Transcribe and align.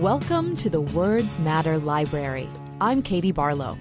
Welcome 0.00 0.56
to 0.56 0.68
the 0.68 0.82
Words 0.82 1.40
Matter 1.40 1.78
Library. 1.78 2.50
I'm 2.82 3.00
Katie 3.00 3.32
Barlow. 3.32 3.78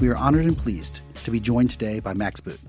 We 0.00 0.06
are 0.06 0.16
honored 0.16 0.44
and 0.44 0.56
pleased 0.56 1.00
to 1.24 1.32
be 1.32 1.40
joined 1.40 1.70
today 1.70 1.98
by 1.98 2.14
Max 2.14 2.38
Boot. 2.38 2.60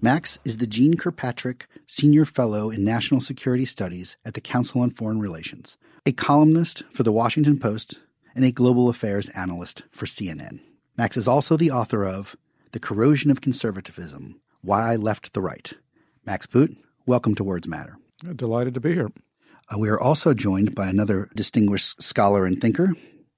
Max 0.00 0.40
is 0.44 0.56
the 0.56 0.66
Jeane 0.66 0.96
Kirkpatrick 0.96 1.68
Senior 1.86 2.24
Fellow 2.24 2.68
in 2.68 2.84
National 2.84 3.20
Security 3.20 3.64
Studies 3.64 4.16
at 4.24 4.34
the 4.34 4.40
Council 4.40 4.80
on 4.80 4.90
Foreign 4.90 5.20
Relations, 5.20 5.78
a 6.04 6.10
columnist 6.10 6.82
for 6.92 7.04
The 7.04 7.12
Washington 7.12 7.60
Post, 7.60 8.00
and 8.34 8.44
a 8.44 8.50
global 8.50 8.88
affairs 8.88 9.28
analyst 9.36 9.84
for 9.92 10.06
CNN. 10.06 10.58
Max 10.98 11.16
is 11.16 11.28
also 11.28 11.56
the 11.56 11.70
author 11.70 12.04
of 12.04 12.34
The 12.72 12.80
Corrosion 12.80 13.30
of 13.30 13.40
Conservatism 13.40 14.40
Why 14.62 14.94
I 14.94 14.96
Left 14.96 15.32
the 15.32 15.40
Right. 15.40 15.72
Max 16.24 16.46
Boot, 16.46 16.76
welcome 17.06 17.36
to 17.36 17.44
Words 17.44 17.68
Matter. 17.68 17.96
Delighted 18.24 18.74
to 18.74 18.80
be 18.80 18.94
here. 18.94 19.10
Uh, 19.70 19.78
we 19.78 19.90
are 19.90 20.00
also 20.00 20.32
joined 20.32 20.74
by 20.74 20.88
another 20.88 21.28
distinguished 21.34 22.02
scholar 22.02 22.46
and 22.46 22.60
thinker. 22.60 22.94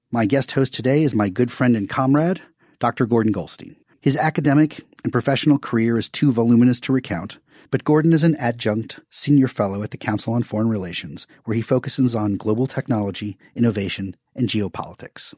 My 0.09 0.25
guest 0.25 0.53
host 0.53 0.73
today 0.73 1.03
is 1.03 1.13
my 1.13 1.27
good 1.27 1.51
friend 1.51 1.75
and 1.75 1.89
comrade, 1.89 2.41
Dr. 2.79 3.05
Gordon 3.05 3.33
Goldstein. 3.33 3.75
His 3.99 4.15
academic 4.15 4.85
and 5.03 5.11
professional 5.11 5.59
career 5.59 5.97
is 5.97 6.07
too 6.07 6.31
voluminous 6.31 6.79
to 6.81 6.93
recount, 6.93 7.39
but 7.71 7.83
Gordon 7.83 8.13
is 8.13 8.23
an 8.23 8.37
adjunct 8.37 9.01
senior 9.09 9.49
fellow 9.49 9.83
at 9.83 9.91
the 9.91 9.97
Council 9.97 10.33
on 10.33 10.43
Foreign 10.43 10.69
Relations, 10.69 11.27
where 11.43 11.55
he 11.55 11.61
focuses 11.61 12.15
on 12.15 12.37
global 12.37 12.65
technology, 12.65 13.37
innovation, 13.55 14.15
and 14.33 14.47
geopolitics. 14.47 15.33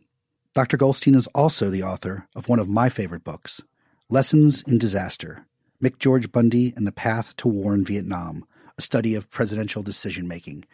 Dr. 0.53 0.77
Goldstein 0.77 1.15
is 1.15 1.27
also 1.27 1.71
the 1.71 1.83
author 1.83 2.27
of 2.35 2.47
one 2.47 2.59
of 2.59 2.69
my 2.69 2.89
favorite 2.89 3.23
books, 3.23 3.61
Lessons 4.07 4.61
in 4.67 4.77
Disaster 4.77 5.47
McGeorge 5.81 6.31
Bundy 6.31 6.73
and 6.75 6.85
the 6.85 6.91
Path 6.91 7.35
to 7.37 7.47
War 7.47 7.73
in 7.73 7.83
Vietnam, 7.83 8.45
a 8.77 8.81
study 8.81 9.15
of 9.15 9.29
presidential 9.29 9.83
decision 9.83 10.27
making. 10.27 10.65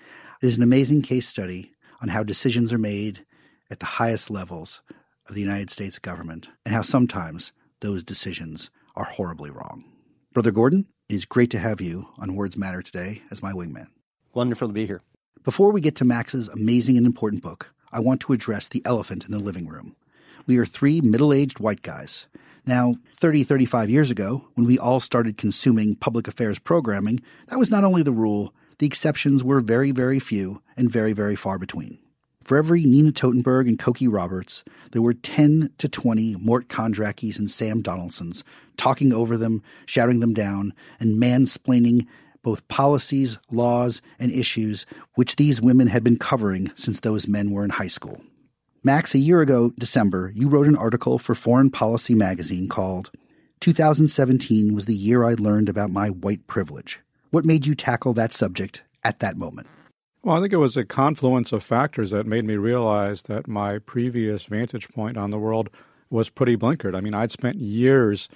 It 0.41 0.47
is 0.47 0.57
an 0.57 0.63
amazing 0.63 1.01
case 1.01 1.27
study 1.27 1.73
on 2.01 2.09
how 2.09 2.23
decisions 2.23 2.71
are 2.71 2.77
made 2.77 3.25
at 3.69 3.79
the 3.79 3.85
highest 3.85 4.29
levels 4.29 4.81
of 5.27 5.35
the 5.35 5.41
United 5.41 5.69
States 5.69 5.99
government 5.99 6.49
and 6.65 6.73
how 6.73 6.81
sometimes 6.81 7.51
those 7.81 8.03
decisions 8.03 8.69
are 8.95 9.05
horribly 9.05 9.49
wrong. 9.49 9.83
Brother 10.33 10.51
Gordon, 10.51 10.87
it 11.09 11.15
is 11.15 11.25
great 11.25 11.51
to 11.51 11.59
have 11.59 11.81
you 11.81 12.09
on 12.17 12.35
Words 12.35 12.57
Matter 12.57 12.81
today 12.81 13.23
as 13.31 13.41
my 13.41 13.51
wingman. 13.51 13.87
Wonderful 14.33 14.67
to 14.67 14.73
be 14.73 14.85
here. 14.85 15.01
Before 15.43 15.71
we 15.71 15.81
get 15.81 15.95
to 15.95 16.05
Max's 16.05 16.49
amazing 16.49 16.97
and 16.97 17.05
important 17.05 17.41
book, 17.41 17.73
I 17.91 17.99
want 18.01 18.21
to 18.21 18.33
address 18.33 18.67
the 18.67 18.81
elephant 18.85 19.25
in 19.25 19.31
the 19.31 19.39
living 19.39 19.67
room. 19.67 19.95
We 20.45 20.57
are 20.57 20.65
three 20.65 21.01
middle 21.01 21.33
aged 21.33 21.59
white 21.59 21.81
guys. 21.81 22.27
Now, 22.67 22.95
30, 23.21 23.45
35 23.45 23.89
years 23.89 24.11
ago, 24.11 24.49
when 24.55 24.67
we 24.67 24.77
all 24.77 24.99
started 24.99 25.37
consuming 25.37 25.95
public 25.95 26.27
affairs 26.27 26.59
programming, 26.59 27.21
that 27.47 27.57
was 27.57 27.71
not 27.71 27.85
only 27.85 28.03
the 28.03 28.11
rule, 28.11 28.53
the 28.79 28.85
exceptions 28.85 29.41
were 29.41 29.61
very, 29.61 29.91
very 29.91 30.19
few 30.19 30.61
and 30.75 30.91
very, 30.91 31.13
very 31.13 31.37
far 31.37 31.57
between. 31.57 31.97
For 32.43 32.57
every 32.57 32.83
Nina 32.83 33.13
Totenberg 33.13 33.69
and 33.69 33.79
Cokie 33.79 34.11
Roberts, 34.11 34.65
there 34.91 35.01
were 35.01 35.13
10 35.13 35.71
to 35.77 35.87
20 35.87 36.35
Mort 36.41 36.67
Kondrackes 36.67 37.39
and 37.39 37.49
Sam 37.49 37.81
Donaldsons 37.81 38.43
talking 38.75 39.13
over 39.13 39.37
them, 39.37 39.63
shouting 39.85 40.19
them 40.19 40.33
down, 40.33 40.73
and 40.99 41.21
mansplaining 41.21 42.05
both 42.43 42.67
policies, 42.67 43.39
laws, 43.49 44.01
and 44.19 44.29
issues 44.29 44.85
which 45.15 45.37
these 45.37 45.61
women 45.61 45.87
had 45.87 46.03
been 46.03 46.17
covering 46.17 46.69
since 46.75 46.99
those 46.99 47.29
men 47.29 47.51
were 47.51 47.63
in 47.63 47.69
high 47.69 47.87
school. 47.87 48.21
Max, 48.87 49.13
a 49.13 49.17
year 49.17 49.41
ago, 49.41 49.73
December, 49.77 50.31
you 50.33 50.47
wrote 50.47 50.65
an 50.65 50.77
article 50.77 51.19
for 51.19 51.35
Foreign 51.35 51.69
Policy 51.69 52.15
magazine 52.15 52.69
called 52.69 53.11
2017 53.59 54.73
was 54.73 54.85
the 54.85 54.95
year 54.95 55.25
I 55.25 55.33
learned 55.33 55.67
about 55.67 55.89
my 55.89 56.07
white 56.07 56.47
privilege. 56.47 57.01
What 57.29 57.43
made 57.43 57.65
you 57.65 57.75
tackle 57.75 58.13
that 58.13 58.31
subject 58.31 58.83
at 59.03 59.19
that 59.19 59.35
moment? 59.35 59.67
Well, 60.23 60.37
I 60.37 60.39
think 60.39 60.53
it 60.53 60.57
was 60.57 60.77
a 60.77 60.85
confluence 60.85 61.51
of 61.51 61.65
factors 61.65 62.11
that 62.11 62.25
made 62.25 62.45
me 62.45 62.55
realize 62.55 63.23
that 63.23 63.45
my 63.45 63.79
previous 63.79 64.45
vantage 64.45 64.87
point 64.87 65.17
on 65.17 65.31
the 65.31 65.37
world 65.37 65.69
was 66.09 66.29
pretty 66.29 66.55
blinkered. 66.55 66.95
I 66.95 67.01
mean, 67.01 67.13
I'd 67.13 67.33
spent 67.33 67.57
years 67.57 68.29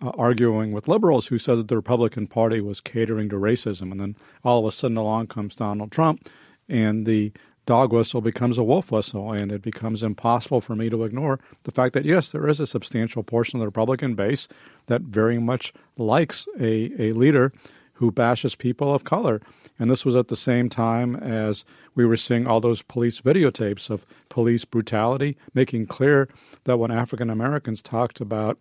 uh, 0.00 0.10
arguing 0.10 0.70
with 0.70 0.86
liberals 0.86 1.26
who 1.26 1.38
said 1.38 1.58
that 1.58 1.66
the 1.66 1.74
Republican 1.74 2.28
Party 2.28 2.60
was 2.60 2.80
catering 2.80 3.28
to 3.30 3.36
racism. 3.40 3.90
And 3.90 4.00
then 4.00 4.16
all 4.44 4.60
of 4.60 4.72
a 4.72 4.76
sudden 4.76 4.96
along 4.98 5.26
comes 5.26 5.56
Donald 5.56 5.90
Trump, 5.90 6.28
and 6.68 7.06
the 7.06 7.32
dog 7.66 7.92
whistle 7.92 8.20
becomes 8.20 8.58
a 8.58 8.64
wolf 8.64 8.90
whistle, 8.90 9.32
and 9.32 9.52
it 9.52 9.60
becomes 9.60 10.02
impossible 10.02 10.60
for 10.60 10.74
me 10.74 10.88
to 10.88 11.04
ignore 11.04 11.40
the 11.64 11.72
fact 11.72 11.92
that, 11.94 12.04
yes, 12.04 12.30
there 12.30 12.48
is 12.48 12.60
a 12.60 12.66
substantial 12.66 13.22
portion 13.22 13.58
of 13.58 13.60
the 13.60 13.66
Republican 13.66 14.14
base 14.14 14.48
that 14.86 15.02
very 15.02 15.38
much 15.38 15.72
likes 15.98 16.46
a, 16.58 16.90
a 16.98 17.12
leader 17.12 17.52
who 17.94 18.10
bashes 18.10 18.54
people 18.54 18.94
of 18.94 19.04
color. 19.04 19.40
And 19.78 19.90
this 19.90 20.04
was 20.04 20.16
at 20.16 20.28
the 20.28 20.36
same 20.36 20.68
time 20.68 21.16
as 21.16 21.64
we 21.94 22.06
were 22.06 22.16
seeing 22.16 22.46
all 22.46 22.60
those 22.60 22.82
police 22.82 23.20
videotapes 23.20 23.90
of 23.90 24.06
police 24.28 24.64
brutality, 24.64 25.36
making 25.54 25.86
clear 25.86 26.28
that 26.64 26.78
when 26.78 26.90
African 26.90 27.30
Americans 27.30 27.82
talked 27.82 28.20
about 28.20 28.58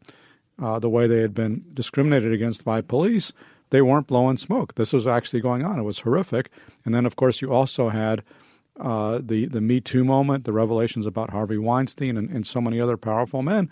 uh, 0.62 0.80
the 0.80 0.90
way 0.90 1.06
they 1.06 1.20
had 1.20 1.34
been 1.34 1.64
discriminated 1.74 2.32
against 2.32 2.64
by 2.64 2.82
police, 2.82 3.34
they 3.70 3.82
weren't 3.82 4.08
blowing 4.08 4.38
smoke. 4.38 4.76
This 4.76 4.94
was 4.94 5.06
actually 5.06 5.42
going 5.42 5.64
on. 5.64 5.80
It 5.80 5.84
was 5.84 6.00
horrific. 6.00 6.50
And 6.86 6.94
then, 6.94 7.06
of 7.06 7.16
course, 7.16 7.42
you 7.42 7.52
also 7.52 7.90
had 7.90 8.24
uh, 8.80 9.20
the 9.22 9.46
the 9.46 9.62
Me 9.62 9.80
Too 9.80 10.04
moment, 10.04 10.44
the 10.44 10.54
revelations 10.54 11.06
about 11.06 11.30
Harvey 11.30 11.58
Weinstein, 11.58 12.18
and, 12.18 12.30
and 12.30 12.46
so 12.46 12.62
many 12.62 12.80
other 12.80 12.98
powerful 12.98 13.42
men, 13.42 13.70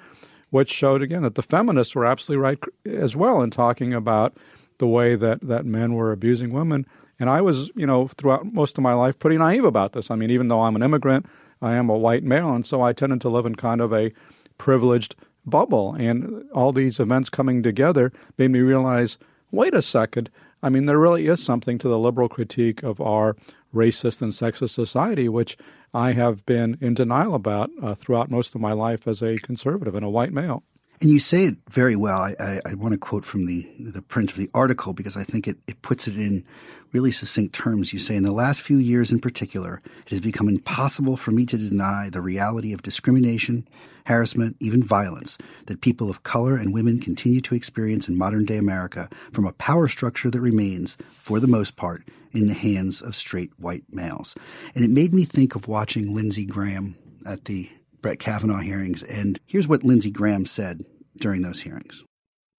which 0.50 0.72
showed 0.72 1.02
again 1.02 1.24
that 1.24 1.36
the 1.36 1.44
feminists 1.44 1.96
were 1.96 2.06
absolutely 2.06 2.42
right 2.42 2.60
as 2.86 3.16
well 3.16 3.42
in 3.42 3.50
talking 3.50 3.94
about 3.94 4.38
the 4.78 4.88
way 4.88 5.16
that 5.16 5.42
that 5.42 5.66
men 5.66 5.94
were 5.94 6.12
abusing 6.12 6.52
women. 6.52 6.86
And 7.20 7.30
I 7.30 7.42
was, 7.42 7.70
you 7.76 7.86
know, 7.86 8.08
throughout 8.08 8.52
most 8.54 8.78
of 8.78 8.84
my 8.84 8.94
life, 8.94 9.20
pretty 9.20 9.38
naive 9.38 9.66
about 9.66 9.94
this. 9.94 10.10
I 10.10 10.16
mean, 10.16 10.32
even 10.32 10.48
though 10.48 10.62
I'm 10.62 10.76
an 10.76 10.84
immigrant, 10.84 11.26
I 11.62 11.74
am 11.74 11.90
a 11.90 11.98
white 11.98 12.24
male, 12.24 12.54
and 12.54 12.66
so 12.66 12.82
I 12.82 12.92
tended 12.92 13.22
to 13.22 13.30
live 13.30 13.46
in 13.46 13.56
kind 13.56 13.82
of 13.82 13.94
a 13.94 14.12
privileged 14.58 15.16
bubble. 15.46 15.94
And 15.94 16.50
all 16.52 16.72
these 16.72 17.00
events 17.00 17.30
coming 17.30 17.62
together 17.62 18.12
made 18.38 18.52
me 18.52 18.60
realize 18.60 19.18
wait 19.52 19.74
a 19.74 19.82
second. 19.82 20.30
I 20.64 20.70
mean, 20.70 20.86
there 20.86 20.98
really 20.98 21.28
is 21.28 21.44
something 21.44 21.78
to 21.80 21.90
the 21.90 22.00
liberal 22.00 22.30
critique 22.30 22.84
of 22.84 23.02
our 23.02 23.36
racist 23.76 24.22
and 24.22 24.32
sexist 24.32 24.70
society, 24.70 25.28
which 25.28 25.58
I 25.94 26.14
have 26.14 26.46
been 26.46 26.78
in 26.80 26.94
denial 26.94 27.36
about 27.36 27.70
uh, 27.82 27.96
throughout 27.96 28.32
most 28.32 28.56
of 28.56 28.62
my 28.62 28.72
life 28.72 29.06
as 29.06 29.22
a 29.22 29.38
conservative 29.40 29.94
and 29.94 30.06
a 30.06 30.10
white 30.10 30.32
male. 30.32 30.64
And 31.02 31.10
you 31.10 31.20
say 31.20 31.46
it 31.46 31.58
very 31.70 31.98
well. 31.98 32.22
I, 32.22 32.36
I, 32.40 32.62
I, 32.66 32.74
want 32.76 32.94
to 32.94 32.98
quote 32.98 33.26
from 33.26 33.46
the, 33.46 33.70
the 33.78 34.02
print 34.02 34.32
of 34.32 34.38
the 34.38 34.50
article 34.54 34.94
because 34.94 35.18
I 35.18 35.26
think 35.26 35.50
it, 35.50 35.58
it 35.68 35.82
puts 35.82 36.08
it 36.08 36.16
in 36.16 36.46
really 36.94 37.12
succinct 37.12 37.54
terms. 37.54 37.92
You 37.92 38.00
say, 38.00 38.16
in 38.16 38.24
the 38.24 38.32
last 38.32 38.62
few 38.62 38.78
years 38.78 39.12
in 39.12 39.20
particular, 39.20 39.82
it 40.06 40.12
has 40.12 40.22
become 40.22 40.48
impossible 40.48 41.18
for 41.18 41.32
me 41.32 41.46
to 41.48 41.58
deny 41.58 42.10
the 42.10 42.22
reality 42.22 42.72
of 42.72 42.84
discrimination, 42.84 43.68
harassment, 44.06 44.58
even 44.60 44.84
violence 44.84 45.38
that 45.68 45.82
people 45.82 46.10
of 46.10 46.24
color 46.24 46.56
and 46.56 46.74
women 46.74 47.00
continue 47.00 47.42
to 47.42 47.56
experience 47.56 48.08
in 48.08 48.18
modern 48.18 48.46
day 48.46 48.58
America 48.58 49.10
from 49.32 49.46
a 49.46 49.54
power 49.54 49.88
structure 49.88 50.30
that 50.30 50.42
remains, 50.42 50.98
for 51.18 51.40
the 51.40 51.48
most 51.48 51.76
part, 51.76 52.04
in 52.34 52.48
the 52.48 52.54
hands 52.54 53.02
of 53.02 53.16
straight 53.16 53.52
white 53.58 53.84
males. 53.92 54.36
And 54.76 54.84
it 54.84 54.90
made 54.90 55.14
me 55.14 55.26
think 55.26 55.56
of 55.56 55.68
watching 55.68 56.16
Lindsey 56.16 56.46
Graham 56.46 56.96
at 57.26 57.46
the 57.46 57.70
Brett 58.02 58.20
Kavanaugh 58.20 58.60
hearings. 58.60 59.04
And 59.04 59.40
here's 59.46 59.68
what 59.68 59.84
Lindsey 59.84 60.12
Graham 60.12 60.46
said 60.46 60.84
during 61.18 61.42
those 61.42 61.62
hearings. 61.62 62.04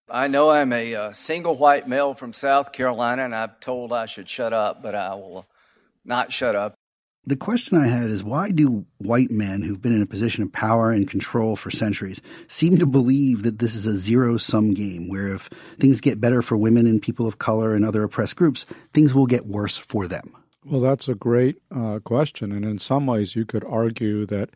I 0.08 0.28
know 0.28 0.50
I'm 0.50 0.72
a 0.72 0.94
uh, 0.94 1.12
single 1.12 1.54
white 1.54 1.88
male 1.88 2.14
from 2.14 2.32
South 2.32 2.72
Carolina, 2.72 3.24
and 3.24 3.34
I'm 3.34 3.52
told 3.60 3.92
I 3.92 4.06
should 4.06 4.28
shut 4.28 4.52
up, 4.52 4.82
but 4.82 4.94
I 4.94 5.14
will 5.14 5.46
not 6.04 6.30
shut 6.30 6.54
up. 6.54 6.74
The 7.26 7.36
question 7.36 7.78
I 7.78 7.86
had 7.86 8.10
is 8.10 8.22
why 8.22 8.50
do 8.50 8.84
white 8.98 9.30
men 9.30 9.62
who've 9.62 9.80
been 9.80 9.94
in 9.94 10.02
a 10.02 10.06
position 10.06 10.42
of 10.42 10.52
power 10.52 10.90
and 10.90 11.08
control 11.08 11.56
for 11.56 11.70
centuries 11.70 12.20
seem 12.48 12.76
to 12.78 12.86
believe 12.86 13.44
that 13.44 13.60
this 13.60 13.74
is 13.74 13.86
a 13.86 13.96
zero 13.96 14.36
sum 14.36 14.74
game 14.74 15.08
where 15.08 15.34
if 15.34 15.48
things 15.78 16.02
get 16.02 16.20
better 16.20 16.42
for 16.42 16.58
women 16.58 16.86
and 16.86 17.00
people 17.00 17.26
of 17.26 17.38
color 17.38 17.74
and 17.74 17.82
other 17.82 18.02
oppressed 18.02 18.36
groups, 18.36 18.66
things 18.92 19.14
will 19.14 19.26
get 19.26 19.46
worse 19.46 19.78
for 19.78 20.06
them? 20.06 20.36
Well, 20.66 20.80
that's 20.80 21.08
a 21.08 21.14
great 21.14 21.56
uh, 21.74 22.00
question. 22.00 22.52
And 22.52 22.64
in 22.64 22.78
some 22.78 23.06
ways, 23.06 23.34
you 23.34 23.46
could 23.46 23.64
argue 23.64 24.26
that 24.26 24.50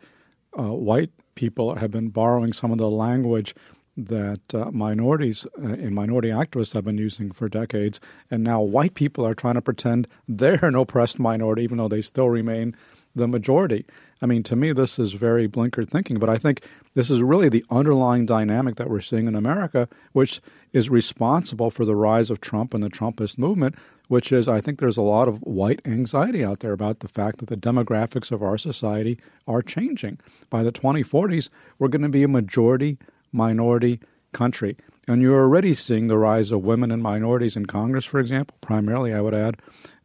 uh, 0.58 0.72
white 0.72 1.10
people 1.36 1.74
have 1.76 1.90
been 1.90 2.08
borrowing 2.08 2.52
some 2.52 2.70
of 2.70 2.78
the 2.78 2.90
language 2.90 3.54
that 3.98 4.54
uh, 4.54 4.70
minorities 4.70 5.44
uh, 5.60 5.66
and 5.66 5.92
minority 5.92 6.28
activists 6.28 6.72
have 6.72 6.84
been 6.84 6.98
using 6.98 7.32
for 7.32 7.48
decades, 7.48 7.98
and 8.30 8.44
now 8.44 8.60
white 8.60 8.94
people 8.94 9.26
are 9.26 9.34
trying 9.34 9.54
to 9.54 9.62
pretend 9.62 10.06
they're 10.28 10.64
an 10.64 10.76
oppressed 10.76 11.18
minority, 11.18 11.62
even 11.64 11.78
though 11.78 11.88
they 11.88 12.00
still 12.00 12.28
remain 12.28 12.76
the 13.16 13.26
majority. 13.26 13.84
I 14.22 14.26
mean, 14.26 14.44
to 14.44 14.54
me, 14.54 14.72
this 14.72 14.98
is 14.98 15.12
very 15.12 15.48
blinkered 15.48 15.88
thinking, 15.90 16.18
but 16.18 16.28
I 16.28 16.36
think 16.36 16.64
this 16.94 17.10
is 17.10 17.22
really 17.22 17.48
the 17.48 17.64
underlying 17.70 18.26
dynamic 18.26 18.76
that 18.76 18.88
we're 18.88 19.00
seeing 19.00 19.26
in 19.26 19.34
America, 19.34 19.88
which 20.12 20.40
is 20.72 20.90
responsible 20.90 21.70
for 21.70 21.84
the 21.84 21.96
rise 21.96 22.30
of 22.30 22.40
Trump 22.40 22.74
and 22.74 22.82
the 22.82 22.90
Trumpist 22.90 23.36
movement, 23.36 23.74
which 24.06 24.30
is 24.30 24.48
I 24.48 24.60
think 24.60 24.78
there's 24.78 24.96
a 24.96 25.02
lot 25.02 25.26
of 25.26 25.40
white 25.42 25.82
anxiety 25.84 26.44
out 26.44 26.60
there 26.60 26.72
about 26.72 27.00
the 27.00 27.08
fact 27.08 27.38
that 27.38 27.48
the 27.48 27.56
demographics 27.56 28.30
of 28.30 28.42
our 28.42 28.58
society 28.58 29.18
are 29.46 29.62
changing. 29.62 30.18
By 30.50 30.62
the 30.62 30.72
2040s, 30.72 31.48
we're 31.78 31.88
going 31.88 32.02
to 32.02 32.08
be 32.08 32.22
a 32.22 32.28
majority 32.28 32.98
minority 33.32 34.00
country. 34.32 34.76
And 35.06 35.22
you're 35.22 35.40
already 35.40 35.74
seeing 35.74 36.08
the 36.08 36.18
rise 36.18 36.52
of 36.52 36.62
women 36.62 36.90
and 36.90 37.02
minorities 37.02 37.56
in 37.56 37.66
Congress, 37.66 38.04
for 38.04 38.20
example, 38.20 38.56
primarily, 38.60 39.14
I 39.14 39.22
would 39.22 39.34
add, 39.34 39.56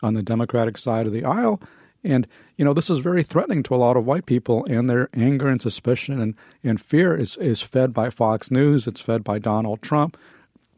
on 0.01 0.13
the 0.13 0.23
Democratic 0.23 0.77
side 0.77 1.07
of 1.07 1.13
the 1.13 1.25
aisle. 1.25 1.61
And, 2.05 2.27
you 2.57 2.65
know, 2.65 2.73
this 2.73 2.89
is 2.89 2.99
very 2.99 3.23
threatening 3.23 3.63
to 3.63 3.75
a 3.75 3.77
lot 3.77 3.97
of 3.97 4.05
white 4.05 4.25
people, 4.25 4.65
and 4.65 4.89
their 4.89 5.09
anger 5.13 5.47
and 5.47 5.61
suspicion 5.61 6.21
and, 6.21 6.35
and 6.63 6.79
fear 6.79 7.15
is, 7.15 7.37
is 7.37 7.61
fed 7.61 7.93
by 7.93 8.09
Fox 8.09 8.51
News, 8.51 8.87
it's 8.87 9.01
fed 9.01 9.23
by 9.23 9.39
Donald 9.39 9.81
Trump. 9.81 10.17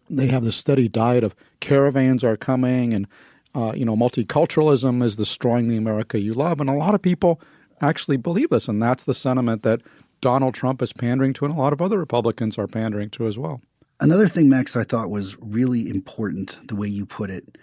They 0.09 0.27
have 0.27 0.43
this 0.43 0.55
steady 0.55 0.87
diet 0.87 1.23
of 1.23 1.35
caravans 1.59 2.23
are 2.23 2.37
coming, 2.37 2.93
and, 2.93 3.07
uh, 3.55 3.73
you 3.75 3.85
know, 3.85 3.95
multiculturalism 3.95 5.03
is 5.03 5.15
destroying 5.15 5.67
the 5.67 5.77
America 5.77 6.19
you 6.19 6.33
love. 6.33 6.61
And 6.61 6.69
a 6.69 6.73
lot 6.73 6.95
of 6.95 7.01
people 7.01 7.41
actually 7.81 8.17
believe 8.17 8.49
this, 8.49 8.67
and 8.67 8.81
that's 8.81 9.03
the 9.03 9.13
sentiment 9.13 9.63
that 9.63 9.81
Donald 10.25 10.55
Trump 10.55 10.81
is 10.81 10.91
pandering 10.91 11.33
to, 11.33 11.45
and 11.45 11.53
a 11.53 11.57
lot 11.57 11.71
of 11.71 11.83
other 11.83 11.99
Republicans 11.99 12.57
are 12.57 12.65
pandering 12.65 13.11
to 13.11 13.27
as 13.27 13.37
well. 13.37 13.61
Another 13.99 14.27
thing, 14.27 14.49
Max, 14.49 14.75
I 14.75 14.83
thought 14.83 15.11
was 15.11 15.37
really 15.39 15.87
important, 15.87 16.67
the 16.67 16.75
way 16.75 16.87
you 16.87 17.05
put 17.05 17.29
it 17.29 17.59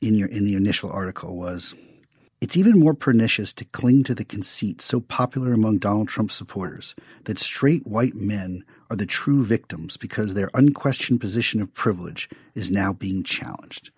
in 0.00 0.14
your 0.14 0.28
in 0.28 0.44
the 0.44 0.54
initial 0.54 0.92
article 0.92 1.36
was 1.36 1.74
it's 2.40 2.56
even 2.56 2.78
more 2.78 2.94
pernicious 2.94 3.52
to 3.54 3.64
cling 3.64 4.04
to 4.04 4.14
the 4.14 4.24
conceit 4.24 4.80
so 4.80 5.00
popular 5.00 5.52
among 5.52 5.78
Donald 5.78 6.06
Trump 6.06 6.30
supporters 6.30 6.94
that 7.24 7.40
straight 7.40 7.84
white 7.84 8.14
men 8.14 8.64
are 8.90 8.96
the 8.96 9.06
true 9.06 9.44
victims 9.44 9.96
because 9.96 10.34
their 10.34 10.50
unquestioned 10.54 11.20
position 11.20 11.60
of 11.60 11.74
privilege 11.74 12.28
is 12.54 12.70
now 12.70 12.92
being 12.92 13.24
challenged. 13.24 13.90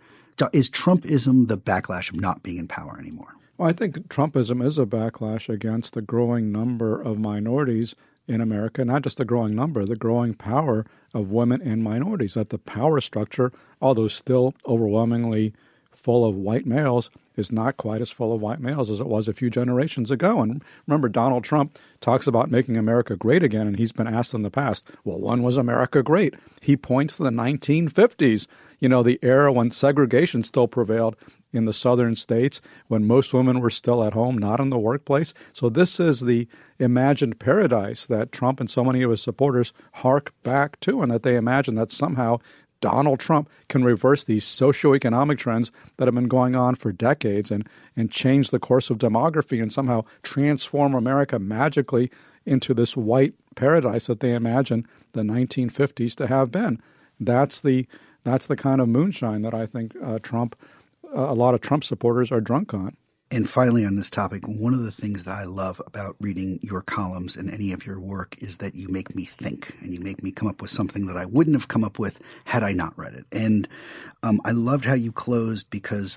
Is 0.54 0.70
Trumpism 0.70 1.48
the 1.48 1.58
backlash 1.58 2.08
of 2.08 2.18
not 2.18 2.42
being 2.42 2.56
in 2.56 2.66
power 2.66 2.98
anymore? 2.98 3.34
Well, 3.58 3.70
I 3.70 3.72
think 3.72 4.08
Trumpism 4.08 4.62
is 4.64 4.78
a 4.78 4.84
backlash 4.84 5.48
against 5.48 5.94
the 5.94 6.02
growing 6.02 6.52
number 6.52 7.00
of 7.00 7.18
minorities 7.18 7.94
in 8.28 8.42
America, 8.42 8.84
not 8.84 9.02
just 9.02 9.16
the 9.16 9.24
growing 9.24 9.54
number, 9.54 9.84
the 9.86 9.96
growing 9.96 10.34
power 10.34 10.84
of 11.14 11.30
women 11.30 11.62
and 11.62 11.82
minorities. 11.82 12.34
That 12.34 12.50
the 12.50 12.58
power 12.58 13.00
structure, 13.00 13.52
although 13.80 14.08
still 14.08 14.54
overwhelmingly 14.66 15.54
full 15.90 16.26
of 16.26 16.36
white 16.36 16.66
males, 16.66 17.10
is 17.36 17.50
not 17.50 17.78
quite 17.78 18.02
as 18.02 18.10
full 18.10 18.34
of 18.34 18.42
white 18.42 18.60
males 18.60 18.90
as 18.90 19.00
it 19.00 19.06
was 19.06 19.26
a 19.26 19.32
few 19.32 19.48
generations 19.48 20.10
ago. 20.10 20.40
And 20.40 20.62
remember, 20.86 21.08
Donald 21.08 21.42
Trump 21.42 21.78
talks 22.00 22.26
about 22.26 22.50
making 22.50 22.76
America 22.76 23.16
great 23.16 23.42
again, 23.42 23.66
and 23.66 23.78
he's 23.78 23.92
been 23.92 24.06
asked 24.06 24.34
in 24.34 24.42
the 24.42 24.50
past, 24.50 24.86
well, 25.04 25.18
when 25.18 25.42
was 25.42 25.56
America 25.56 26.02
great? 26.02 26.34
He 26.60 26.76
points 26.76 27.16
to 27.16 27.22
the 27.22 27.30
1950s, 27.30 28.46
you 28.80 28.88
know, 28.88 29.02
the 29.02 29.18
era 29.22 29.50
when 29.50 29.70
segregation 29.70 30.44
still 30.44 30.68
prevailed 30.68 31.16
in 31.56 31.64
the 31.64 31.72
southern 31.72 32.14
states, 32.14 32.60
when 32.88 33.06
most 33.06 33.34
women 33.34 33.60
were 33.60 33.70
still 33.70 34.04
at 34.04 34.12
home, 34.12 34.38
not 34.38 34.60
in 34.60 34.70
the 34.70 34.78
workplace. 34.78 35.34
So 35.52 35.68
this 35.68 35.98
is 35.98 36.20
the 36.20 36.46
imagined 36.78 37.40
paradise 37.40 38.06
that 38.06 38.32
Trump 38.32 38.60
and 38.60 38.70
so 38.70 38.84
many 38.84 39.02
of 39.02 39.10
his 39.10 39.22
supporters 39.22 39.72
hark 39.94 40.32
back 40.42 40.78
to, 40.80 41.02
and 41.02 41.10
that 41.10 41.22
they 41.22 41.36
imagine 41.36 41.74
that 41.76 41.92
somehow 41.92 42.38
Donald 42.80 43.20
Trump 43.20 43.48
can 43.68 43.84
reverse 43.84 44.24
these 44.24 44.44
socioeconomic 44.44 45.38
trends 45.38 45.72
that 45.96 46.06
have 46.06 46.14
been 46.14 46.28
going 46.28 46.54
on 46.54 46.74
for 46.74 46.92
decades 46.92 47.50
and, 47.50 47.68
and 47.96 48.10
change 48.10 48.50
the 48.50 48.58
course 48.58 48.90
of 48.90 48.98
demography 48.98 49.62
and 49.62 49.72
somehow 49.72 50.04
transform 50.22 50.94
America 50.94 51.38
magically 51.38 52.10
into 52.44 52.74
this 52.74 52.96
white 52.96 53.34
paradise 53.54 54.06
that 54.06 54.20
they 54.20 54.34
imagine 54.34 54.86
the 55.12 55.22
1950s 55.22 56.14
to 56.14 56.26
have 56.26 56.52
been. 56.52 56.80
That's 57.18 57.60
the 57.60 57.86
that's 58.24 58.46
the 58.46 58.56
kind 58.56 58.80
of 58.80 58.88
moonshine 58.88 59.42
that 59.42 59.54
I 59.54 59.66
think 59.66 59.94
uh, 60.02 60.18
Trump, 60.18 60.56
a 61.16 61.34
lot 61.34 61.54
of 61.54 61.60
Trump 61.60 61.84
supporters 61.84 62.30
are 62.30 62.40
drunk 62.40 62.74
on. 62.74 62.96
And 63.28 63.50
finally, 63.50 63.84
on 63.84 63.96
this 63.96 64.08
topic, 64.08 64.46
one 64.46 64.72
of 64.72 64.84
the 64.84 64.92
things 64.92 65.24
that 65.24 65.32
I 65.32 65.44
love 65.44 65.82
about 65.84 66.14
reading 66.20 66.60
your 66.62 66.80
columns 66.80 67.34
and 67.34 67.50
any 67.50 67.72
of 67.72 67.84
your 67.84 67.98
work 67.98 68.36
is 68.40 68.58
that 68.58 68.76
you 68.76 68.88
make 68.88 69.16
me 69.16 69.24
think 69.24 69.74
and 69.80 69.92
you 69.92 69.98
make 69.98 70.22
me 70.22 70.30
come 70.30 70.46
up 70.46 70.62
with 70.62 70.70
something 70.70 71.06
that 71.06 71.16
I 71.16 71.26
wouldn't 71.26 71.56
have 71.56 71.66
come 71.66 71.82
up 71.82 71.98
with 71.98 72.20
had 72.44 72.62
I 72.62 72.72
not 72.72 72.96
read 72.96 73.14
it. 73.14 73.24
And 73.32 73.66
um, 74.22 74.40
I 74.44 74.52
loved 74.52 74.84
how 74.84 74.94
you 74.94 75.10
closed 75.10 75.70
because 75.70 76.16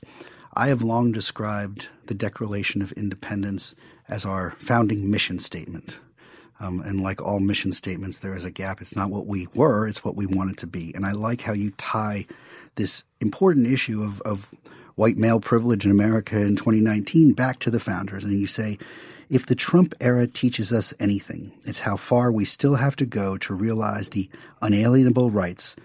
I 0.53 0.67
have 0.67 0.83
long 0.83 1.11
described 1.11 1.89
the 2.05 2.13
Declaration 2.13 2.83
of 2.83 2.91
Independence 2.91 3.73
as 4.07 4.23
our 4.23 4.51
founding 4.59 5.09
mission 5.09 5.39
statement. 5.39 5.97
Um, 6.59 6.79
and 6.81 7.01
like 7.01 7.21
all 7.21 7.39
mission 7.39 7.71
statements, 7.71 8.19
there 8.19 8.35
is 8.35 8.43
a 8.43 8.51
gap. 8.51 8.81
It's 8.81 8.95
not 8.95 9.09
what 9.09 9.25
we 9.25 9.47
were, 9.55 9.87
it's 9.87 10.03
what 10.03 10.15
we 10.15 10.27
wanted 10.27 10.57
to 10.59 10.67
be. 10.67 10.93
And 10.93 11.07
I 11.07 11.13
like 11.13 11.41
how 11.41 11.53
you 11.53 11.71
tie 11.71 12.27
this 12.75 13.03
important 13.19 13.65
issue 13.65 14.03
of, 14.03 14.21
of 14.21 14.53
white 14.99 15.17
male 15.17 15.39
privilege 15.39 15.85
in 15.85 15.91
America 15.91 16.37
in 16.41 16.57
2019 16.57 17.31
back 17.31 17.57
to 17.59 17.71
the 17.71 17.79
founders. 17.79 18.25
And 18.25 18.37
you 18.37 18.47
say, 18.47 18.77
if 19.29 19.45
the 19.45 19.55
Trump 19.55 19.93
era 20.01 20.27
teaches 20.27 20.73
us 20.73 20.93
anything, 20.99 21.53
it's 21.65 21.79
how 21.79 21.95
far 21.95 22.33
we 22.33 22.43
still 22.43 22.75
have 22.75 22.97
to 22.97 23.05
go 23.05 23.37
to 23.37 23.53
realize 23.53 24.09
the 24.09 24.29
unalienable 24.61 25.31
rights 25.31 25.77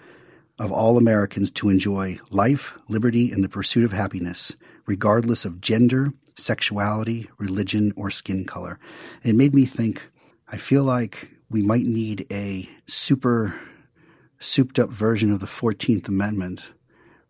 of 0.58 0.72
all 0.72 0.99
Americans 0.99 1.52
to 1.52 1.69
enjoy 1.69 2.19
life, 2.32 2.75
liberty, 2.88 3.31
and 3.31 3.44
the 3.44 3.49
pursuit 3.49 3.84
of 3.84 3.93
happiness, 3.93 4.56
regardless 4.84 5.44
of 5.44 5.60
gender, 5.60 6.12
sexuality, 6.34 7.31
religion, 7.38 7.93
or 7.94 8.10
skin 8.10 8.44
color. 8.44 8.81
It 9.22 9.37
made 9.37 9.55
me 9.55 9.64
think, 9.64 10.10
I 10.49 10.56
feel 10.56 10.82
like 10.82 11.31
we 11.49 11.62
might 11.62 11.87
need 11.87 12.26
a 12.32 12.69
super 12.87 13.55
souped 14.40 14.81
up 14.81 14.90
version 14.90 15.31
of 15.31 15.38
the 15.38 15.46
14th 15.46 16.08
Amendment 16.08 16.72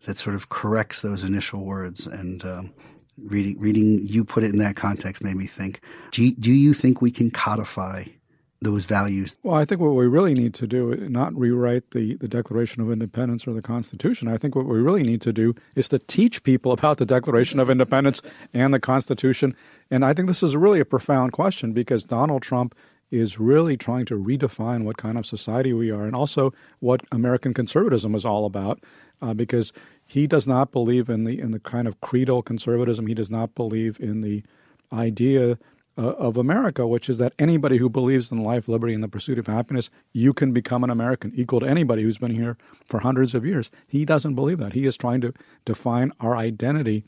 that 0.05 0.17
sort 0.17 0.37
of 0.37 0.49
corrects 0.49 1.03
those 1.03 1.25
initial 1.25 1.65
words. 1.65 2.07
And 2.07 2.45
um, 2.45 2.75
reading 3.19 3.59
reading 3.59 4.01
you 4.03 4.25
put 4.25 4.45
it 4.45 4.51
in 4.51 4.59
that 4.59 4.77
context 4.77 5.23
made 5.23 5.37
me 5.37 5.47
think: 5.47 5.81
Do 6.11 6.25
you, 6.25 6.35
do 6.35 6.53
you 6.53 6.75
think 6.75 7.01
we 7.01 7.11
can 7.11 7.31
codify 7.31 8.05
those 8.65 8.87
values? 8.87 9.37
Well, 9.43 9.55
I 9.55 9.65
think 9.65 9.81
what 9.81 9.91
we 9.91 10.07
really 10.07 10.35
need 10.35 10.55
to 10.55 10.67
do 10.67 10.93
is 10.93 11.11
not 11.11 11.35
rewrite 11.39 11.93
the, 11.93 12.17
the 12.17 12.27
Declaration 12.27 12.83
of 12.83 12.91
Independence 12.91 13.47
or 13.47 13.53
the 13.53 13.63
Constitution. 13.63 14.27
I 14.27 14.39
think 14.39 14.57
what 14.57 14.67
we 14.67 14.81
really 14.81 15.03
need 15.03 15.21
to 15.23 15.33
do 15.33 15.55
is 15.77 15.89
to 15.91 15.99
teach 16.01 16.43
people 16.43 16.73
about 16.73 16.99
the 16.99 17.07
Declaration 17.07 17.61
of 17.61 17.71
Independence 17.71 18.23
and 18.53 18.75
the 18.75 18.81
Constitution. 18.81 19.55
And 19.91 20.05
I 20.05 20.13
think 20.13 20.29
this 20.29 20.43
is 20.43 20.57
really 20.57 20.81
a 20.81 20.85
profound 20.85 21.33
question 21.33 21.73
because 21.73 22.03
Donald 22.03 22.43
Trump 22.43 22.75
is 23.11 23.39
really 23.39 23.77
trying 23.77 24.05
to 24.07 24.17
redefine 24.17 24.85
what 24.85 24.97
kind 24.97 25.19
of 25.19 25.27
society 25.27 25.73
we 25.73 25.91
are 25.91 26.05
and 26.05 26.17
also 26.17 26.53
what 26.81 27.03
American 27.13 27.55
conservatism 27.55 28.15
is 28.15 28.25
all 28.25 28.45
about. 28.47 28.83
Uh, 29.23 29.33
because 29.33 29.73
he 30.07 30.27
does 30.27 30.47
not 30.47 30.71
believe 30.71 31.09
in 31.09 31.25
the 31.25 31.41
in 31.41 31.51
the 31.51 31.61
kind 31.61 31.89
of 31.89 32.01
creedal 32.01 32.43
conservatism. 32.43 33.07
He 33.07 33.15
does 33.15 33.31
not 33.31 33.55
believe 33.55 33.99
in 34.01 34.21
the 34.21 34.43
idea 34.93 35.59
uh, 35.97 36.03
of 36.03 36.37
America, 36.37 36.87
which 36.87 37.09
is 37.09 37.19
that 37.19 37.33
anybody 37.39 37.77
who 37.79 37.89
believes 37.89 38.33
in 38.33 38.43
life, 38.43 38.69
liberty, 38.69 38.95
and 38.95 39.03
the 39.03 39.09
pursuit 39.09 39.39
of 39.39 39.47
happiness, 39.47 39.91
you 40.13 40.33
can 40.33 40.53
become 40.53 40.83
an 40.83 40.91
American, 40.91 41.33
equal 41.35 41.61
to 41.61 41.67
anybody 41.67 42.03
who's 42.03 42.19
been 42.19 42.35
here 42.35 42.57
for 42.85 43.01
hundreds 43.01 43.35
of 43.35 43.47
years. 43.47 43.71
He 43.87 44.05
doesn't 44.05 44.35
believe 44.35 44.59
that. 44.59 44.73
He 44.73 44.87
is 44.87 44.97
trying 44.97 45.21
to 45.21 45.33
define 45.65 46.13
our 46.21 46.37
identity 46.37 47.05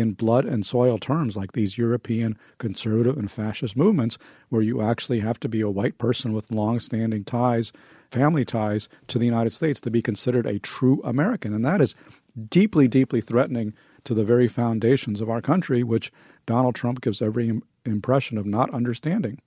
in 0.00 0.12
blood 0.12 0.44
and 0.44 0.64
soil 0.64 0.98
terms, 0.98 1.36
like 1.36 1.52
these 1.52 1.78
European 1.78 2.38
conservative 2.58 3.16
and 3.16 3.30
fascist 3.30 3.76
movements, 3.76 4.18
where 4.48 4.62
you 4.62 4.82
actually 4.82 5.20
have 5.20 5.40
to 5.40 5.48
be 5.48 5.60
a 5.60 5.70
white 5.70 5.98
person 5.98 6.32
with 6.32 6.50
long 6.50 6.78
standing 6.78 7.24
ties, 7.24 7.72
family 8.10 8.44
ties 8.44 8.88
to 9.08 9.18
the 9.18 9.26
United 9.26 9.52
States 9.52 9.80
to 9.80 9.90
be 9.90 10.02
considered 10.02 10.46
a 10.46 10.58
true 10.58 11.00
American. 11.04 11.54
And 11.54 11.64
that 11.64 11.80
is 11.80 11.94
deeply, 12.48 12.88
deeply 12.88 13.20
threatening 13.20 13.74
to 14.04 14.14
the 14.14 14.24
very 14.24 14.48
foundations 14.48 15.20
of 15.20 15.28
our 15.28 15.40
country, 15.40 15.82
which 15.82 16.12
Donald 16.46 16.74
Trump 16.74 17.00
gives 17.00 17.20
every 17.20 17.48
Im- 17.48 17.62
impression 17.84 18.38
of 18.38 18.46
not 18.46 18.72
understanding. 18.72 19.40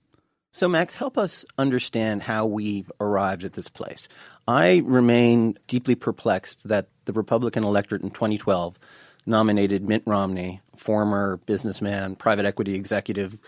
So, 0.54 0.68
Max, 0.68 0.94
help 0.94 1.16
us 1.16 1.46
understand 1.56 2.22
how 2.22 2.44
we've 2.44 2.92
arrived 3.00 3.42
at 3.42 3.54
this 3.54 3.70
place. 3.70 4.06
I 4.46 4.82
remain 4.84 5.56
deeply 5.66 5.94
perplexed 5.94 6.68
that 6.68 6.88
the 7.06 7.14
Republican 7.14 7.64
electorate 7.64 8.02
in 8.02 8.10
2012 8.10 8.78
nominated 9.26 9.88
Mitt 9.88 10.02
Romney, 10.06 10.60
former 10.76 11.38
businessman, 11.46 12.16
private 12.16 12.44
equity 12.44 12.74
executive, 12.74 13.38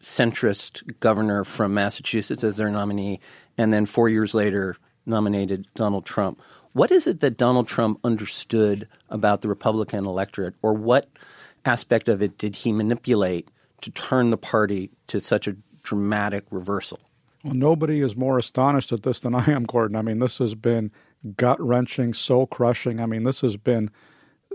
centrist 0.00 0.98
governor 1.00 1.44
from 1.44 1.74
Massachusetts, 1.74 2.44
as 2.44 2.56
their 2.56 2.70
nominee, 2.70 3.20
and 3.56 3.72
then 3.72 3.86
four 3.86 4.08
years 4.08 4.34
later 4.34 4.76
nominated 5.06 5.66
Donald 5.74 6.06
Trump. 6.06 6.40
What 6.72 6.90
is 6.90 7.06
it 7.06 7.20
that 7.20 7.36
Donald 7.36 7.68
Trump 7.68 8.00
understood 8.02 8.88
about 9.08 9.42
the 9.42 9.48
Republican 9.48 10.06
electorate, 10.06 10.54
or 10.62 10.72
what 10.72 11.06
aspect 11.64 12.08
of 12.08 12.22
it 12.22 12.38
did 12.38 12.56
he 12.56 12.72
manipulate 12.72 13.48
to 13.82 13.90
turn 13.90 14.30
the 14.30 14.36
party 14.36 14.90
to 15.08 15.20
such 15.20 15.46
a 15.46 15.56
dramatic 15.82 16.44
reversal? 16.50 17.00
Well, 17.44 17.54
nobody 17.54 18.00
is 18.00 18.16
more 18.16 18.38
astonished 18.38 18.92
at 18.92 19.02
this 19.02 19.20
than 19.20 19.34
I 19.34 19.50
am, 19.50 19.64
Gordon. 19.64 19.96
I 19.96 20.02
mean, 20.02 20.20
this 20.20 20.38
has 20.38 20.54
been 20.54 20.90
gut 21.36 21.60
wrenching, 21.60 22.14
soul 22.14 22.46
crushing. 22.46 23.00
I 23.00 23.06
mean, 23.06 23.24
this 23.24 23.40
has 23.40 23.56
been 23.56 23.90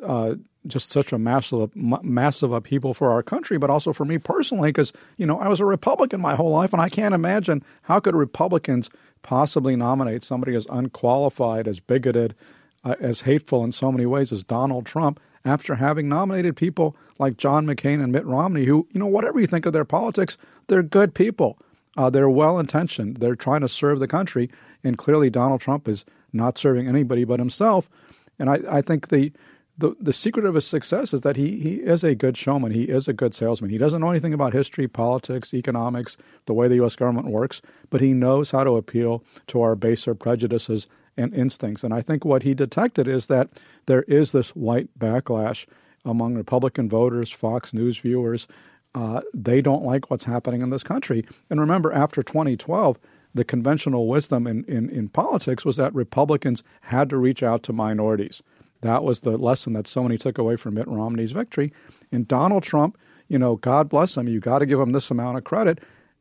uh, 0.04 0.36
just 0.68 0.92
such 0.92 1.14
a 1.14 1.18
massive, 1.18 1.76
massive 1.76 2.52
upheaval 2.52 2.94
for 2.94 3.12
our 3.12 3.24
country, 3.24 3.58
but 3.58 3.70
also 3.70 3.94
for 3.94 4.06
me 4.06 4.18
personally, 4.18 4.70
because 4.70 4.92
you 5.18 5.26
know 5.26 5.40
I 5.40 5.48
was 5.48 5.60
a 5.60 5.66
Republican 5.66 6.22
my 6.22 6.36
whole 6.36 6.52
life, 6.52 6.74
and 6.74 6.82
I 6.82 6.90
can't 6.90 7.16
imagine 7.16 7.64
how 7.84 8.00
could 8.00 8.16
Republicans 8.16 8.90
possibly 9.24 9.76
nominate 9.76 10.24
somebody 10.24 10.56
as 10.56 10.68
unqualified, 10.70 11.68
as 11.68 11.80
bigoted, 11.80 12.36
uh, 12.84 12.96
as 13.00 13.22
hateful 13.22 13.64
in 13.64 13.72
so 13.72 13.92
many 13.92 14.06
ways 14.06 14.32
as 14.32 14.44
Donald 14.44 14.86
Trump 14.86 15.20
after 15.46 15.76
having 15.76 16.10
nominated 16.10 16.56
people 16.56 16.96
like 17.20 17.38
John 17.38 17.66
McCain 17.66 18.04
and 18.04 18.12
Mitt 18.12 18.26
Romney, 18.26 18.66
who 18.66 18.88
you 18.92 19.00
know 19.00 19.08
whatever 19.08 19.40
you 19.40 19.48
think 19.48 19.66
of 19.66 19.74
their 19.74 19.86
politics, 19.86 20.38
they're 20.68 20.84
good 20.84 21.14
people. 21.14 21.58
Uh, 21.96 22.12
they're 22.12 22.30
well 22.30 22.60
intentioned. 22.60 23.18
They're 23.18 23.36
trying 23.36 23.62
to 23.62 23.68
serve 23.68 24.00
the 24.00 24.08
country, 24.08 24.52
and 24.84 24.98
clearly 24.98 25.30
Donald 25.32 25.62
Trump 25.62 25.88
is 25.88 26.06
not 26.32 26.58
serving 26.58 26.88
anybody 26.88 27.24
but 27.24 27.40
himself. 27.40 27.90
And 28.38 28.50
I, 28.50 28.60
I 28.70 28.82
think 28.82 29.08
the, 29.08 29.32
the 29.78 29.96
the 30.00 30.14
secret 30.14 30.46
of 30.46 30.56
his 30.56 30.66
success 30.66 31.14
is 31.14 31.22
that 31.22 31.36
he 31.36 31.60
he 31.60 31.76
is 31.76 32.04
a 32.04 32.16
good 32.16 32.36
showman. 32.36 32.72
He 32.72 32.84
is 32.84 33.08
a 33.08 33.14
good 33.14 33.36
salesman. 33.36 33.70
He 33.70 33.78
doesn't 33.78 34.02
know 34.02 34.10
anything 34.10 34.34
about 34.34 34.54
history, 34.54 34.88
politics, 34.88 35.54
economics, 35.54 36.18
the 36.46 36.54
way 36.54 36.68
the 36.68 36.76
U.S. 36.76 36.96
government 36.96 37.28
works, 37.28 37.62
but 37.90 38.02
he 38.02 38.14
knows 38.14 38.52
how 38.52 38.64
to 38.64 38.78
appeal 38.78 39.24
to 39.48 39.62
our 39.62 39.76
baser 39.76 40.16
prejudices 40.16 40.88
and 41.16 41.34
instincts. 41.34 41.84
And 41.84 41.94
I 41.94 42.02
think 42.02 42.26
what 42.26 42.44
he 42.44 42.54
detected 42.54 43.08
is 43.08 43.28
that 43.28 43.50
there 43.86 44.04
is 44.04 44.32
this 44.32 44.50
white 44.52 44.90
backlash 44.98 45.66
among 46.06 46.36
Republican 46.36 46.90
voters, 46.90 47.32
Fox 47.32 47.74
News 47.74 47.98
viewers. 47.98 48.48
Uh, 48.96 49.22
they 49.34 49.62
don't 49.62 49.84
like 49.84 50.10
what's 50.10 50.24
happening 50.24 50.62
in 50.62 50.70
this 50.70 50.84
country. 50.84 51.26
And 51.50 51.60
remember, 51.60 51.92
after 51.92 52.24
2012, 52.24 52.98
the 53.34 53.44
conventional 53.44 54.08
wisdom 54.08 54.48
in, 54.48 54.64
in, 54.66 54.90
in 54.90 55.10
politics 55.10 55.66
was 55.66 55.76
that 55.78 55.94
Republicans 55.94 56.64
had 56.82 57.10
to 57.10 57.18
reach 57.18 57.44
out 57.44 57.62
to 57.64 57.74
minorities. 57.74 58.42
That 58.82 59.04
was 59.04 59.22
the 59.22 59.38
lesson 59.38 59.74
that 59.74 59.88
so 59.88 60.04
many 60.04 60.18
took 60.18 60.38
away 60.38 60.56
from 60.56 60.76
Mitt 60.76 60.88
Romney's 60.88 61.32
victory. 61.32 61.74
And 62.12 62.28
Donald 62.28 62.64
Trump, 62.64 62.98
you 63.28 63.40
know, 63.40 63.56
God 63.56 63.90
bless 63.90 64.16
him, 64.18 64.28
you 64.28 64.40
got 64.40 64.60
to 64.60 64.66
give 64.66 64.80
him 64.80 64.92
this 64.92 65.12
amount 65.12 65.38
of 65.38 65.44
credit. 65.44 65.80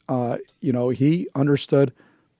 Uh, 0.08 0.38
you 0.60 0.72
know, 0.72 0.90
he 0.90 1.28
understood 1.34 1.92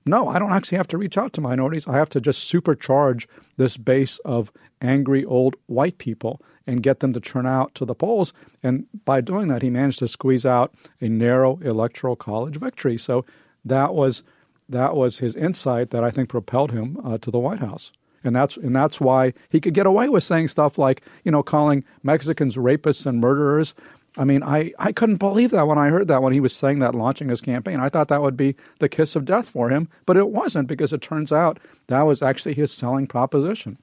no, 0.07 0.29
I 0.29 0.39
don't 0.39 0.53
actually 0.53 0.77
have 0.77 0.87
to 0.87 0.97
reach 0.97 1.17
out 1.17 1.33
to 1.33 1.41
minorities. 1.41 1.87
I 1.87 1.97
have 1.97 2.09
to 2.09 2.21
just 2.21 2.51
supercharge 2.51 3.27
this 3.57 3.77
base 3.77 4.19
of 4.19 4.51
angry 4.81 5.25
old 5.25 5.55
white 5.65 5.97
people 5.97 6.41
and 6.65 6.83
get 6.83 6.99
them 6.99 7.13
to 7.13 7.19
turn 7.19 7.45
out 7.45 7.75
to 7.75 7.85
the 7.85 7.95
polls. 7.95 8.33
And 8.63 8.87
by 9.05 9.21
doing 9.21 9.47
that, 9.49 9.61
he 9.61 9.69
managed 9.69 9.99
to 9.99 10.07
squeeze 10.07 10.45
out 10.45 10.73
a 11.01 11.09
narrow 11.09 11.59
electoral 11.61 12.15
college 12.15 12.57
victory. 12.57 12.97
So 12.97 13.25
that 13.63 13.93
was 13.93 14.23
that 14.69 14.95
was 14.95 15.19
his 15.19 15.35
insight 15.35 15.91
that 15.91 16.03
I 16.03 16.11
think 16.11 16.27
propelled 16.27 16.71
him 16.71 16.97
uh, 17.03 17.17
to 17.19 17.31
the 17.31 17.39
White 17.39 17.59
House. 17.59 17.91
And 18.23 18.35
that's 18.35 18.57
and 18.57 18.75
that's 18.75 18.99
why 18.99 19.33
he 19.49 19.59
could 19.59 19.73
get 19.73 19.85
away 19.85 20.09
with 20.09 20.23
saying 20.23 20.49
stuff 20.49 20.77
like, 20.77 21.01
you 21.23 21.31
know, 21.31 21.43
calling 21.43 21.83
Mexicans 22.03 22.55
rapists 22.55 23.05
and 23.05 23.21
murderers. 23.21 23.73
I 24.17 24.23
mean, 24.23 24.41
I, 24.41 24.73
I 24.79 24.91
couldn't 24.91 25.17
believe 25.17 25.51
that 25.51 25.67
when 25.67 25.77
I 25.77 25.89
heard 25.89 26.07
that 26.07 26.23
when 26.23 26.33
he 26.33 26.39
was 26.39 26.51
saying 26.51 26.79
that 26.79 26.95
launching 26.95 27.29
his 27.29 27.39
campaign. 27.39 27.79
I 27.79 27.89
thought 27.89 28.07
that 28.07 28.23
would 28.23 28.35
be 28.35 28.55
the 28.79 28.89
kiss 28.89 29.15
of 29.15 29.25
death 29.25 29.47
for 29.47 29.69
him, 29.69 29.89
but 30.07 30.17
it 30.17 30.29
wasn't 30.29 30.67
because 30.67 30.91
it 30.91 31.01
turns 31.01 31.31
out 31.31 31.59
that 31.85 32.01
was 32.01 32.23
actually 32.23 32.55
his 32.55 32.71
selling 32.71 33.05
proposition. 33.05 33.77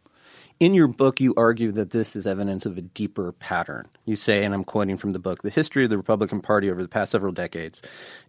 In 0.60 0.72
your 0.72 0.86
book, 0.86 1.20
you 1.20 1.34
argue 1.36 1.72
that 1.72 1.90
this 1.90 2.14
is 2.14 2.28
evidence 2.28 2.64
of 2.64 2.78
a 2.78 2.82
deeper 2.82 3.32
pattern. 3.32 3.88
You 4.04 4.14
say, 4.14 4.44
and 4.44 4.54
I'm 4.54 4.62
quoting 4.62 4.96
from 4.96 5.12
the 5.12 5.18
book, 5.18 5.42
the 5.42 5.50
history 5.50 5.82
of 5.82 5.90
the 5.90 5.96
Republican 5.96 6.40
Party 6.40 6.70
over 6.70 6.80
the 6.80 6.88
past 6.88 7.10
several 7.10 7.32
decades 7.32 7.82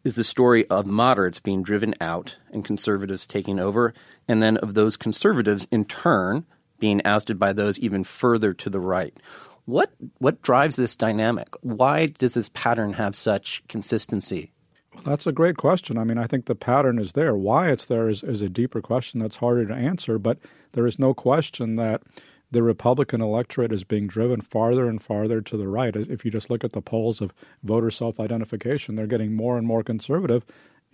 is 0.04 0.16
the 0.16 0.24
story 0.24 0.68
of 0.68 0.88
moderates 0.88 1.40
being 1.40 1.62
driven 1.62 1.94
out 2.02 2.38
and 2.52 2.66
conservatives 2.66 3.28
taking 3.28 3.60
over, 3.60 3.94
and 4.28 4.42
then 4.42 4.58
of 4.58 4.74
those 4.74 4.98
conservatives 4.98 5.68
in 5.70 5.86
turn 5.86 6.46
being 6.80 7.00
ousted 7.06 7.38
by 7.38 7.54
those 7.54 7.78
even 7.78 8.04
further 8.04 8.54
to 8.56 8.72
the 8.72 8.80
right. 8.80 9.16
What 9.66 9.92
what 10.18 10.42
drives 10.42 10.76
this 10.76 10.96
dynamic? 10.96 11.50
Why 11.62 12.08
does 12.08 12.34
this 12.34 12.50
pattern 12.50 12.94
have 12.94 13.16
such 13.16 13.64
consistency? 13.68 14.52
Well, 14.96 15.04
that's 15.04 15.28
a 15.28 15.32
great 15.34 15.58
question. 15.58 15.98
I 15.98 16.04
mean, 16.06 16.18
I 16.18 16.26
think 16.26 16.46
the 16.46 16.56
pattern 16.56 17.00
is 17.00 17.14
there. 17.14 17.36
Why 17.36 17.70
it's 17.70 17.86
there 17.86 18.10
is, 18.10 18.24
is 18.24 18.42
a 18.42 18.50
deeper 18.50 18.82
question 18.82 19.20
that's 19.20 19.38
harder 19.38 19.66
to 19.66 19.74
answer, 19.74 20.18
but 20.18 20.40
there 20.72 20.88
is 20.88 20.98
no 20.98 21.14
question 21.14 21.76
that 21.76 22.02
the 22.52 22.64
Republican 22.64 23.22
electorate 23.22 23.74
is 23.74 23.84
being 23.84 24.08
driven 24.08 24.40
farther 24.40 24.88
and 24.88 25.02
farther 25.02 25.42
to 25.42 25.58
the 25.58 25.68
right. 25.68 25.96
If 25.96 26.24
you 26.24 26.32
just 26.32 26.50
look 26.50 26.64
at 26.64 26.72
the 26.72 26.82
polls 26.82 27.20
of 27.20 27.34
voter 27.64 27.92
self 27.92 28.20
identification, 28.20 28.96
they're 28.96 29.08
getting 29.08 29.34
more 29.36 29.58
and 29.58 29.68
more 29.68 29.84
conservative, 29.84 30.46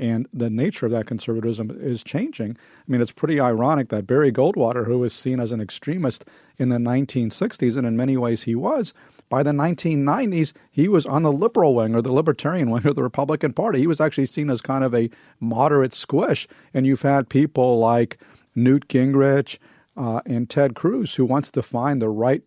and 0.01 0.27
the 0.33 0.49
nature 0.49 0.87
of 0.87 0.91
that 0.91 1.05
conservatism 1.05 1.69
is 1.79 2.03
changing. 2.03 2.57
I 2.57 2.91
mean, 2.91 3.01
it's 3.01 3.11
pretty 3.11 3.39
ironic 3.39 3.89
that 3.89 4.07
Barry 4.07 4.31
Goldwater, 4.31 4.87
who 4.87 4.97
was 4.97 5.13
seen 5.13 5.39
as 5.39 5.51
an 5.51 5.61
extremist 5.61 6.25
in 6.57 6.69
the 6.69 6.77
1960s, 6.77 7.77
and 7.77 7.85
in 7.85 7.95
many 7.95 8.17
ways 8.17 8.43
he 8.43 8.55
was, 8.55 8.93
by 9.29 9.43
the 9.43 9.51
1990s, 9.51 10.53
he 10.71 10.87
was 10.87 11.05
on 11.05 11.21
the 11.21 11.31
liberal 11.31 11.75
wing 11.75 11.95
or 11.95 12.01
the 12.01 12.11
libertarian 12.11 12.71
wing 12.71 12.87
of 12.87 12.95
the 12.95 13.03
Republican 13.03 13.53
Party. 13.53 13.77
He 13.77 13.87
was 13.87 14.01
actually 14.01 14.25
seen 14.25 14.49
as 14.49 14.59
kind 14.59 14.83
of 14.83 14.95
a 14.95 15.11
moderate 15.39 15.93
squish. 15.93 16.47
And 16.73 16.87
you've 16.87 17.03
had 17.03 17.29
people 17.29 17.77
like 17.77 18.17
Newt 18.55 18.87
Gingrich 18.87 19.59
uh, 19.95 20.21
and 20.25 20.49
Ted 20.49 20.73
Cruz, 20.73 21.13
who 21.15 21.25
wants 21.25 21.51
to 21.51 21.61
find 21.61 22.01
the 22.01 22.09
right 22.09 22.41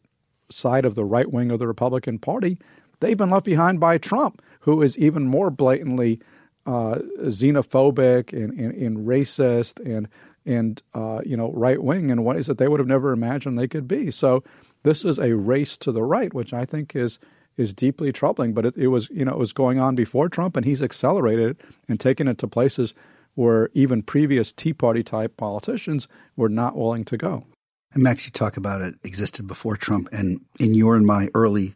side 0.51 0.85
of 0.85 0.97
the 0.97 1.05
right 1.05 1.33
wing 1.33 1.53
of 1.53 1.61
the 1.61 1.69
Republican 1.69 2.19
Party. 2.19 2.59
They've 2.99 3.17
been 3.17 3.31
left 3.31 3.47
behind 3.47 3.79
by 3.79 3.99
Trump, 3.99 4.43
who 4.61 4.83
is 4.83 4.99
even 4.99 5.29
more 5.29 5.51
blatantly 5.51 6.21
uh, 6.67 6.99
xenophobic 7.21 8.33
and, 8.33 8.59
and, 8.59 8.75
and, 8.75 9.07
racist 9.07 9.85
and 9.85 10.09
and 10.47 10.83
uh, 10.95 11.21
you 11.25 11.37
know 11.37 11.53
right 11.53 11.83
wing 11.83 12.11
in 12.11 12.25
ways 12.25 12.47
that 12.47 12.59
they 12.59 12.69
would 12.69 12.81
have 12.81 12.89
never 12.89 13.13
imagined 13.13 13.59
they 13.59 13.69
could 13.69 13.87
be. 13.87 14.11
So 14.11 14.43
this 14.83 15.05
is 15.05 15.19
a 15.19 15.35
race 15.35 15.77
to 15.79 15.93
the 15.93 16.03
right, 16.03 16.33
which 16.33 16.53
I 16.53 16.65
think 16.65 16.97
is 16.97 17.19
is 17.57 17.75
deeply 17.75 18.13
troubling. 18.13 18.55
But 18.55 18.67
it, 18.67 18.77
it 18.77 18.89
was 18.89 19.11
you 19.11 19.25
know 19.25 19.33
it 19.33 19.39
was 19.39 19.53
going 19.53 19.79
on 19.79 19.95
before 19.95 20.29
Trump, 20.29 20.57
and 20.57 20.65
he's 20.65 20.83
accelerated 20.83 21.51
it 21.51 21.61
and 21.89 22.01
taken 22.01 22.29
it 22.29 22.39
to 22.39 22.49
places 22.49 22.95
where 23.35 23.69
even 23.75 24.03
previous 24.03 24.53
Tea 24.53 24.73
Party 24.73 25.03
type 25.03 25.37
politicians 25.37 26.07
were 26.37 26.49
not 26.49 26.77
willing 26.77 27.05
to 27.05 27.17
go. 27.17 27.45
And 27.93 28.03
Max, 28.03 28.25
you 28.25 28.31
talk 28.31 28.57
about 28.57 28.81
it 28.81 28.95
existed 29.05 29.47
before 29.47 29.77
Trump, 29.77 30.09
and 30.13 30.41
in 30.59 30.75
your 30.75 30.97
and 30.97 31.07
my 31.07 31.29
early 31.35 31.75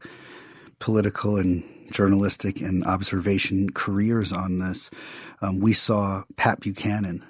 political 0.78 1.36
and 1.36 1.64
journalistic 1.90 2.60
and 2.60 2.84
observation 2.84 3.70
careers 3.70 4.32
on 4.32 4.58
this, 4.58 4.90
um, 5.40 5.60
we 5.60 5.72
saw 5.72 6.24
Pat 6.36 6.60
Buchanan 6.60 7.24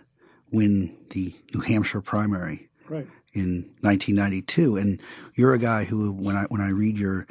win 0.53 0.97
the 1.11 1.35
New 1.55 1.61
Hampshire 1.61 2.01
primary. 2.01 2.69
Right 2.89 3.07
in 3.35 3.71
1992. 3.81 4.77
And 4.77 5.01
you're 5.35 5.55
a 5.55 5.59
guy 5.59 5.85
who, 5.85 6.13
when 6.13 6.37
I 6.37 6.45
when 6.45 6.61
I 6.61 6.71
read 6.71 6.99
your 6.99 7.27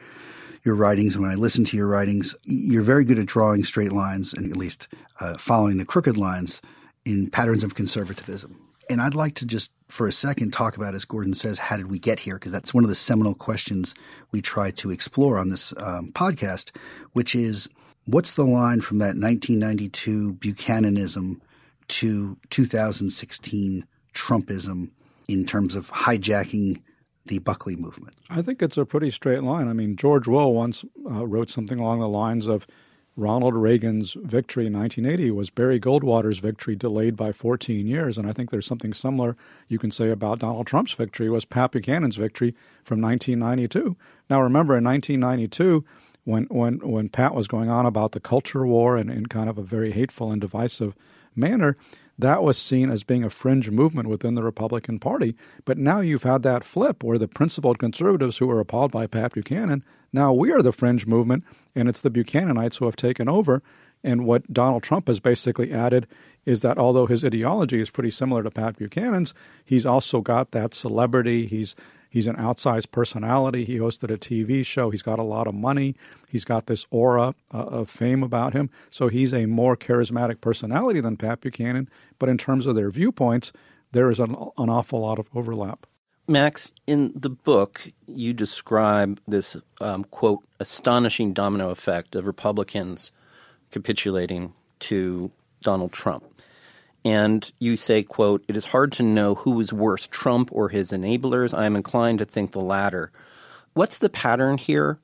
your 0.64 0.76
writings 0.76 1.16
and 1.16 1.24
when 1.24 1.32
I 1.32 1.36
listen 1.36 1.64
to 1.66 1.78
your 1.78 1.88
writings, 1.88 2.36
you're 2.44 2.84
very 2.84 3.06
good 3.06 3.20
at 3.20 3.26
drawing 3.26 3.64
straight 3.64 3.92
lines 3.92 4.34
and 4.34 4.50
at 4.50 4.58
least 4.58 4.88
uh, 5.22 5.38
following 5.38 5.78
the 5.78 5.86
crooked 5.86 6.18
lines 6.18 6.62
in 7.06 7.30
patterns 7.30 7.64
of 7.64 7.76
conservatism. 7.76 8.67
And 8.90 9.02
I'd 9.02 9.16
like 9.16 9.36
to 9.36 9.46
just 9.46 9.72
for 9.88 10.08
a 10.08 10.12
second 10.12 10.52
talk 10.52 10.78
about, 10.78 10.96
as 10.96 11.06
Gordon 11.06 11.34
says, 11.34 11.60
how 11.60 11.78
did 11.78 11.90
we 11.90 12.00
get 12.00 12.20
here? 12.20 12.36
Because 12.36 12.52
that's 12.52 12.74
one 12.74 12.84
of 12.84 12.90
the 12.90 12.96
seminal 12.96 13.34
questions 13.34 13.94
we 14.32 14.42
try 14.42 14.72
to 14.72 14.92
explore 14.92 15.38
on 15.38 15.50
this 15.50 15.74
um, 15.78 16.12
podcast, 16.14 16.76
which 17.14 17.36
is 17.36 17.68
what's 18.06 18.32
the 18.32 18.46
line 18.46 18.82
from 18.82 19.00
that 19.00 19.16
1992 19.18 20.36
Buchananism 20.36 21.40
to 21.90 22.38
2016 22.50 23.86
Trumpism 24.14 24.92
in 25.28 25.46
terms 25.46 25.76
of 25.76 25.92
hijacking 25.92 26.82
the 27.26 27.40
Buckley 27.40 27.76
movement? 27.76 28.16
I 28.30 28.42
think 28.42 28.62
it's 28.62 28.78
a 28.78 28.86
pretty 28.86 29.12
straight 29.12 29.44
line. 29.44 29.68
I 29.68 29.74
mean, 29.74 29.96
George 29.96 30.28
Will 30.28 30.54
once 30.54 30.86
uh, 31.10 31.26
wrote 31.26 31.50
something 31.50 31.80
along 31.80 32.00
the 32.00 32.08
lines 32.08 32.48
of 32.48 32.66
Ronald 33.18 33.56
Reagan's 33.56 34.14
victory 34.14 34.68
in 34.68 34.74
1980 34.74 35.32
was 35.32 35.50
Barry 35.50 35.80
Goldwater's 35.80 36.38
victory 36.38 36.76
delayed 36.76 37.16
by 37.16 37.32
14 37.32 37.88
years. 37.88 38.16
And 38.16 38.30
I 38.30 38.32
think 38.32 38.52
there's 38.52 38.68
something 38.68 38.94
similar 38.94 39.36
you 39.68 39.80
can 39.80 39.90
say 39.90 40.12
about 40.12 40.40
Donald 40.40 40.68
Trump's 40.68 40.94
victory 40.94 41.28
was 41.28 41.44
Pat 41.44 41.72
Buchanan's 41.72 42.16
victory 42.16 42.54
from 42.84 43.02
1992. 43.02 43.98
Now, 44.30 44.40
remember, 44.40 44.78
in 44.78 44.84
1992, 44.84 45.84
when, 46.26 46.44
when, 46.46 46.78
when 46.80 47.10
Pat 47.10 47.34
was 47.34 47.48
going 47.48 47.70
on 47.70 47.88
about 47.88 48.12
the 48.12 48.20
culture 48.20 48.68
war 48.68 48.98
and 48.98 49.10
in 49.10 49.26
kind 49.26 49.50
of 49.50 49.58
a 49.58 49.64
very 49.64 49.92
hateful 49.92 50.32
and 50.32 50.40
divisive 50.40 50.96
manner, 51.36 51.76
that 52.18 52.44
was 52.44 52.58
seen 52.58 52.90
as 52.90 53.04
being 53.04 53.24
a 53.24 53.30
fringe 53.30 53.70
movement 53.70 54.10
within 54.10 54.36
the 54.36 54.44
Republican 54.44 55.00
Party. 55.00 55.36
But 55.66 55.78
now 55.78 56.00
you've 56.00 56.24
had 56.24 56.44
that 56.44 56.64
flip 56.64 57.04
where 57.04 57.18
the 57.18 57.28
principled 57.28 57.80
conservatives 57.80 58.38
who 58.38 58.48
were 58.48 58.60
appalled 58.60 58.92
by 58.92 59.08
Pat 59.08 59.34
Buchanan, 59.34 59.84
now 60.12 60.34
we 60.34 60.52
are 60.52 60.62
the 60.62 60.72
fringe 60.72 61.06
movement, 61.06 61.44
and 61.76 61.88
it's 61.88 62.02
the 62.02 62.10
Buchananites 62.10 62.78
who 62.78 62.86
have 62.86 62.96
taken 62.96 63.30
over. 63.30 63.62
And 64.04 64.26
what 64.26 64.52
Donald 64.52 64.84
Trump 64.84 65.08
has 65.08 65.20
basically 65.20 65.74
added 65.74 66.08
is 66.46 66.62
that 66.62 66.78
although 66.78 67.08
his 67.08 67.26
ideology 67.26 67.82
is 67.82 67.90
pretty 67.90 68.12
similar 68.12 68.42
to 68.44 68.52
Pat 68.52 68.78
Buchanan's, 68.78 69.34
he's 69.66 69.86
also 69.86 70.22
got 70.22 70.52
that 70.52 70.74
celebrity. 70.74 71.46
He's 71.46 71.76
He's 72.18 72.26
an 72.26 72.38
outsized 72.38 72.90
personality. 72.90 73.64
He 73.64 73.78
hosted 73.78 74.12
a 74.12 74.18
TV 74.18 74.66
show. 74.66 74.90
He's 74.90 75.04
got 75.04 75.20
a 75.20 75.24
lot 75.24 75.46
of 75.46 75.54
money. 75.54 75.96
He's 76.28 76.46
got 76.46 76.66
this 76.66 76.88
aura 76.90 77.36
uh, 77.54 77.58
of 77.58 77.92
fame 77.92 78.24
about 78.24 78.54
him. 78.54 78.72
So 78.90 79.08
he's 79.08 79.36
a 79.36 79.46
more 79.46 79.78
charismatic 79.78 80.42
personality 80.42 81.00
than 81.00 81.16
Pat 81.16 81.42
Buchanan. 81.42 81.88
But 82.18 82.30
in 82.30 82.40
terms 82.40 82.66
of 82.66 82.74
their 82.74 82.90
viewpoints, 82.90 83.54
there 83.92 84.10
is 84.10 84.20
an, 84.20 84.32
an 84.58 84.68
awful 84.68 85.02
lot 85.02 85.20
of 85.20 85.30
overlap. 85.36 85.86
Max, 86.28 86.74
in 86.88 87.14
the 87.16 87.30
book, 87.30 87.88
you 88.08 88.34
describe 88.34 89.22
this, 89.28 89.56
um, 89.80 90.04
quote, 90.06 90.40
astonishing 90.60 91.34
domino 91.34 91.70
effect 91.70 92.16
of 92.16 92.26
Republicans 92.26 93.12
capitulating 93.70 94.56
to 94.80 95.30
Donald 95.62 95.92
Trump 95.92 96.24
and 97.06 97.52
you 97.60 97.76
say, 97.76 98.04
quote, 98.04 98.44
it 98.48 98.58
is 98.58 98.66
hard 98.68 98.92
to 98.94 99.04
know 99.04 99.36
who 99.36 99.60
is 99.60 99.72
worse, 99.72 100.08
Trump 100.08 100.50
or 100.52 100.70
his 100.70 100.92
enablers. 100.92 101.58
I 101.58 101.66
am 101.66 101.76
inclined 101.76 102.20
to 102.20 102.26
think 102.26 102.52
the 102.52 102.60
latter. 102.60 103.12
What's 103.74 103.98
the 103.98 104.10
pattern 104.10 104.58
here? 104.58 105.00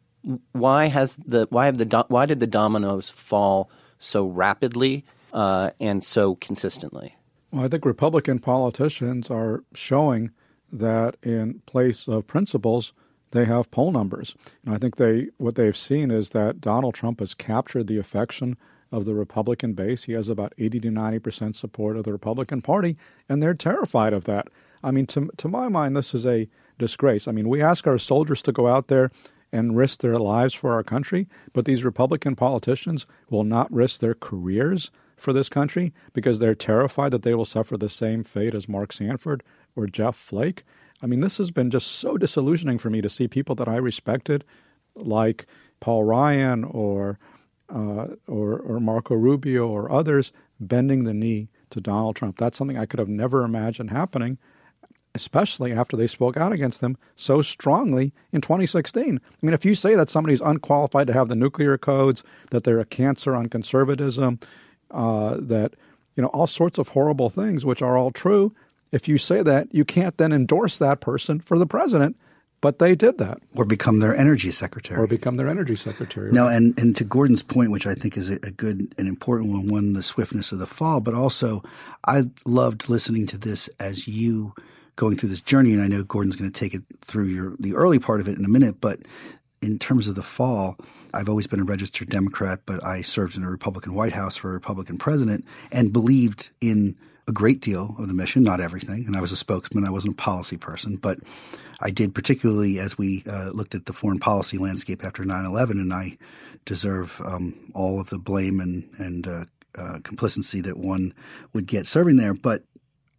Why 0.51 0.87
has 0.87 1.17
the 1.17 1.47
why 1.49 1.65
have 1.65 1.77
the 1.77 2.05
why 2.07 2.25
did 2.25 2.39
the 2.39 2.47
dominoes 2.47 3.09
fall 3.09 3.69
so 3.99 4.25
rapidly 4.25 5.05
uh, 5.33 5.71
and 5.79 6.03
so 6.03 6.35
consistently? 6.35 7.15
Well, 7.51 7.65
I 7.65 7.67
think 7.67 7.85
Republican 7.85 8.39
politicians 8.39 9.29
are 9.29 9.63
showing 9.73 10.31
that 10.71 11.17
in 11.21 11.61
place 11.65 12.07
of 12.07 12.25
principles, 12.25 12.93
they 13.31 13.45
have 13.45 13.69
poll 13.69 13.91
numbers. 13.91 14.35
And 14.65 14.73
I 14.73 14.77
think 14.77 14.95
they 14.95 15.27
what 15.37 15.55
they've 15.55 15.77
seen 15.77 16.09
is 16.09 16.31
that 16.31 16.61
Donald 16.61 16.95
Trump 16.95 17.19
has 17.19 17.33
captured 17.33 17.87
the 17.87 17.97
affection 17.99 18.57
of 18.93 19.05
the 19.05 19.15
Republican 19.15 19.73
base. 19.73 20.03
He 20.03 20.13
has 20.13 20.29
about 20.29 20.53
80 20.57 20.79
to 20.81 20.91
90 20.91 21.19
percent 21.19 21.55
support 21.55 21.97
of 21.97 22.03
the 22.03 22.13
Republican 22.13 22.61
Party, 22.61 22.95
and 23.27 23.41
they're 23.41 23.55
terrified 23.55 24.13
of 24.13 24.25
that. 24.25 24.47
I 24.83 24.91
mean, 24.91 25.07
to, 25.07 25.29
to 25.37 25.47
my 25.47 25.67
mind, 25.67 25.97
this 25.97 26.13
is 26.13 26.25
a 26.25 26.47
disgrace. 26.77 27.27
I 27.27 27.31
mean, 27.31 27.49
we 27.49 27.61
ask 27.61 27.87
our 27.87 27.97
soldiers 27.97 28.41
to 28.43 28.51
go 28.51 28.67
out 28.67 28.87
there 28.87 29.09
and 29.51 29.75
risk 29.75 30.01
their 30.01 30.17
lives 30.17 30.53
for 30.53 30.73
our 30.73 30.83
country, 30.83 31.27
but 31.53 31.65
these 31.65 31.83
Republican 31.83 32.35
politicians 32.35 33.05
will 33.29 33.43
not 33.43 33.71
risk 33.71 33.99
their 33.99 34.13
careers 34.15 34.91
for 35.17 35.33
this 35.33 35.49
country 35.49 35.93
because 36.11 36.39
they're 36.39 36.55
terrified 36.55 37.11
that 37.11 37.23
they 37.23 37.33
will 37.33 37.45
suffer 37.45 37.77
the 37.77 37.89
same 37.89 38.23
fate 38.23 38.53
as 38.53 38.69
Mark 38.69 38.93
Sanford 38.93 39.41
or 39.75 39.87
Jeff 39.87 40.15
Flake. 40.15 40.63
I 41.01 41.07
mean, 41.07 41.21
this 41.21 41.37
has 41.37 41.51
been 41.51 41.71
just 41.71 41.87
so 41.87 42.17
disillusioning 42.17 42.77
for 42.77 42.89
me 42.89 43.01
to 43.01 43.09
see 43.09 43.27
people 43.27 43.55
that 43.55 43.67
I 43.67 43.77
respected, 43.77 44.43
like 44.95 45.45
Paul 45.79 46.03
Ryan 46.03 46.63
or 46.63 47.19
uh, 47.73 48.07
or, 48.27 48.59
or 48.59 48.79
Marco 48.79 49.15
Rubio 49.15 49.67
or 49.67 49.91
others, 49.91 50.31
bending 50.59 51.03
the 51.03 51.13
knee 51.13 51.49
to 51.71 51.81
Donald 51.81 52.15
Trump. 52.15 52.37
That's 52.37 52.57
something 52.57 52.77
I 52.77 52.85
could 52.85 52.99
have 52.99 53.09
never 53.09 53.43
imagined 53.43 53.89
happening, 53.89 54.37
especially 55.15 55.73
after 55.73 55.97
they 55.97 56.07
spoke 56.07 56.37
out 56.37 56.51
against 56.51 56.81
them 56.81 56.97
so 57.15 57.41
strongly 57.41 58.13
in 58.31 58.41
2016. 58.41 59.19
I 59.19 59.45
mean, 59.45 59.53
if 59.53 59.65
you 59.65 59.75
say 59.75 59.95
that 59.95 60.09
somebody's 60.09 60.41
unqualified 60.41 61.07
to 61.07 61.13
have 61.13 61.29
the 61.29 61.35
nuclear 61.35 61.77
codes, 61.77 62.23
that 62.51 62.63
they're 62.63 62.79
a 62.79 62.85
cancer 62.85 63.35
on 63.35 63.47
conservatism, 63.49 64.39
uh, 64.91 65.37
that 65.39 65.73
you 66.15 66.21
know 66.21 66.29
all 66.29 66.47
sorts 66.47 66.77
of 66.77 66.89
horrible 66.89 67.31
things, 67.31 67.65
which 67.65 67.81
are 67.81 67.97
all 67.97 68.11
true, 68.11 68.53
if 68.91 69.07
you 69.07 69.17
say 69.17 69.41
that, 69.41 69.73
you 69.73 69.83
can't 69.83 70.17
then 70.17 70.31
endorse 70.31 70.77
that 70.77 71.01
person 71.01 71.39
for 71.39 71.57
the 71.57 71.65
president. 71.65 72.15
But 72.63 72.79
they 72.79 72.95
did 72.95 73.17
that. 73.17 73.39
Or 73.55 73.65
become 73.65 73.99
their 73.99 74.15
energy 74.15 74.49
secretary. 74.49 74.97
Or 74.97 75.05
become 75.05 75.35
their 75.35 75.49
energy 75.49 75.75
secretary. 75.75 76.31
No, 76.31 76.47
and, 76.47 76.79
and 76.79 76.95
to 76.95 77.03
Gordon's 77.03 77.43
point, 77.43 77.71
which 77.71 77.85
I 77.85 77.93
think 77.93 78.15
is 78.15 78.29
a, 78.29 78.35
a 78.35 78.51
good 78.51 78.95
and 78.97 79.05
important 79.05 79.51
one, 79.51 79.67
one, 79.67 79.91
the 79.91 80.01
swiftness 80.01 80.53
of 80.53 80.59
the 80.59 80.65
fall, 80.65 81.01
but 81.01 81.13
also 81.13 81.61
I 82.07 82.23
loved 82.45 82.87
listening 82.87 83.27
to 83.27 83.37
this 83.37 83.67
as 83.81 84.07
you 84.07 84.53
going 84.95 85.17
through 85.17 85.27
this 85.27 85.41
journey. 85.41 85.73
And 85.73 85.81
I 85.81 85.87
know 85.87 86.03
Gordon's 86.03 86.37
going 86.37 86.49
to 86.49 86.57
take 86.57 86.73
it 86.73 86.83
through 87.01 87.25
your 87.25 87.57
the 87.59 87.75
early 87.75 87.99
part 87.99 88.21
of 88.21 88.29
it 88.29 88.37
in 88.37 88.45
a 88.45 88.49
minute, 88.49 88.79
but 88.79 88.99
in 89.61 89.77
terms 89.77 90.07
of 90.07 90.15
the 90.15 90.23
fall, 90.23 90.77
I've 91.13 91.27
always 91.27 91.47
been 91.47 91.59
a 91.59 91.65
registered 91.65 92.09
Democrat, 92.09 92.61
but 92.65 92.81
I 92.81 93.01
served 93.01 93.35
in 93.35 93.43
a 93.43 93.49
Republican 93.49 93.93
White 93.93 94.13
House 94.13 94.37
for 94.37 94.51
a 94.51 94.53
Republican 94.53 94.97
president 94.97 95.43
and 95.69 95.91
believed 95.91 96.51
in– 96.61 96.95
a 97.27 97.31
great 97.31 97.61
deal 97.61 97.95
of 97.97 98.07
the 98.07 98.13
mission, 98.13 98.43
not 98.43 98.59
everything. 98.59 99.05
And 99.05 99.15
I 99.15 99.21
was 99.21 99.31
a 99.31 99.37
spokesman. 99.37 99.85
I 99.85 99.89
wasn't 99.89 100.13
a 100.13 100.21
policy 100.21 100.57
person, 100.57 100.97
but 100.97 101.19
I 101.81 101.89
did 101.89 102.13
particularly 102.15 102.79
as 102.79 102.97
we 102.97 103.23
uh, 103.29 103.49
looked 103.53 103.75
at 103.75 103.85
the 103.85 103.93
foreign 103.93 104.19
policy 104.19 104.57
landscape 104.57 105.03
after 105.03 105.23
9-11, 105.23 105.71
and 105.71 105.93
I 105.93 106.17
deserve 106.65 107.21
um, 107.25 107.55
all 107.73 107.99
of 107.99 108.09
the 108.09 108.19
blame 108.19 108.59
and, 108.59 108.89
and 108.97 109.27
uh, 109.27 109.45
uh, 109.77 109.99
complicity 110.03 110.61
that 110.61 110.77
one 110.77 111.13
would 111.53 111.65
get 111.65 111.87
serving 111.87 112.17
there. 112.17 112.33
But 112.33 112.63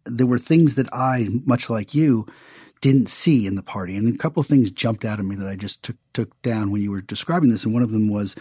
there 0.05 0.27
were 0.27 0.39
things 0.39 0.75
that 0.75 0.87
I, 0.93 1.27
much 1.45 1.69
like 1.69 1.93
you, 1.93 2.25
didn't 2.81 3.09
see 3.09 3.47
in 3.47 3.55
the 3.55 3.63
party. 3.63 3.95
And 3.95 4.13
a 4.13 4.17
couple 4.17 4.41
of 4.41 4.47
things 4.47 4.71
jumped 4.71 5.05
out 5.05 5.19
at 5.19 5.25
me 5.25 5.35
that 5.35 5.47
I 5.47 5.55
just 5.55 5.83
took 5.83 5.95
took 6.13 6.41
down 6.41 6.71
when 6.71 6.81
you 6.81 6.91
were 6.91 7.01
describing 7.01 7.49
this. 7.49 7.63
And 7.63 7.73
one 7.73 7.83
of 7.83 7.91
them 7.91 8.09
was 8.09 8.35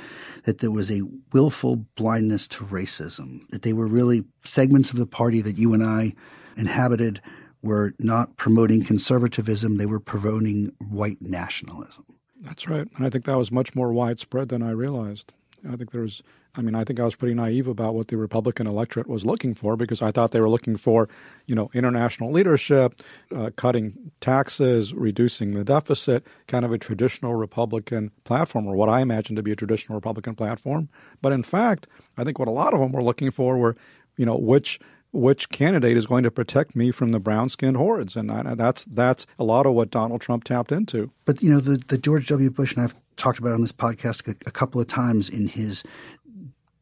that 0.44 0.58
there 0.58 0.70
was 0.70 0.90
a 0.90 1.02
willful 1.32 1.76
blindness 1.96 2.46
to 2.48 2.64
racism. 2.64 3.48
That 3.48 3.62
they 3.62 3.72
were 3.72 3.86
really 3.86 4.24
segments 4.44 4.90
of 4.90 4.96
the 4.96 5.06
party 5.06 5.40
that 5.40 5.58
you 5.58 5.74
and 5.74 5.82
I 5.82 6.14
inhabited 6.56 7.20
were 7.62 7.94
not 7.98 8.36
promoting 8.36 8.84
conservatism, 8.84 9.78
they 9.78 9.86
were 9.86 10.00
promoting 10.00 10.70
white 10.86 11.20
nationalism. 11.22 12.04
That's 12.42 12.68
right. 12.68 12.86
And 12.96 13.06
I 13.06 13.10
think 13.10 13.24
that 13.24 13.38
was 13.38 13.50
much 13.50 13.74
more 13.74 13.92
widespread 13.92 14.50
than 14.50 14.62
I 14.62 14.70
realized. 14.70 15.32
I 15.66 15.76
think 15.76 15.90
there 15.90 16.02
was 16.02 16.22
I 16.56 16.62
mean, 16.62 16.74
I 16.74 16.84
think 16.84 17.00
I 17.00 17.04
was 17.04 17.16
pretty 17.16 17.34
naive 17.34 17.66
about 17.66 17.94
what 17.94 18.08
the 18.08 18.16
Republican 18.16 18.66
electorate 18.66 19.08
was 19.08 19.24
looking 19.24 19.54
for 19.54 19.76
because 19.76 20.02
I 20.02 20.12
thought 20.12 20.30
they 20.30 20.40
were 20.40 20.48
looking 20.48 20.76
for, 20.76 21.08
you 21.46 21.54
know, 21.54 21.70
international 21.74 22.30
leadership, 22.30 23.00
uh, 23.34 23.50
cutting 23.56 24.12
taxes, 24.20 24.94
reducing 24.94 25.52
the 25.52 25.64
deficit, 25.64 26.24
kind 26.46 26.64
of 26.64 26.72
a 26.72 26.78
traditional 26.78 27.34
Republican 27.34 28.12
platform, 28.24 28.66
or 28.66 28.76
what 28.76 28.88
I 28.88 29.00
imagined 29.00 29.36
to 29.36 29.42
be 29.42 29.52
a 29.52 29.56
traditional 29.56 29.96
Republican 29.96 30.34
platform. 30.34 30.88
But 31.20 31.32
in 31.32 31.42
fact, 31.42 31.86
I 32.16 32.24
think 32.24 32.38
what 32.38 32.48
a 32.48 32.52
lot 32.52 32.72
of 32.72 32.80
them 32.80 32.92
were 32.92 33.02
looking 33.02 33.30
for 33.30 33.58
were, 33.58 33.76
you 34.16 34.26
know, 34.26 34.36
which 34.36 34.78
which 35.14 35.48
candidate 35.50 35.96
is 35.96 36.06
going 36.06 36.24
to 36.24 36.30
protect 36.30 36.74
me 36.74 36.90
from 36.90 37.12
the 37.12 37.20
brown-skinned 37.20 37.76
hordes, 37.76 38.16
and 38.16 38.32
I, 38.32 38.56
that's 38.56 38.84
that's 38.84 39.26
a 39.38 39.44
lot 39.44 39.64
of 39.64 39.72
what 39.74 39.90
Donald 39.90 40.20
Trump 40.20 40.42
tapped 40.42 40.72
into. 40.72 41.12
But 41.24 41.40
you 41.40 41.52
know, 41.52 41.60
the 41.60 41.76
the 41.86 41.98
George 41.98 42.26
W. 42.28 42.50
Bush, 42.50 42.74
and 42.74 42.84
I've 42.84 42.96
talked 43.16 43.38
about 43.38 43.52
on 43.52 43.60
this 43.60 43.72
podcast 43.72 44.26
a, 44.28 44.32
a 44.46 44.50
couple 44.50 44.80
of 44.80 44.88
times 44.88 45.28
in 45.28 45.46
his 45.46 45.84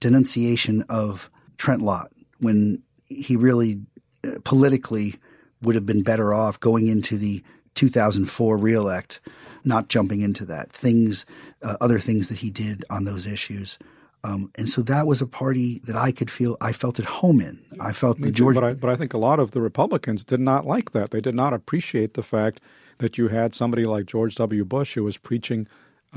denunciation 0.03 0.85
of 0.89 1.31
Trent 1.57 1.81
Lott 1.81 2.13
when 2.41 2.83
he 3.07 3.37
really 3.37 3.81
uh, 4.27 4.33
politically 4.45 5.15
would 5.63 5.77
have 5.77 5.87
been 5.87 6.03
better 6.03 6.35
off 6.35 6.59
going 6.59 6.89
into 6.89 7.17
the 7.17 7.43
2004 7.77 8.57
reelect, 8.59 9.21
not 9.65 9.89
jumping 9.89 10.21
into 10.21 10.45
that. 10.45 10.73
Things, 10.73 11.25
uh, 11.63 11.77
other 11.81 12.01
things 12.01 12.29
that 12.29 12.39
he 12.39 12.51
did 12.51 12.85
on 12.91 13.05
those 13.05 13.27
issues. 13.27 13.79
Um, 14.25 14.51
and 14.59 14.69
so 14.69 14.83
that 14.83 15.07
was 15.07 15.23
a 15.23 15.27
party 15.27 15.81
that 15.85 15.97
I 15.97 16.11
could 16.11 16.31
feel 16.31 16.57
I 16.61 16.73
felt 16.73 16.99
at 16.99 17.07
home 17.07 17.41
in. 17.41 17.65
I 17.81 17.93
felt 17.93 18.19
Me 18.19 18.27
the 18.27 18.33
George. 18.33 18.55
But 18.55 18.65
I, 18.65 18.75
but 18.75 18.91
I 18.91 18.97
think 18.97 19.15
a 19.15 19.19
lot 19.19 19.39
of 19.39 19.53
the 19.53 19.61
Republicans 19.61 20.25
did 20.25 20.41
not 20.41 20.67
like 20.67 20.91
that. 20.93 21.11
They 21.11 21.21
did 21.21 21.35
not 21.35 21.53
appreciate 21.53 22.15
the 22.15 22.23
fact 22.23 22.61
that 22.99 23.19
you 23.19 23.29
had 23.29 23.55
somebody 23.55 23.85
like 23.85 24.07
George 24.07 24.35
W. 24.37 24.65
Bush 24.65 24.95
who 24.95 25.05
was 25.05 25.17
preaching 25.17 25.69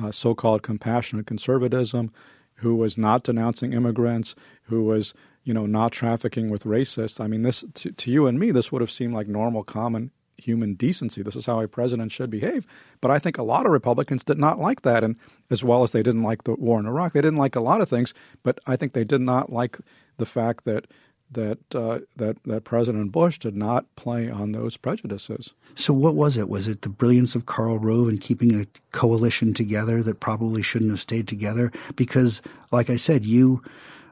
uh, 0.02 0.12
so-called 0.12 0.62
compassionate 0.62 1.26
conservatism 1.26 2.12
who 2.56 2.76
was 2.76 2.98
not 2.98 3.24
denouncing 3.24 3.74
immigrants, 3.74 4.36
who 4.64 4.84
was 4.84 5.14
you 5.44 5.54
know 5.54 5.66
not 5.66 5.92
trafficking 5.92 6.50
with 6.50 6.64
racists. 6.64 7.20
I 7.20 7.28
mean, 7.28 7.42
this 7.44 7.64
to, 7.76 7.92
to 7.92 8.12
you 8.12 8.28
and 8.28 8.40
me, 8.40 8.52
this 8.52 8.72
would 8.72 8.82
have 8.82 8.92
seemed 8.92 9.14
like 9.14 9.28
normal, 9.28 9.64
common 9.64 10.12
human 10.38 10.74
decency. 10.74 11.22
This 11.22 11.36
is 11.36 11.46
how 11.46 11.62
a 11.62 11.68
president 11.68 12.12
should 12.12 12.30
behave. 12.30 12.68
But 13.02 13.12
I 13.12 13.20
think 13.20 13.38
a 13.38 13.44
lot 13.44 13.66
of 13.66 13.72
Republicans 13.72 14.24
did 14.24 14.38
not 14.38 14.60
like 14.60 14.82
that, 14.82 15.04
and 15.04 15.16
as 15.50 15.64
well 15.64 15.84
as 15.84 15.92
they 15.92 16.04
didn't 16.04 16.24
like 16.24 16.44
the 16.44 16.56
war 16.56 16.80
in 16.80 16.86
Iraq, 16.86 17.14
they 17.14 17.22
didn't 17.22 17.40
like 17.40 17.56
a 17.56 17.62
lot 17.62 17.82
of 17.82 17.90
things. 17.90 18.14
But 18.44 18.60
I 18.66 18.76
think 18.76 18.94
they 18.94 19.04
did 19.04 19.22
not 19.22 19.52
like 19.52 19.80
the 20.18 20.26
fact 20.26 20.66
that 20.66 20.88
that 21.36 21.76
uh, 21.76 22.00
that 22.16 22.38
that 22.44 22.64
President 22.64 23.12
Bush 23.12 23.38
did 23.40 23.56
not 23.56 23.86
play 23.96 24.30
on 24.30 24.52
those 24.52 24.76
prejudices. 24.76 25.54
So, 25.76 25.94
what 25.94 26.16
was 26.16 26.36
it? 26.36 26.50
Was 26.50 26.68
it 26.68 26.82
the 26.82 26.90
brilliance 26.90 27.36
of 27.36 27.46
Karl 27.46 27.78
Rove 27.78 28.10
in 28.10 28.18
keeping 28.18 28.60
a 28.60 28.66
coalition 28.92 29.54
together 29.54 30.02
that 30.04 30.20
probably 30.20 30.62
shouldn't 30.62 30.92
have 30.92 31.00
stayed 31.00 31.28
together? 31.28 31.72
Because, 31.96 32.42
like 32.72 32.90
I 32.90 32.98
said, 32.98 33.26
you 33.26 33.62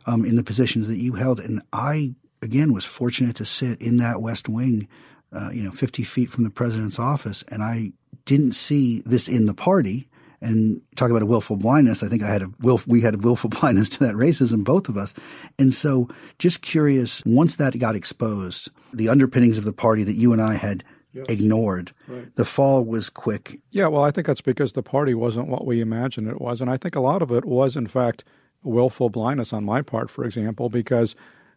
um, 0.06 0.24
in 0.24 0.36
the 0.36 0.44
positions 0.44 0.88
that 0.88 0.98
you 0.98 1.14
held, 1.14 1.40
and 1.40 1.62
I 1.74 2.14
again 2.42 2.74
was 2.74 2.86
fortunate 2.86 3.36
to 3.38 3.46
sit 3.46 3.82
in 3.82 3.98
that 3.98 4.22
West 4.22 4.48
Wing, 4.48 4.88
uh, 5.32 5.50
you 5.52 5.64
know, 5.64 5.72
fifty 5.72 6.04
feet 6.04 6.30
from 6.30 6.44
the 6.44 6.50
president's 6.50 7.00
office, 7.00 7.44
and 7.48 7.64
I 7.64 7.94
didn't 8.26 8.54
see 8.54 9.02
this 9.06 9.28
in 9.28 9.48
the 9.48 9.54
party 9.54 10.08
and 10.44 10.82
talk 10.96 11.10
about 11.10 11.22
a 11.22 11.26
willful 11.26 11.58
blindness. 11.58 12.04
I 12.04 12.08
think 12.08 12.24
I 12.24 12.32
had 12.32 12.42
a 12.42 12.52
will, 12.60 12.82
we 12.86 13.02
had 13.02 13.16
a 13.16 13.18
willful 13.18 13.50
blindness 13.62 13.90
to 13.90 14.00
that 14.00 14.16
racism, 14.16 14.64
both 14.64 14.90
of 14.90 14.98
us. 14.98 15.14
And 15.58 15.74
so 15.74 16.10
just 16.40 16.62
curious, 16.62 17.24
once 17.26 17.56
that 17.56 17.78
got 17.80 17.96
exposed, 17.96 18.70
the 18.94 19.10
underpinnings 19.10 19.58
of 19.58 19.64
the 19.64 19.74
party 19.74 20.04
that 20.04 20.16
you 20.16 20.34
and 20.34 20.42
I 20.42 20.56
had 20.56 20.84
yes. 21.14 21.26
ignored, 21.30 21.94
right. 22.08 22.36
the 22.36 22.46
fall 22.46 22.84
was 22.84 23.10
quick. 23.10 23.60
Yeah, 23.72 23.88
well, 23.88 24.04
I 24.04 24.12
think 24.12 24.28
that's 24.28 24.42
because 24.42 24.74
the 24.74 24.84
party 24.84 25.14
wasn't 25.14 25.48
what 25.48 25.66
we 25.66 25.82
imagined 25.82 26.28
it 26.28 26.42
was. 26.42 26.62
And 26.62 26.70
I 26.70 26.78
think 26.78 26.96
a 26.96 27.02
lot 27.02 27.22
of 27.22 27.32
it 27.32 27.46
was, 27.46 27.76
in 27.76 27.88
fact, 27.88 28.24
willful 28.64 29.10
blindness 29.10 29.54
on 29.54 29.64
my 29.64 29.82
part, 29.82 30.10
for 30.10 30.24
example, 30.24 30.70
because 30.70 31.16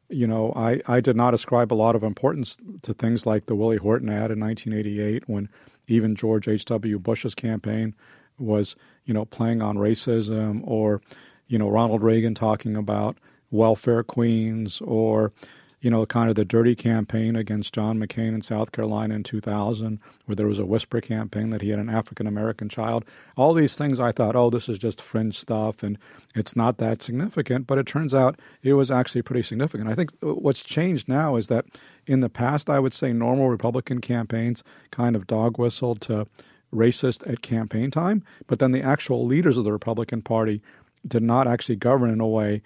you 0.08 0.26
know, 0.26 0.52
I, 0.54 0.80
I 0.86 1.00
did 1.00 1.16
not 1.16 1.34
ascribe 1.34 1.72
a 1.72 1.74
lot 1.74 1.96
of 1.96 2.02
importance 2.02 2.56
to 2.82 2.94
things 2.94 3.26
like 3.26 3.46
the 3.46 3.56
Willie 3.56 3.76
Horton 3.76 4.08
ad 4.08 4.30
in 4.30 4.38
1988 4.38 5.24
when 5.28 5.48
even 5.88 6.14
George 6.14 6.48
H.W. 6.48 6.98
Bush's 6.98 7.34
campaign 7.34 7.94
was, 8.38 8.76
you 9.04 9.14
know, 9.14 9.24
playing 9.24 9.62
on 9.62 9.76
racism 9.76 10.60
or, 10.64 11.00
you 11.48 11.58
know, 11.58 11.68
Ronald 11.68 12.02
Reagan 12.02 12.34
talking 12.34 12.76
about 12.76 13.18
welfare 13.50 14.02
queens 14.02 14.80
or, 14.80 15.32
you 15.80 15.90
know, 15.90 16.04
kind 16.06 16.28
of 16.28 16.34
the 16.34 16.44
dirty 16.44 16.74
campaign 16.74 17.36
against 17.36 17.74
John 17.74 17.98
McCain 17.98 18.34
in 18.34 18.42
South 18.42 18.72
Carolina 18.72 19.14
in 19.14 19.22
2000, 19.22 20.00
where 20.24 20.34
there 20.34 20.46
was 20.46 20.58
a 20.58 20.66
whisper 20.66 21.00
campaign 21.00 21.50
that 21.50 21.62
he 21.62 21.68
had 21.68 21.78
an 21.78 21.90
African 21.90 22.26
American 22.26 22.68
child. 22.68 23.04
All 23.36 23.54
these 23.54 23.76
things 23.76 24.00
I 24.00 24.10
thought, 24.10 24.34
oh, 24.34 24.50
this 24.50 24.68
is 24.68 24.78
just 24.78 25.00
fringe 25.00 25.38
stuff 25.38 25.82
and 25.82 25.98
it's 26.34 26.56
not 26.56 26.78
that 26.78 27.02
significant. 27.02 27.66
But 27.66 27.78
it 27.78 27.86
turns 27.86 28.14
out 28.14 28.40
it 28.62 28.72
was 28.72 28.90
actually 28.90 29.22
pretty 29.22 29.42
significant. 29.42 29.88
I 29.88 29.94
think 29.94 30.10
uh, 30.22 30.34
what's 30.34 30.64
changed 30.64 31.08
now 31.08 31.36
is 31.36 31.48
that 31.48 31.66
in 32.06 32.20
the 32.20 32.30
past, 32.30 32.68
I 32.68 32.80
would 32.80 32.94
say 32.94 33.12
normal 33.12 33.48
Republican 33.48 34.00
campaigns 34.00 34.64
kind 34.90 35.14
of 35.14 35.26
dog 35.26 35.58
whistled 35.58 36.00
to 36.02 36.26
racist 36.74 37.28
at 37.30 37.42
campaign 37.42 37.90
time, 37.90 38.22
but 38.46 38.58
then 38.58 38.72
the 38.72 38.82
actual 38.82 39.24
leaders 39.24 39.56
of 39.56 39.64
the 39.64 39.72
Republican 39.72 40.22
Party 40.22 40.62
did 41.06 41.22
not 41.22 41.46
actually 41.46 41.76
govern 41.76 42.10
in 42.10 42.20
a 42.20 42.26
way 42.26 42.62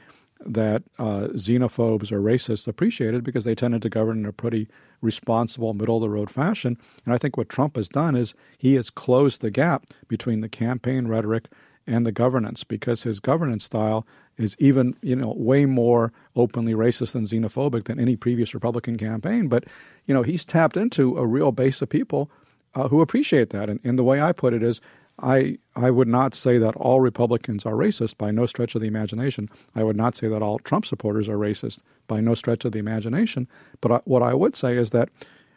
that 0.47 0.83
uh, 0.99 1.29
xenophobes 1.35 2.11
or 2.11 2.21
racists 2.21 2.67
appreciated 2.67 3.23
because 3.23 3.45
they 3.45 3.55
tended 3.55 3.83
to 3.83 3.91
govern 3.91 4.21
in 4.21 4.27
a 4.27 4.33
pretty 4.33 4.69
responsible, 5.03 5.75
middle 5.75 5.97
of 5.97 6.03
the 6.03 6.09
road 6.09 6.31
fashion. 6.31 6.79
And 7.05 7.15
I 7.15 7.19
think 7.19 7.37
what 7.37 7.49
Trump 7.49 7.77
has 7.77 7.89
done 7.89 8.17
is 8.17 8.35
he 8.57 8.75
has 8.75 8.91
closed 8.91 9.41
the 9.41 9.51
gap 9.51 9.85
between 10.09 10.41
the 10.41 10.49
campaign 10.49 11.09
rhetoric 11.09 11.49
and 11.87 12.07
the 12.07 12.13
governance 12.13 12.65
because 12.65 13.03
his 13.03 13.21
governance 13.21 13.65
style 13.65 14.07
is 14.37 14.57
even 14.59 14.95
you 15.03 15.17
know 15.17 15.35
way 15.37 15.67
more 15.67 16.13
openly 16.37 16.73
racist 16.73 17.15
and 17.15 17.27
xenophobic 17.27 17.85
than 17.85 18.01
any 18.01 18.17
previous 18.17 18.55
Republican 18.55 18.97
campaign. 18.97 19.49
But 19.49 19.65
you 20.07 20.15
know 20.15 20.23
he's 20.23 20.45
tapped 20.45 20.77
into 20.77 21.19
a 21.19 21.27
real 21.27 21.53
base 21.53 21.83
of 21.83 21.89
people 21.89 22.31
uh, 22.75 22.89
who 22.89 23.01
appreciate 23.01 23.51
that. 23.51 23.69
And, 23.69 23.81
and 23.85 23.99
the 23.99 24.05
way 24.05 24.21
I 24.21 24.33
put 24.33 24.55
it 24.55 24.63
is, 24.63 24.81
I 25.23 25.59
I 25.77 25.91
would 25.91 26.09
not 26.09 26.35
say 26.35 26.59
that 26.59 26.77
all 26.77 27.01
Republicans 27.01 27.67
are 27.67 27.75
racist 27.75 28.17
by 28.17 28.31
no 28.31 28.47
stretch 28.47 28.75
of 28.75 28.81
the 28.81 28.87
imagination. 28.87 29.49
I 29.75 29.83
would 29.85 29.97
not 29.97 30.17
say 30.17 30.29
that 30.29 30.43
all 30.43 30.59
Trump 30.59 30.87
supporters 30.87 31.29
are 31.29 31.37
racist 31.37 31.81
by 32.09 32.21
no 32.21 32.35
stretch 32.35 32.65
of 32.65 32.73
the 32.73 32.79
imagination. 32.79 33.49
But 33.81 33.93
I, 33.93 34.01
what 34.05 34.23
I 34.23 34.35
would 34.35 34.57
say 34.57 34.77
is 34.77 34.91
that 34.91 35.11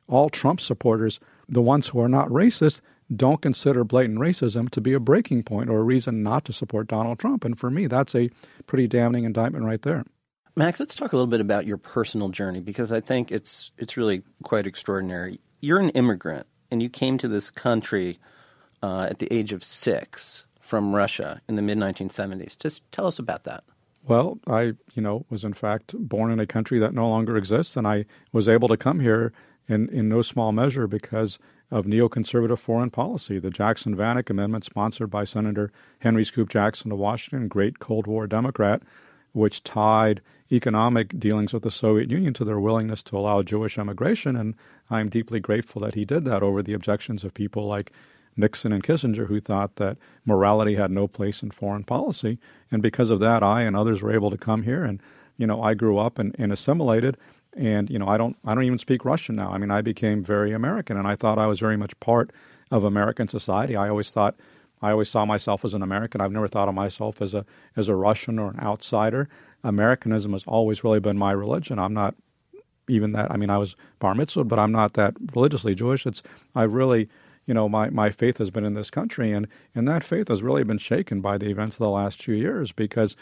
all 0.08 0.30
Trump 0.30 0.60
supporters, 0.60 1.20
the 1.48 1.62
ones 1.62 1.88
who 1.88 2.00
are 2.02 2.10
not 2.10 2.28
racist, 2.28 2.82
don't 3.16 3.42
consider 3.42 3.84
blatant 3.84 4.20
racism 4.20 4.70
to 4.70 4.82
be 4.82 4.94
a 4.94 5.00
breaking 5.00 5.44
point 5.44 5.70
or 5.70 5.80
a 5.80 5.84
reason 5.84 6.24
not 6.24 6.46
to 6.46 6.54
support 6.54 6.88
Donald 6.88 7.20
Trump. 7.20 7.46
And 7.46 7.58
for 7.58 7.70
me, 7.70 7.88
that's 7.88 8.16
a 8.16 8.30
pretty 8.68 8.88
damning 8.88 9.24
indictment 9.24 9.66
right 9.66 9.82
there. 9.82 10.04
Max, 10.56 10.80
let's 10.80 10.96
talk 10.96 11.14
a 11.14 11.16
little 11.16 11.28
bit 11.28 11.42
about 11.42 11.66
your 11.66 11.78
personal 11.78 12.30
journey 12.30 12.60
because 12.60 12.92
I 12.92 13.00
think 13.00 13.32
it's 13.32 13.72
it's 13.78 13.98
really 13.98 14.24
quite 14.44 14.68
extraordinary. 14.68 15.40
You're 15.62 15.80
an 15.80 15.90
immigrant 15.90 16.48
and 16.74 16.82
you 16.82 16.90
came 16.90 17.20
to 17.20 17.28
this 17.28 17.52
country 17.52 18.18
uh, 18.82 19.06
at 19.08 19.20
the 19.20 19.32
age 19.32 19.54
of 19.54 19.64
six 19.64 20.48
from 20.60 20.96
Russia 20.96 21.40
in 21.48 21.56
the 21.56 21.62
mid 21.62 21.78
1970s. 21.78 22.58
Just 22.58 22.82
tell 22.92 23.06
us 23.06 23.20
about 23.20 23.44
that. 23.44 23.64
Well, 24.06 24.40
I, 24.48 24.74
you 24.96 25.02
know, 25.02 25.24
was 25.30 25.44
in 25.44 25.54
fact 25.54 25.94
born 25.96 26.32
in 26.32 26.40
a 26.40 26.48
country 26.48 26.80
that 26.80 26.94
no 26.94 27.08
longer 27.08 27.38
exists, 27.38 27.78
and 27.78 27.88
I 27.88 28.06
was 28.32 28.50
able 28.50 28.68
to 28.70 28.76
come 28.76 29.00
here 29.02 29.32
in, 29.68 29.88
in 29.90 30.10
no 30.10 30.24
small 30.24 30.52
measure 30.52 30.88
because 30.88 31.38
of 31.70 31.86
neoconservative 31.86 32.58
foreign 32.58 32.90
policy. 32.90 33.38
The 33.38 33.52
Jackson 33.52 33.96
Vanik 33.96 34.32
Amendment, 34.32 34.66
sponsored 34.66 35.12
by 35.12 35.26
Senator 35.26 35.72
Henry 36.00 36.26
Scoop 36.26 36.50
Jackson 36.50 36.92
of 36.92 36.98
Washington, 36.98 37.48
great 37.48 37.78
Cold 37.78 38.08
War 38.08 38.26
Democrat, 38.26 38.82
which 39.34 39.64
tied 39.64 40.22
economic 40.52 41.20
dealings 41.20 41.54
with 41.54 41.64
the 41.64 41.72
Soviet 41.72 42.10
Union 42.10 42.34
to 42.36 42.46
their 42.46 42.60
willingness 42.60 43.04
to 43.04 43.18
allow 43.18 43.42
Jewish 43.42 43.78
immigration. 43.78 44.36
And 44.36 44.56
I'm 44.90 45.10
deeply 45.10 45.40
grateful 45.40 45.82
that 45.82 45.96
he 45.96 46.06
did 46.06 46.26
that 46.26 46.44
over 46.44 46.62
the 46.62 46.74
objections 46.74 47.24
of 47.24 47.34
people 47.34 47.68
like 47.68 47.92
Nixon 48.36 48.72
and 48.72 48.84
Kissinger, 48.84 49.28
who 49.28 49.40
thought 49.40 49.76
that 49.76 49.98
morality 50.26 50.76
had 50.76 50.92
no 50.92 51.08
place 51.08 51.44
in 51.44 51.52
foreign 51.52 51.84
policy. 51.84 52.40
And 52.72 52.82
because 52.82 53.10
of 53.10 53.20
that, 53.20 53.44
I 53.44 53.64
and 53.64 53.76
others 53.76 54.02
were 54.02 54.14
able 54.14 54.32
to 54.32 54.38
come 54.38 54.64
here. 54.64 54.84
And, 54.84 55.02
you 55.38 55.46
know, 55.46 55.62
I 55.62 55.74
grew 55.74 55.98
up 55.98 56.20
and, 56.20 56.36
and 56.40 56.52
assimilated 56.52 57.18
and 57.56 57.90
you 57.90 58.00
know 58.00 58.08
i 58.08 58.18
don't 58.18 58.36
i 58.46 58.54
don't 58.54 58.64
even 58.64 58.80
speak 58.80 59.06
russian 59.06 59.36
now 59.36 59.52
i 59.52 59.58
mean 59.58 59.72
i 59.72 59.82
became 59.82 60.24
very 60.24 60.52
american 60.52 60.98
and 60.98 61.08
i 61.08 61.16
thought 61.16 61.38
i 61.38 61.48
was 61.48 61.60
very 61.60 61.78
much 61.78 61.98
part 62.00 62.32
of 62.72 62.84
american 62.84 63.28
society 63.28 63.76
i 63.76 63.90
always 63.90 64.12
thought 64.12 64.36
i 64.84 64.92
always 64.92 65.10
saw 65.10 65.26
myself 65.26 65.66
as 65.66 65.74
an 65.74 65.82
american. 65.82 66.22
I've 66.22 66.32
never 66.32 66.48
thought 66.48 66.70
of 66.70 66.76
myself 66.76 67.22
as 67.22 67.34
a 67.34 67.46
as 67.76 67.90
a 67.90 67.96
russian 67.96 68.40
or 68.40 68.52
an 68.52 68.60
outsider. 68.60 69.28
Americanism 69.64 70.34
has 70.34 70.44
always 70.46 70.84
really 70.84 71.00
been 71.00 71.18
my 71.18 71.32
religion. 71.32 71.80
I'm 71.80 71.94
not 71.94 72.16
even 72.90 73.14
that 73.14 73.32
i 73.32 73.38
mean 73.38 73.50
i 73.50 73.58
was 73.58 73.78
bar 74.00 74.14
mitzvah 74.14 74.44
but 74.44 74.60
i'm 74.60 74.72
not 74.74 74.94
that 74.94 75.14
religiously 75.34 75.74
jewish. 75.74 76.06
It's 76.06 76.22
i 76.54 76.64
really 76.64 77.08
you 77.46 77.54
know 77.54 77.70
my, 77.70 77.90
my 77.90 78.10
faith 78.10 78.38
has 78.40 78.52
been 78.52 78.66
in 78.66 78.74
this 78.74 78.90
country 78.90 79.32
and 79.32 79.48
and 79.74 79.88
that 79.88 80.04
faith 80.04 80.28
has 80.28 80.44
really 80.44 80.64
been 80.66 80.78
shaken 80.78 81.22
by 81.22 81.38
the 81.38 81.50
events 81.50 81.76
of 81.76 81.84
the 81.84 81.90
last 81.90 82.22
few 82.22 82.36
years 82.36 82.74
because 82.74 83.16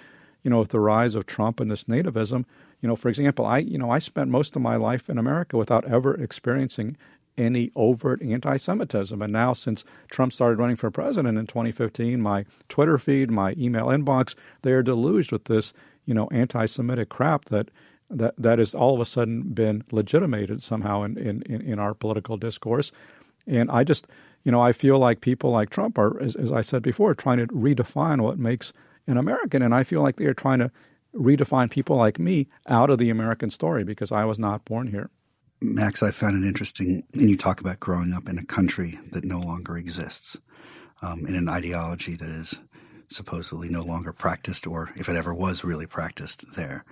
you 0.43 0.49
know 0.49 0.59
with 0.59 0.69
the 0.69 0.79
rise 0.79 1.13
of 1.13 1.27
trump 1.27 1.59
and 1.59 1.69
this 1.69 1.83
nativism 1.83 2.45
you 2.81 2.87
know, 2.87 2.95
for 2.95 3.09
example, 3.09 3.45
I 3.45 3.59
you 3.59 3.77
know 3.77 3.91
I 3.91 3.99
spent 3.99 4.29
most 4.29 4.55
of 4.55 4.61
my 4.61 4.75
life 4.75 5.09
in 5.09 5.17
America 5.17 5.55
without 5.55 5.85
ever 5.85 6.15
experiencing 6.15 6.97
any 7.37 7.71
overt 7.75 8.21
anti-Semitism, 8.21 9.21
and 9.21 9.33
now 9.33 9.53
since 9.53 9.83
Trump 10.09 10.33
started 10.33 10.59
running 10.59 10.75
for 10.75 10.91
president 10.91 11.37
in 11.37 11.47
2015, 11.47 12.21
my 12.21 12.45
Twitter 12.69 12.97
feed, 12.97 13.31
my 13.31 13.53
email 13.57 13.87
inbox, 13.87 14.35
they 14.61 14.71
are 14.71 14.83
deluged 14.83 15.31
with 15.31 15.45
this 15.45 15.73
you 16.05 16.13
know 16.13 16.27
anti-Semitic 16.31 17.09
crap 17.09 17.45
that 17.45 17.69
that 18.09 18.35
that 18.37 18.59
has 18.59 18.75
all 18.75 18.93
of 18.93 18.99
a 18.99 19.05
sudden 19.05 19.43
been 19.53 19.83
legitimated 19.91 20.61
somehow 20.61 21.03
in, 21.03 21.17
in, 21.17 21.41
in 21.43 21.79
our 21.79 21.93
political 21.93 22.37
discourse. 22.37 22.91
And 23.47 23.71
I 23.71 23.83
just, 23.83 24.07
you 24.43 24.51
know, 24.51 24.61
I 24.61 24.71
feel 24.71 24.99
like 24.99 25.21
people 25.21 25.51
like 25.51 25.69
Trump 25.69 25.97
are, 25.97 26.21
as, 26.21 26.35
as 26.35 26.51
I 26.51 26.61
said 26.61 26.83
before, 26.83 27.15
trying 27.15 27.37
to 27.37 27.47
redefine 27.47 28.21
what 28.21 28.37
makes 28.37 28.73
an 29.07 29.17
American. 29.17 29.61
And 29.61 29.73
I 29.73 29.83
feel 29.83 30.01
like 30.01 30.17
they 30.17 30.25
are 30.25 30.33
trying 30.33 30.59
to 30.59 30.71
redefine 31.15 31.69
people 31.69 31.95
like 31.95 32.19
me 32.19 32.47
out 32.67 32.89
of 32.89 32.97
the 32.97 33.09
American 33.09 33.49
story 33.49 33.83
because 33.83 34.11
I 34.11 34.25
was 34.25 34.39
not 34.39 34.65
born 34.65 34.87
here. 34.87 35.09
Max, 35.63 36.01
I 36.01 36.09
found 36.09 36.43
it 36.43 36.47
interesting, 36.47 37.03
and 37.13 37.29
you 37.29 37.37
talk 37.37 37.61
about 37.61 37.79
growing 37.79 38.13
up 38.13 38.27
in 38.27 38.39
a 38.39 38.45
country 38.45 38.99
that 39.11 39.23
no 39.23 39.39
longer 39.39 39.77
exists, 39.77 40.39
um, 41.03 41.27
in 41.27 41.35
an 41.35 41.47
ideology 41.47 42.15
that 42.15 42.29
is 42.29 42.59
supposedly 43.09 43.69
no 43.69 43.83
longer 43.83 44.11
practiced, 44.11 44.65
or 44.65 44.91
if 44.95 45.07
it 45.07 45.15
ever 45.15 45.35
was 45.35 45.63
really 45.63 45.85
practiced 45.85 46.45
there. 46.55 46.83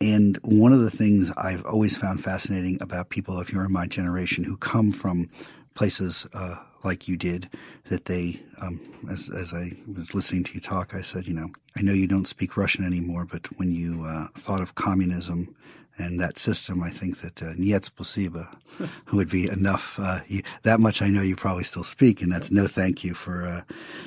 And 0.00 0.38
one 0.42 0.72
of 0.72 0.80
the 0.80 0.90
things 0.90 1.30
I've 1.36 1.64
always 1.66 1.96
found 1.96 2.24
fascinating 2.24 2.78
about 2.80 3.10
people, 3.10 3.38
if 3.40 3.52
you're 3.52 3.66
in 3.66 3.72
my 3.72 3.86
generation, 3.86 4.44
who 4.44 4.56
come 4.56 4.92
from 4.92 5.28
places 5.74 6.26
uh, 6.32 6.56
like 6.84 7.08
you 7.08 7.18
did, 7.18 7.50
that 7.90 8.06
they, 8.06 8.40
um, 8.62 8.80
as, 9.10 9.28
as 9.28 9.52
I 9.52 9.72
was 9.94 10.14
listening 10.14 10.44
to 10.44 10.54
you 10.54 10.60
talk, 10.60 10.94
I 10.94 11.02
said, 11.02 11.26
you 11.26 11.34
know, 11.34 11.50
I 11.76 11.82
know 11.82 11.92
you 11.92 12.06
don't 12.06 12.28
speak 12.28 12.56
Russian 12.56 12.84
anymore, 12.86 13.26
but 13.26 13.46
when 13.58 13.72
you 13.72 14.04
uh, 14.04 14.28
thought 14.34 14.62
of 14.62 14.74
communism 14.74 15.54
and 15.98 16.20
that 16.20 16.38
system, 16.38 16.82
I 16.82 16.90
think 16.90 17.20
that 17.20 17.42
uh, 17.42 17.52
Niet 17.56 17.82
spasiba 17.82 18.48
would 19.12 19.30
be 19.30 19.48
enough. 19.48 19.98
Uh, 19.98 20.20
you, 20.26 20.42
that 20.62 20.80
much 20.80 21.02
I 21.02 21.08
know 21.08 21.22
you 21.22 21.36
probably 21.36 21.64
still 21.64 21.84
speak, 21.84 22.20
and 22.20 22.30
that's 22.30 22.50
no 22.50 22.66
thank 22.66 23.04
you 23.04 23.14
for 23.14 23.44
uh, 23.44 23.62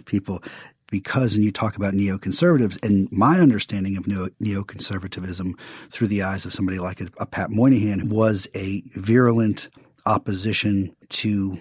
people. 0.06 0.44
Because, 0.92 1.36
and 1.36 1.46
you 1.46 1.52
talk 1.52 1.76
about 1.76 1.94
neoconservatives, 1.94 2.84
and 2.84 3.12
my 3.12 3.40
understanding 3.40 3.96
of 3.96 4.08
neo- 4.08 4.30
neoconservatism 4.42 5.54
through 5.92 6.08
the 6.08 6.24
eyes 6.24 6.46
of 6.46 6.54
somebody 6.54 6.80
like 6.80 7.00
a, 7.00 7.08
a 7.20 7.28
Pat 7.28 7.52
Moynihan 7.52 8.10
was 8.10 8.48
a 8.56 8.82
virulent 8.96 9.70
opposition 10.08 10.96
to 11.10 11.60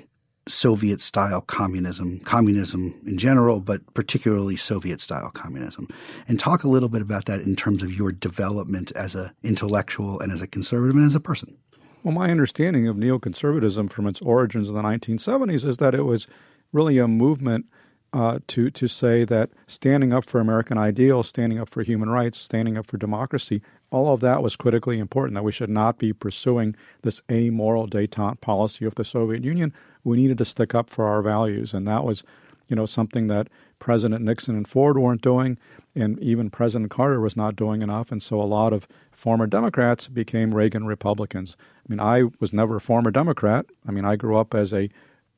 Soviet 0.49 1.01
style 1.01 1.41
communism, 1.41 2.21
communism 2.21 2.95
in 3.07 3.19
general, 3.19 3.61
but 3.61 3.95
particularly 3.95 4.57
Soviet 4.57 5.01
style 5.01 5.31
communism. 5.31 5.89
And 6.27 6.41
talk 6.41 6.65
a 6.65 6.69
little 6.69 6.89
bit 6.89 7.03
about 7.03 7.27
that 7.27 7.41
in 7.41 7.57
terms 7.57 7.83
of 7.83 7.93
your 7.93 8.13
development 8.13 8.93
as 8.93 9.15
an 9.15 9.31
intellectual 9.43 10.21
and 10.21 10.33
as 10.33 10.43
a 10.43 10.47
conservative 10.47 10.97
and 10.97 11.07
as 11.07 11.15
a 11.15 11.21
person. 11.21 11.57
Well, 12.03 12.15
my 12.15 12.31
understanding 12.31 12.87
of 12.89 12.97
neoconservatism 12.97 13.91
from 13.91 14.07
its 14.07 14.21
origins 14.23 14.69
in 14.69 14.75
the 14.75 14.83
1970s 14.83 15.65
is 15.65 15.77
that 15.79 15.95
it 15.95 16.03
was 16.03 16.27
really 16.73 16.99
a 16.99 17.09
movement 17.09 17.67
uh, 18.15 18.39
to 18.47 18.71
to 18.71 18.89
say 18.89 19.23
that 19.25 19.51
standing 19.67 20.15
up 20.15 20.25
for 20.25 20.41
American 20.41 20.79
ideals, 20.79 21.29
standing 21.29 21.59
up 21.59 21.69
for 21.69 21.83
human 21.83 22.09
rights, 22.09 22.39
standing 22.39 22.79
up 22.79 22.87
for 22.87 22.97
democracy 22.97 23.61
all 23.91 24.13
of 24.13 24.21
that 24.21 24.43
was 24.43 24.57
critically 24.57 24.99
important 24.99 25.35
that 25.35 25.43
we 25.43 25.53
should 25.53 25.71
not 25.71 25.99
be 25.99 26.13
pursuing 26.13 26.77
this 27.03 27.23
amoral 27.31 27.89
detente 27.89 28.41
policy 28.41 28.85
of 28.85 28.95
the 28.97 29.05
Soviet 29.05 29.45
Union. 29.45 29.73
We 30.09 30.17
needed 30.17 30.39
to 30.39 30.45
stick 30.45 30.75
up 30.75 30.91
for 30.91 31.07
our 31.07 31.23
values, 31.23 31.75
and 31.75 31.87
that 31.87 32.05
was, 32.05 32.25
you 32.69 32.77
know, 32.77 32.87
something 32.87 33.27
that 33.29 33.49
President 33.79 34.25
Nixon 34.25 34.57
and 34.57 34.67
Ford 34.67 34.99
weren't 34.99 35.23
doing, 35.23 35.59
and 35.95 36.19
even 36.21 36.51
President 36.51 36.91
Carter 36.91 37.21
was 37.21 37.37
not 37.37 37.57
doing 37.57 37.83
enough. 37.83 38.11
And 38.11 38.23
so 38.23 38.41
a 38.41 38.45
lot 38.45 38.73
of 38.73 38.89
former 39.13 39.47
Democrats 39.47 40.09
became 40.09 40.55
Reagan 40.55 40.87
Republicans. 40.87 41.57
I 41.61 41.93
mean, 41.93 42.01
I 42.01 42.25
was 42.41 42.53
never 42.53 42.77
a 42.77 42.81
former 42.81 43.11
Democrat. 43.11 43.67
I 43.87 43.93
mean, 43.93 44.05
I 44.05 44.17
grew 44.17 44.37
up 44.37 44.55
as 44.55 44.73
a 44.73 44.89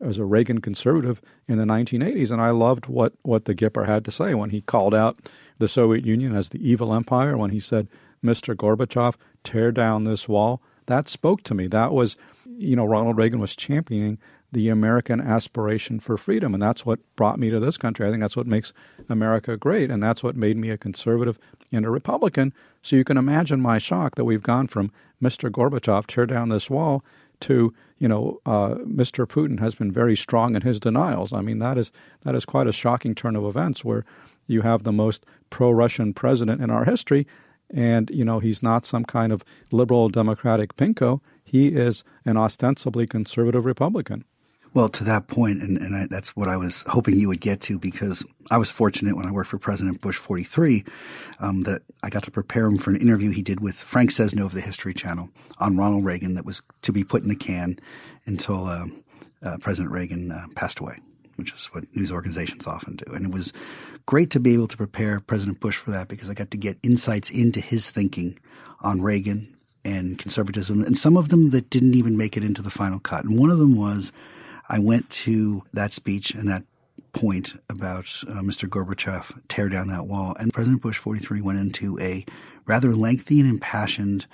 as 0.03 0.17
a 0.17 0.25
Reagan 0.25 0.63
conservative 0.63 1.21
in 1.47 1.59
the 1.59 1.65
1980s, 1.65 2.31
and 2.31 2.41
I 2.41 2.51
loved 2.51 2.87
what 2.87 3.13
what 3.23 3.45
the 3.45 3.55
Gipper 3.55 3.87
had 3.87 4.05
to 4.07 4.11
say 4.11 4.35
when 4.35 4.51
he 4.51 4.63
called 4.63 4.95
out 4.95 5.31
the 5.59 5.69
Soviet 5.69 6.07
Union 6.07 6.35
as 6.35 6.49
the 6.49 6.67
evil 6.67 6.95
empire. 6.95 7.37
When 7.37 7.51
he 7.51 7.61
said 7.61 7.89
Mr. 8.25 8.55
Gorbachev, 8.55 9.17
tear 9.45 9.73
down 9.73 10.05
this 10.05 10.29
wall. 10.29 10.63
That 10.87 11.09
spoke 11.09 11.43
to 11.45 11.55
me. 11.55 11.67
That 11.67 11.93
was, 11.93 12.17
you 12.45 12.77
know, 12.77 12.85
Ronald 12.85 13.17
Reagan 13.17 13.41
was 13.41 13.55
championing 13.55 14.19
the 14.53 14.69
American 14.69 15.21
aspiration 15.21 16.01
for 16.01 16.17
freedom. 16.17 16.55
And 16.55 16.63
that's 16.63 16.85
what 16.85 17.01
brought 17.17 17.39
me 17.39 17.51
to 17.51 17.61
this 17.61 17.77
country. 17.77 18.07
I 18.07 18.11
think 18.11 18.21
that's 18.21 18.37
what 18.37 18.47
makes 18.47 18.73
America 19.09 19.57
great. 19.57 19.91
And 19.91 20.03
that's 20.03 20.23
what 20.23 20.37
made 20.37 20.57
me 20.57 20.71
a 20.71 20.79
conservative 20.79 21.39
and 21.73 21.87
a 21.87 21.91
Republican. 21.91 22.53
So 22.83 22.97
you 22.97 23.05
can 23.05 23.17
imagine 23.17 23.61
my 23.61 23.79
shock 23.79 24.17
that 24.17 24.25
we've 24.25 24.43
gone 24.43 24.67
from 24.67 24.91
Mr. 25.23 25.51
Gorbachev, 25.51 26.07
tear 26.07 26.27
down 26.27 26.49
this 26.49 26.69
wall, 26.69 27.05
to, 27.41 27.73
you 27.99 28.09
know, 28.09 28.41
uh, 28.45 28.75
Mr. 28.85 29.27
Putin 29.27 29.61
has 29.61 29.75
been 29.75 29.93
very 29.93 30.17
strong 30.17 30.55
in 30.55 30.63
his 30.63 30.81
denials. 30.81 31.33
I 31.33 31.41
mean, 31.41 31.59
that 31.61 31.79
is, 31.79 31.91
that 32.23 32.35
is 32.35 32.45
quite 32.45 32.67
a 32.67 32.73
shocking 32.73 33.15
turn 33.15 33.37
of 33.37 33.45
events 33.45 33.85
where 33.85 34.05
you 34.47 34.63
have 34.63 34.83
the 34.83 34.93
most 34.93 35.25
pro 35.49 35.71
Russian 35.71 36.13
president 36.13 36.61
in 36.61 36.71
our 36.71 36.85
history 36.85 37.27
and, 37.73 38.11
you 38.11 38.25
know, 38.25 38.41
he's 38.41 38.63
not 38.63 38.85
some 38.85 39.05
kind 39.05 39.33
of 39.33 39.45
liberal 39.71 40.09
democratic 40.09 40.77
pinko. 40.77 41.21
He 41.45 41.69
is 41.69 42.05
an 42.25 42.37
ostensibly 42.37 43.07
conservative 43.07 43.65
Republican. 43.65 44.25
Well, 44.73 44.89
to 44.91 45.05
that 45.05 45.27
point, 45.27 45.63
and, 45.63 45.79
and 45.79 45.97
I, 45.97 46.07
that's 46.09 46.37
what 46.37 46.49
I 46.49 46.57
was 46.57 46.85
hoping 46.89 47.19
you 47.19 47.27
would 47.29 47.41
get 47.41 47.61
to 47.63 47.79
because 47.79 48.25
I 48.53 48.59
was 48.59 48.71
fortunate 48.71 49.17
when 49.17 49.27
I 49.27 49.33
worked 49.33 49.51
for 49.51 49.59
President 49.59 50.01
Bush 50.01 50.17
43 50.17 50.85
um, 51.41 51.65
that 51.65 51.83
I 52.05 52.09
got 52.09 52.23
to 52.25 52.31
prepare 52.31 52.67
him 52.67 52.79
for 52.79 52.91
an 52.91 53.01
interview 53.01 53.31
he 53.31 53.43
did 53.43 53.61
with 53.61 53.75
Frank 53.75 54.11
Sesno 54.11 54.45
of 54.45 54.53
the 54.53 54.61
History 54.61 54.95
Channel 54.95 55.29
on 55.59 55.77
Ronald 55.77 56.05
Reagan 56.05 56.35
that 56.35 56.45
was 56.45 56.63
to 56.83 56.93
be 56.93 57.03
put 57.03 57.25
in 57.25 57.29
the 57.29 57.35
can 57.35 57.81
until 58.27 58.67
uh, 58.67 58.87
uh, 59.43 59.57
President 59.59 59.93
Reagan 59.93 60.31
uh, 60.31 60.47
passed 60.55 60.79
away, 60.79 60.99
which 61.35 61.53
is 61.53 61.67
what 61.73 61.85
news 61.97 62.13
organizations 62.13 62.69
often 62.69 62.95
do. 62.95 63.13
And 63.13 63.27
it 63.27 63.33
was 63.33 63.53
great 64.07 64.31
to 64.31 64.41
be 64.41 64.55
able 64.55 64.69
to 64.69 64.77
prepare 64.77 65.19
President 65.19 65.59
Bush 65.59 65.79
for 65.79 65.91
that 65.91 66.07
because 66.07 66.31
I 66.31 66.35
got 66.35 66.53
to 66.53 66.57
get 66.57 66.79
insights 66.85 67.29
into 67.29 67.61
his 67.61 67.91
thinking 67.91 68.39
on 68.83 69.03
Reagan 69.03 69.57
and 69.85 70.17
conservatism, 70.17 70.85
and 70.85 70.97
some 70.97 71.17
of 71.17 71.31
them 71.31 71.51
that 71.51 71.71
didn't 71.71 71.95
even 71.95 72.17
make 72.17 72.37
it 72.37 72.45
into 72.45 72.63
the 72.63 72.71
final 72.71 73.01
cut. 73.01 73.25
And 73.25 73.37
one 73.37 73.51
of 73.51 73.59
them 73.59 73.75
was– 73.75 74.13
I 74.71 74.79
went 74.79 75.11
to 75.11 75.65
that 75.73 75.93
speech 75.93 76.33
and 76.33 76.49
that 76.49 76.63
point 77.13 77.61
about 77.69 78.05
uh, 78.29 78.41
Mr. 78.41 78.69
Gorbachev 78.69 79.43
tear 79.49 79.69
down 79.69 79.89
that 79.89 80.07
wall, 80.07 80.37
and 80.39 80.53
President 80.53 80.81
Bush 80.81 80.97
43 80.97 81.41
went 81.41 81.59
into 81.59 81.99
a 81.99 82.25
rather 82.67 82.95
lengthy 82.95 83.41
and 83.41 83.51
impassioned 83.51 84.27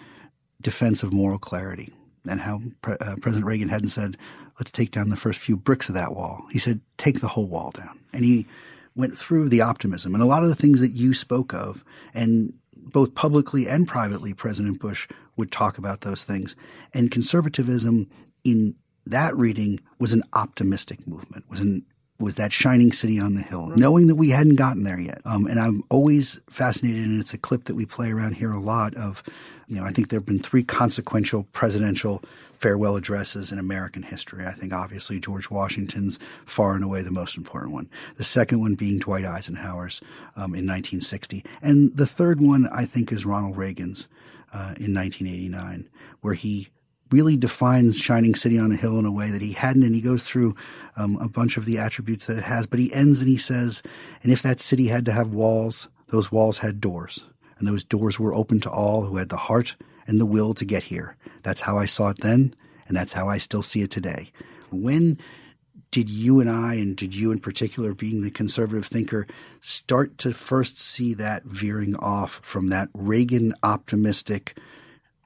defense 0.60 1.02
of 1.02 1.12
moral 1.12 1.38
clarity 1.38 1.92
and 2.28 2.40
how 2.42 2.60
Pre- 2.82 2.96
uh, 3.00 3.16
President 3.22 3.46
Reagan 3.46 3.70
hadn't 3.70 3.88
said, 3.88 4.18
let's 4.58 4.70
take 4.70 4.90
down 4.90 5.08
the 5.08 5.16
first 5.16 5.38
few 5.38 5.56
bricks 5.56 5.88
of 5.88 5.94
that 5.94 6.12
wall. 6.12 6.46
He 6.50 6.58
said, 6.58 6.80
take 6.98 7.20
the 7.20 7.28
whole 7.28 7.46
wall 7.46 7.70
down. 7.70 7.98
And 8.12 8.24
he 8.24 8.46
went 8.94 9.16
through 9.16 9.48
the 9.48 9.62
optimism 9.62 10.14
and 10.14 10.22
a 10.22 10.26
lot 10.26 10.42
of 10.42 10.48
the 10.48 10.54
things 10.54 10.80
that 10.80 10.90
you 10.90 11.14
spoke 11.14 11.54
of 11.54 11.84
and 12.14 12.52
both 12.76 13.14
publicly 13.14 13.68
and 13.68 13.86
privately, 13.86 14.32
President 14.32 14.80
Bush 14.80 15.08
would 15.36 15.50
talk 15.50 15.78
about 15.78 16.02
those 16.02 16.24
things. 16.24 16.56
And 16.94 17.10
conservatism 17.10 18.08
in 18.44 18.76
that 19.06 19.36
reading 19.36 19.80
was 19.98 20.12
an 20.12 20.22
optimistic 20.32 21.06
movement, 21.06 21.48
was 21.48 21.60
an 21.60 21.84
was 22.18 22.36
that 22.36 22.52
shining 22.52 22.92
city 22.92 23.20
on 23.20 23.34
the 23.34 23.42
hill, 23.42 23.66
knowing 23.76 24.06
that 24.06 24.14
we 24.14 24.30
hadn't 24.30 24.56
gotten 24.56 24.84
there 24.84 24.98
yet. 24.98 25.20
Um, 25.24 25.46
and 25.46 25.60
I'm 25.60 25.84
always 25.90 26.40
fascinated, 26.48 27.04
and 27.04 27.20
it's 27.20 27.34
a 27.34 27.38
clip 27.38 27.64
that 27.64 27.74
we 27.74 27.84
play 27.84 28.10
around 28.10 28.36
here 28.36 28.52
a 28.52 28.60
lot 28.60 28.94
of, 28.94 29.22
you 29.68 29.76
know, 29.76 29.84
I 29.84 29.90
think 29.90 30.08
there 30.08 30.18
have 30.18 30.26
been 30.26 30.38
three 30.38 30.64
consequential 30.64 31.44
presidential 31.52 32.22
farewell 32.54 32.96
addresses 32.96 33.52
in 33.52 33.58
American 33.58 34.02
history. 34.02 34.46
I 34.46 34.52
think 34.52 34.72
obviously 34.72 35.20
George 35.20 35.50
Washington's 35.50 36.18
far 36.46 36.74
and 36.74 36.82
away 36.82 37.02
the 37.02 37.10
most 37.10 37.36
important 37.36 37.74
one. 37.74 37.90
The 38.16 38.24
second 38.24 38.60
one 38.60 38.76
being 38.76 38.98
Dwight 38.98 39.26
Eisenhower's 39.26 40.00
um, 40.36 40.54
in 40.54 40.66
1960. 40.66 41.44
And 41.60 41.94
the 41.94 42.06
third 42.06 42.40
one, 42.40 42.66
I 42.72 42.86
think, 42.86 43.12
is 43.12 43.26
Ronald 43.26 43.58
Reagan's 43.58 44.08
uh, 44.54 44.72
in 44.80 44.94
1989, 44.94 45.90
where 46.22 46.32
he 46.32 46.68
really 47.10 47.36
defines 47.36 47.98
Shining 47.98 48.34
City 48.34 48.58
on 48.58 48.72
a 48.72 48.76
Hill 48.76 48.98
in 48.98 49.06
a 49.06 49.12
way 49.12 49.30
that 49.30 49.42
he 49.42 49.52
hadn't. 49.52 49.82
And 49.82 49.94
he 49.94 50.00
goes 50.00 50.24
through 50.24 50.54
um, 50.96 51.18
a 51.20 51.28
bunch 51.28 51.56
of 51.56 51.64
the 51.64 51.78
attributes 51.78 52.26
that 52.26 52.38
it 52.38 52.44
has. 52.44 52.66
But 52.66 52.80
he 52.80 52.92
ends 52.92 53.20
and 53.20 53.28
he 53.28 53.36
says, 53.36 53.82
and 54.22 54.32
if 54.32 54.42
that 54.42 54.60
city 54.60 54.88
had 54.88 55.04
to 55.06 55.12
have 55.12 55.28
walls, 55.28 55.88
those 56.08 56.32
walls 56.32 56.58
had 56.58 56.80
doors. 56.80 57.24
And 57.58 57.66
those 57.66 57.84
doors 57.84 58.18
were 58.18 58.34
open 58.34 58.60
to 58.60 58.70
all 58.70 59.02
who 59.02 59.16
had 59.16 59.28
the 59.28 59.36
heart 59.36 59.76
and 60.06 60.20
the 60.20 60.26
will 60.26 60.54
to 60.54 60.64
get 60.64 60.84
here. 60.84 61.16
That's 61.42 61.62
how 61.62 61.78
I 61.78 61.86
saw 61.86 62.10
it 62.10 62.20
then. 62.20 62.54
And 62.88 62.96
that's 62.96 63.12
how 63.12 63.28
I 63.28 63.38
still 63.38 63.62
see 63.62 63.82
it 63.82 63.90
today. 63.90 64.30
When 64.70 65.18
did 65.90 66.10
you 66.10 66.40
and 66.40 66.50
I, 66.50 66.74
and 66.74 66.96
did 66.96 67.14
you 67.14 67.32
in 67.32 67.38
particular, 67.38 67.94
being 67.94 68.20
the 68.20 68.30
conservative 68.30 68.86
thinker, 68.86 69.26
start 69.60 70.18
to 70.18 70.32
first 70.32 70.78
see 70.78 71.14
that 71.14 71.44
veering 71.44 71.96
off 71.96 72.40
from 72.42 72.68
that 72.68 72.88
Reagan 72.92 73.54
optimistic 73.62 74.58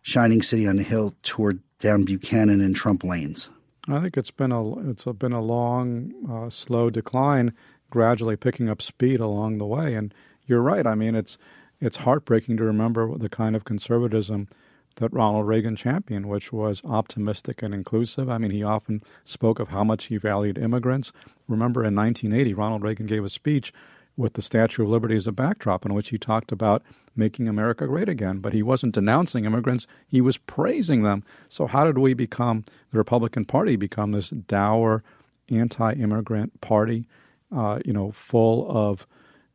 shining 0.03 0.43
city 0.43 0.67
on 0.67 0.77
the 0.77 0.83
hill 0.83 1.15
toward 1.23 1.61
down 1.81 2.05
Buchanan 2.05 2.61
and 2.61 2.77
Trump 2.77 3.03
lanes? 3.03 3.51
I 3.89 4.01
think 4.01 4.17
it's 4.17 4.31
been 4.31 4.53
a 4.53 4.91
it's 4.91 5.05
been 5.05 5.33
a 5.33 5.41
long, 5.41 6.13
uh, 6.31 6.51
slow 6.51 6.91
decline, 6.91 7.53
gradually 7.89 8.37
picking 8.37 8.69
up 8.69 8.81
speed 8.81 9.21
along 9.21 9.59
the 9.59 9.67
way. 9.67 9.95
And 9.95 10.15
you're 10.47 10.63
right. 10.63 10.87
I 10.87 10.95
mean, 10.95 11.15
it's 11.15 11.39
it's 11.81 11.99
heartbreaking 11.99 12.59
to 12.59 12.65
remember 12.65 13.17
the 13.17 13.29
kind 13.29 13.57
of 13.57 13.65
conservatism 13.65 14.49
that 14.97 15.13
Ronald 15.13 15.47
Reagan 15.47 15.77
championed, 15.77 16.27
which 16.27 16.53
was 16.53 16.83
optimistic 16.85 17.63
and 17.63 17.73
inclusive. 17.73 18.29
I 18.29 18.39
mean, 18.39 18.51
he 18.51 18.63
often 18.63 19.03
spoke 19.25 19.59
of 19.59 19.69
how 19.69 19.83
much 19.83 20.07
he 20.07 20.19
valued 20.19 20.59
immigrants. 20.59 21.13
Remember, 21.49 21.85
in 21.85 21.95
1980, 21.95 22.55
Ronald 22.55 22.83
Reagan 22.83 23.07
gave 23.07 23.25
a 23.25 23.31
speech 23.31 23.73
with 24.21 24.35
the 24.35 24.43
Statue 24.43 24.85
of 24.85 24.91
Liberty 24.91 25.17
as 25.17 25.27
a 25.27 25.33
backdrop 25.33 25.87
in 25.87 25.95
which 25.95 26.11
he 26.11 26.19
talked 26.19 26.53
about 26.53 26.83
making 27.17 27.49
America 27.49 27.87
great 27.87 28.09
again. 28.09 28.39
But 28.39 28.53
he 28.53 28.63
wasn't 28.63 28.95
denouncing 28.95 29.45
immigrants, 29.45 29.87
he 30.07 30.21
was 30.21 30.37
praising 30.37 31.03
them. 31.03 31.25
So, 31.49 31.67
how 31.67 31.85
did 31.85 31.99
we 31.99 32.15
become, 32.15 32.65
the 32.93 32.99
Republican 32.99 33.45
Party, 33.45 33.77
become 33.77 34.13
this 34.13 34.31
dour, 34.31 35.03
anti 35.49 35.93
immigrant 35.95 36.61
party, 36.61 37.07
uh, 37.55 37.81
you 37.85 37.93
know, 37.93 38.13
full 38.13 38.71
of 38.71 39.07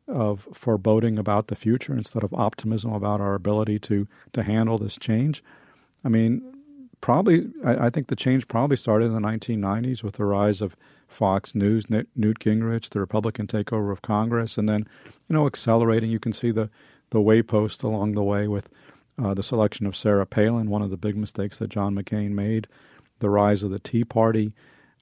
of 0.08 0.46
foreboding 0.52 1.18
about 1.18 1.48
the 1.48 1.56
future 1.56 1.92
instead 1.92 2.22
of 2.22 2.32
optimism 2.32 2.92
about 2.92 3.20
our 3.20 3.34
ability 3.34 3.78
to 3.80 4.06
to 4.32 4.42
handle 4.42 4.78
this 4.78 4.98
change. 4.98 5.42
I 6.04 6.08
mean, 6.08 6.42
probably 7.00 7.48
I, 7.64 7.86
I, 7.86 7.90
think 7.90 8.06
the 8.06 8.14
change 8.14 8.46
probably 8.46 8.76
started 8.76 9.06
in 9.06 9.14
the 9.14 9.20
1990s 9.20 10.04
with 10.04 10.14
the 10.14 10.24
rise 10.24 10.60
of 10.60 10.76
Fox 11.08 11.54
News, 11.54 11.88
Newt 11.88 12.38
Gingrich, 12.38 12.90
the 12.90 13.00
Republican 13.00 13.46
takeover 13.46 13.92
of 13.92 14.02
Congress, 14.02 14.58
and 14.58 14.68
then 14.68 14.86
you 15.28 15.34
know 15.34 15.46
accelerating. 15.46 16.10
You 16.10 16.18
can 16.18 16.32
see 16.32 16.50
the 16.50 16.70
the 17.10 17.20
waypost 17.20 17.82
along 17.82 18.12
the 18.12 18.24
way 18.24 18.48
with 18.48 18.68
uh, 19.22 19.34
the 19.34 19.42
selection 19.42 19.86
of 19.86 19.96
Sarah 19.96 20.26
Palin, 20.26 20.68
one 20.68 20.82
of 20.82 20.90
the 20.90 20.96
big 20.96 21.16
mistakes 21.16 21.58
that 21.58 21.68
John 21.68 21.94
McCain 21.94 22.30
made, 22.30 22.66
the 23.20 23.30
rise 23.30 23.62
of 23.62 23.70
the 23.70 23.78
Tea 23.78 24.04
Party, 24.04 24.52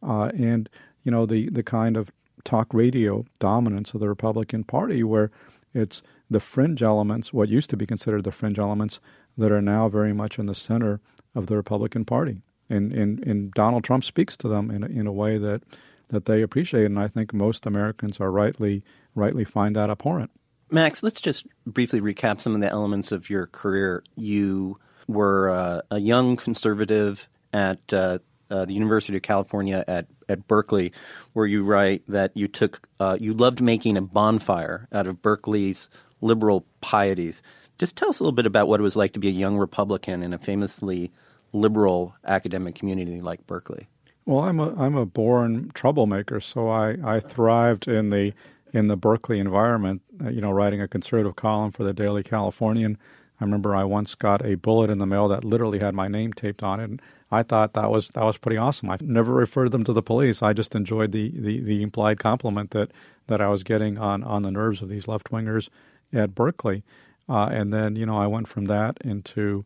uh, 0.03 0.31
and 0.37 0.69
you 1.03 1.11
know 1.11 1.27
the 1.27 1.49
the 1.49 1.63
kind 1.63 1.97
of 1.97 2.11
talk 2.45 2.73
radio 2.73 3.25
dominance 3.39 3.95
of 3.95 4.01
the 4.01 4.09
Republican 4.09 4.65
Party, 4.65 5.03
where 5.03 5.31
it's 5.73 6.03
the 6.31 6.41
fringe 6.41 6.83
elements, 6.83 7.33
what 7.33 7.49
used 7.49 7.71
to 7.71 7.77
be 7.77 7.87
considered 7.87 8.25
the 8.25 8.33
fringe 8.33 8.59
elements, 8.59 9.01
that 9.37 9.51
are 9.51 9.63
now 9.63 9.89
very 9.89 10.13
much 10.13 10.39
in 10.39 10.47
the 10.47 10.55
center 10.55 11.01
of 11.35 11.47
the 11.47 11.57
Republican 11.57 12.05
Party. 12.05 12.43
And, 12.71 12.93
and, 12.93 13.27
and 13.27 13.53
Donald 13.53 13.85
Trump 13.85 14.05
speaks 14.05 14.37
to 14.39 14.49
them 14.49 14.71
in 14.71 14.85
a, 14.85 14.87
in 14.87 15.07
a 15.07 15.13
way 15.13 15.37
that, 15.39 15.63
that 16.09 16.27
they 16.27 16.43
appreciate, 16.43 16.87
and 16.87 16.99
I 16.99 17.09
think 17.09 17.33
most 17.33 17.67
Americans 17.67 18.21
are 18.21 18.31
rightly 18.31 18.83
rightly 19.15 19.45
find 19.45 19.77
that 19.77 19.91
abhorrent. 19.91 20.31
Max, 20.71 21.03
let's 21.03 21.21
just 21.21 21.47
briefly 21.67 22.01
recap 22.01 22.41
some 22.41 22.55
of 22.55 22.61
the 22.61 22.71
elements 22.71 23.13
of 23.13 23.31
your 23.31 23.47
career. 23.47 24.03
You 24.17 24.79
were 25.07 25.51
uh, 25.51 25.81
a 25.91 25.99
young 25.99 26.37
conservative 26.37 27.29
at 27.53 27.93
uh, 27.93 28.19
uh, 28.51 28.65
the 28.65 28.75
University 28.75 29.17
of 29.17 29.23
California 29.23 29.85
at, 29.87 30.07
at 30.29 30.47
Berkeley, 30.47 30.93
where 31.33 31.47
you 31.47 31.63
write 31.63 32.03
that 32.09 32.37
you 32.37 32.49
took 32.49 32.89
uh, 33.01 33.17
you 33.21 33.35
loved 33.35 33.61
making 33.61 33.97
a 33.97 34.03
bonfire 34.03 34.89
out 34.93 35.07
of 35.07 35.23
Berkeley's 35.23 35.89
liberal 36.21 36.67
pieties. 36.81 37.43
Just 37.79 37.97
tell 37.97 38.11
us 38.11 38.21
a 38.21 38.23
little 38.23 38.35
bit 38.35 38.47
about 38.47 38.69
what 38.69 38.81
it 38.81 38.85
was 38.85 38.97
like 38.97 39.13
to 39.15 39.21
be 39.21 39.29
a 39.29 39.33
young 39.33 39.57
Republican 39.57 40.23
in 40.23 40.33
a 40.33 40.39
famously 40.39 41.13
liberal 41.53 42.15
academic 42.25 42.75
community 42.75 43.21
like 43.21 43.47
Berkeley. 43.47 43.89
Well, 44.27 44.45
I'm 44.45 44.59
a 44.59 44.75
I'm 44.77 44.97
a 44.97 45.07
born 45.07 45.71
troublemaker, 45.75 46.41
so 46.41 46.69
I, 46.69 46.97
I 47.05 47.21
thrived 47.21 47.89
in 47.89 48.11
the 48.11 48.33
in 48.73 48.87
the 48.87 48.97
Berkeley 48.97 49.39
environment. 49.39 50.03
Uh, 50.25 50.31
you 50.31 50.41
know, 50.41 50.51
writing 50.51 50.81
a 50.81 50.89
conservative 50.89 51.37
column 51.37 51.73
for 51.73 51.85
the 51.85 51.93
Daily 51.93 52.23
Californian. 52.23 52.99
I 53.41 53.45
remember 53.45 53.75
I 53.75 53.85
once 53.85 54.15
got 54.15 54.45
a 54.45 54.55
bullet 54.55 54.91
in 54.91 54.99
the 54.99 55.07
mail 55.07 55.29
that 55.29 55.45
literally 55.45 55.79
had 55.81 55.95
my 55.95 56.09
name 56.09 56.33
taped 56.33 56.63
on 56.65 56.81
it. 56.81 56.85
And 56.85 57.03
I 57.31 57.43
thought 57.43 57.75
that 57.75 57.91
was 57.91 58.09
that 58.11 58.25
was 58.25 58.39
pretty 58.39 58.57
awesome. 58.57 58.91
I 58.91 58.97
never 59.01 59.35
referred 59.35 59.73
them 59.73 59.85
to 59.85 59.93
the 59.93 60.03
police. 60.03 60.43
I 60.43 60.53
just 60.53 60.75
enjoyed 60.75 61.13
the, 61.13 61.31
the, 61.31 61.61
the 61.61 61.83
implied 61.83 62.19
compliment 62.19 62.71
that, 62.71 62.93
that 63.27 63.41
I 63.41 63.49
was 63.49 63.63
getting 63.63 63.99
on, 63.99 64.23
on 64.23 64.43
the 64.43 64.51
nerves 64.53 64.83
of 64.83 64.89
these 64.89 65.09
left 65.09 65.31
wingers 65.31 65.69
at 66.13 66.35
Berkeley. 66.35 66.85
Uh, 67.29 67.47
and 67.47 67.73
then 67.73 67.97
you 67.97 68.07
know 68.07 68.17
I 68.17 68.27
went 68.29 68.49
from 68.49 68.67
that 68.67 68.99
into 69.05 69.65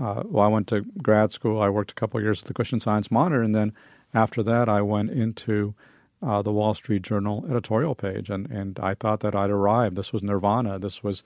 uh, 0.00 0.22
well 0.24 0.44
I 0.44 0.48
went 0.48 0.68
to 0.68 0.84
grad 1.02 1.32
school. 1.32 1.60
I 1.60 1.68
worked 1.68 1.90
a 1.90 1.94
couple 1.94 2.20
years 2.20 2.42
at 2.42 2.48
the 2.48 2.54
Christian 2.54 2.80
Science 2.80 3.10
Monitor, 3.10 3.42
and 3.42 3.54
then 3.54 3.72
after 4.14 4.42
that 4.42 4.68
I 4.68 4.82
went 4.82 5.10
into 5.10 5.74
uh, 6.22 6.42
the 6.42 6.52
Wall 6.52 6.74
Street 6.74 7.02
Journal 7.02 7.44
editorial 7.48 7.94
page, 7.94 8.30
and 8.30 8.50
and 8.50 8.78
I 8.80 8.94
thought 8.94 9.20
that 9.20 9.34
I'd 9.34 9.50
arrived. 9.50 9.96
This 9.96 10.12
was 10.12 10.22
nirvana. 10.22 10.78
This 10.78 11.02
was 11.02 11.22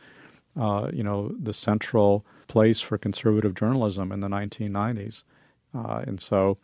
uh, 0.58 0.90
you 0.92 1.02
know 1.02 1.34
the 1.40 1.54
central 1.54 2.24
place 2.52 2.80
for 2.80 2.98
conservative 2.98 3.54
journalism 3.54 4.12
in 4.12 4.20
the 4.20 4.28
1990s. 4.28 5.22
Uh, 5.74 6.04
and 6.06 6.20
so, 6.20 6.58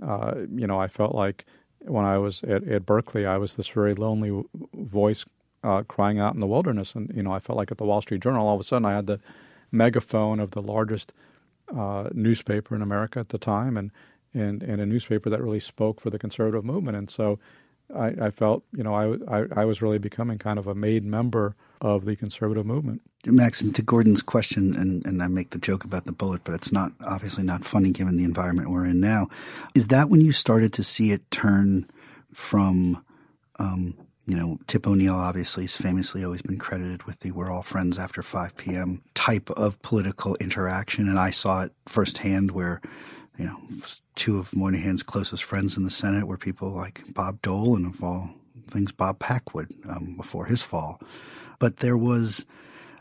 uh, 0.00 0.34
you 0.54 0.66
know, 0.66 0.80
I 0.80 0.86
felt 0.86 1.14
like 1.14 1.44
when 1.80 2.04
I 2.04 2.18
was 2.18 2.42
at, 2.44 2.62
at 2.68 2.86
Berkeley, 2.86 3.26
I 3.26 3.36
was 3.36 3.56
this 3.56 3.68
very 3.68 3.94
lonely 3.94 4.44
voice 4.74 5.24
uh, 5.64 5.82
crying 5.82 6.20
out 6.20 6.34
in 6.34 6.40
the 6.40 6.46
wilderness. 6.46 6.94
And, 6.94 7.12
you 7.14 7.22
know, 7.22 7.32
I 7.32 7.40
felt 7.40 7.56
like 7.56 7.72
at 7.72 7.78
the 7.78 7.84
Wall 7.84 8.00
Street 8.00 8.22
Journal, 8.22 8.46
all 8.46 8.54
of 8.54 8.60
a 8.60 8.64
sudden 8.64 8.86
I 8.86 8.94
had 8.94 9.06
the 9.06 9.20
megaphone 9.72 10.38
of 10.38 10.52
the 10.52 10.62
largest 10.62 11.12
uh, 11.74 12.08
newspaper 12.12 12.74
in 12.74 12.82
America 12.82 13.18
at 13.18 13.30
the 13.30 13.38
time 13.38 13.76
and, 13.76 13.90
and, 14.34 14.62
and 14.62 14.80
a 14.80 14.86
newspaper 14.86 15.30
that 15.30 15.42
really 15.42 15.60
spoke 15.60 16.00
for 16.00 16.10
the 16.10 16.18
conservative 16.18 16.64
movement. 16.64 16.96
And 16.96 17.10
so 17.10 17.38
I, 17.94 18.06
I 18.20 18.30
felt, 18.30 18.64
you 18.76 18.82
know, 18.82 18.94
I, 18.94 19.40
I, 19.40 19.46
I 19.62 19.64
was 19.64 19.80
really 19.80 19.98
becoming 19.98 20.38
kind 20.38 20.58
of 20.58 20.66
a 20.66 20.74
made 20.74 21.04
member 21.04 21.54
of 21.80 22.04
the 22.04 22.16
conservative 22.16 22.66
movement. 22.66 23.02
Max, 23.24 23.60
and 23.60 23.74
to 23.74 23.82
Gordon's 23.82 24.22
question, 24.22 24.74
and, 24.76 25.04
and 25.06 25.22
I 25.22 25.28
make 25.28 25.50
the 25.50 25.58
joke 25.58 25.84
about 25.84 26.04
the 26.04 26.12
bullet, 26.12 26.42
but 26.44 26.54
it's 26.54 26.72
not 26.72 26.92
obviously 27.04 27.44
not 27.44 27.64
funny 27.64 27.90
given 27.90 28.16
the 28.16 28.24
environment 28.24 28.70
we're 28.70 28.86
in 28.86 29.00
now. 29.00 29.28
Is 29.74 29.88
that 29.88 30.08
when 30.08 30.20
you 30.20 30.32
started 30.32 30.72
to 30.74 30.84
see 30.84 31.12
it 31.12 31.28
turn 31.30 31.88
from, 32.32 33.04
um, 33.58 33.94
you 34.26 34.36
know, 34.36 34.58
Tip 34.66 34.86
O'Neill 34.86 35.14
obviously 35.14 35.64
has 35.64 35.76
famously 35.76 36.24
always 36.24 36.42
been 36.42 36.58
credited 36.58 37.04
with 37.04 37.20
the 37.20 37.30
"we're 37.30 37.50
all 37.50 37.62
friends 37.62 37.98
after 37.98 38.22
5 38.22 38.56
p.m." 38.56 39.00
type 39.14 39.50
of 39.50 39.80
political 39.82 40.34
interaction, 40.36 41.08
and 41.08 41.18
I 41.18 41.30
saw 41.30 41.62
it 41.62 41.72
firsthand 41.86 42.50
where, 42.50 42.80
you 43.38 43.46
know, 43.46 43.58
two 44.16 44.38
of 44.38 44.54
Moynihan's 44.54 45.02
closest 45.02 45.44
friends 45.44 45.76
in 45.76 45.84
the 45.84 45.90
Senate 45.90 46.26
were 46.26 46.36
people 46.36 46.70
like 46.70 47.04
Bob 47.08 47.40
Dole 47.42 47.76
and 47.76 47.86
of 47.86 48.02
all 48.02 48.30
things 48.70 48.92
Bob 48.92 49.18
Packwood 49.18 49.72
um, 49.88 50.14
before 50.16 50.46
his 50.46 50.62
fall. 50.62 51.00
But 51.58 51.78
there 51.78 51.96
was 51.96 52.44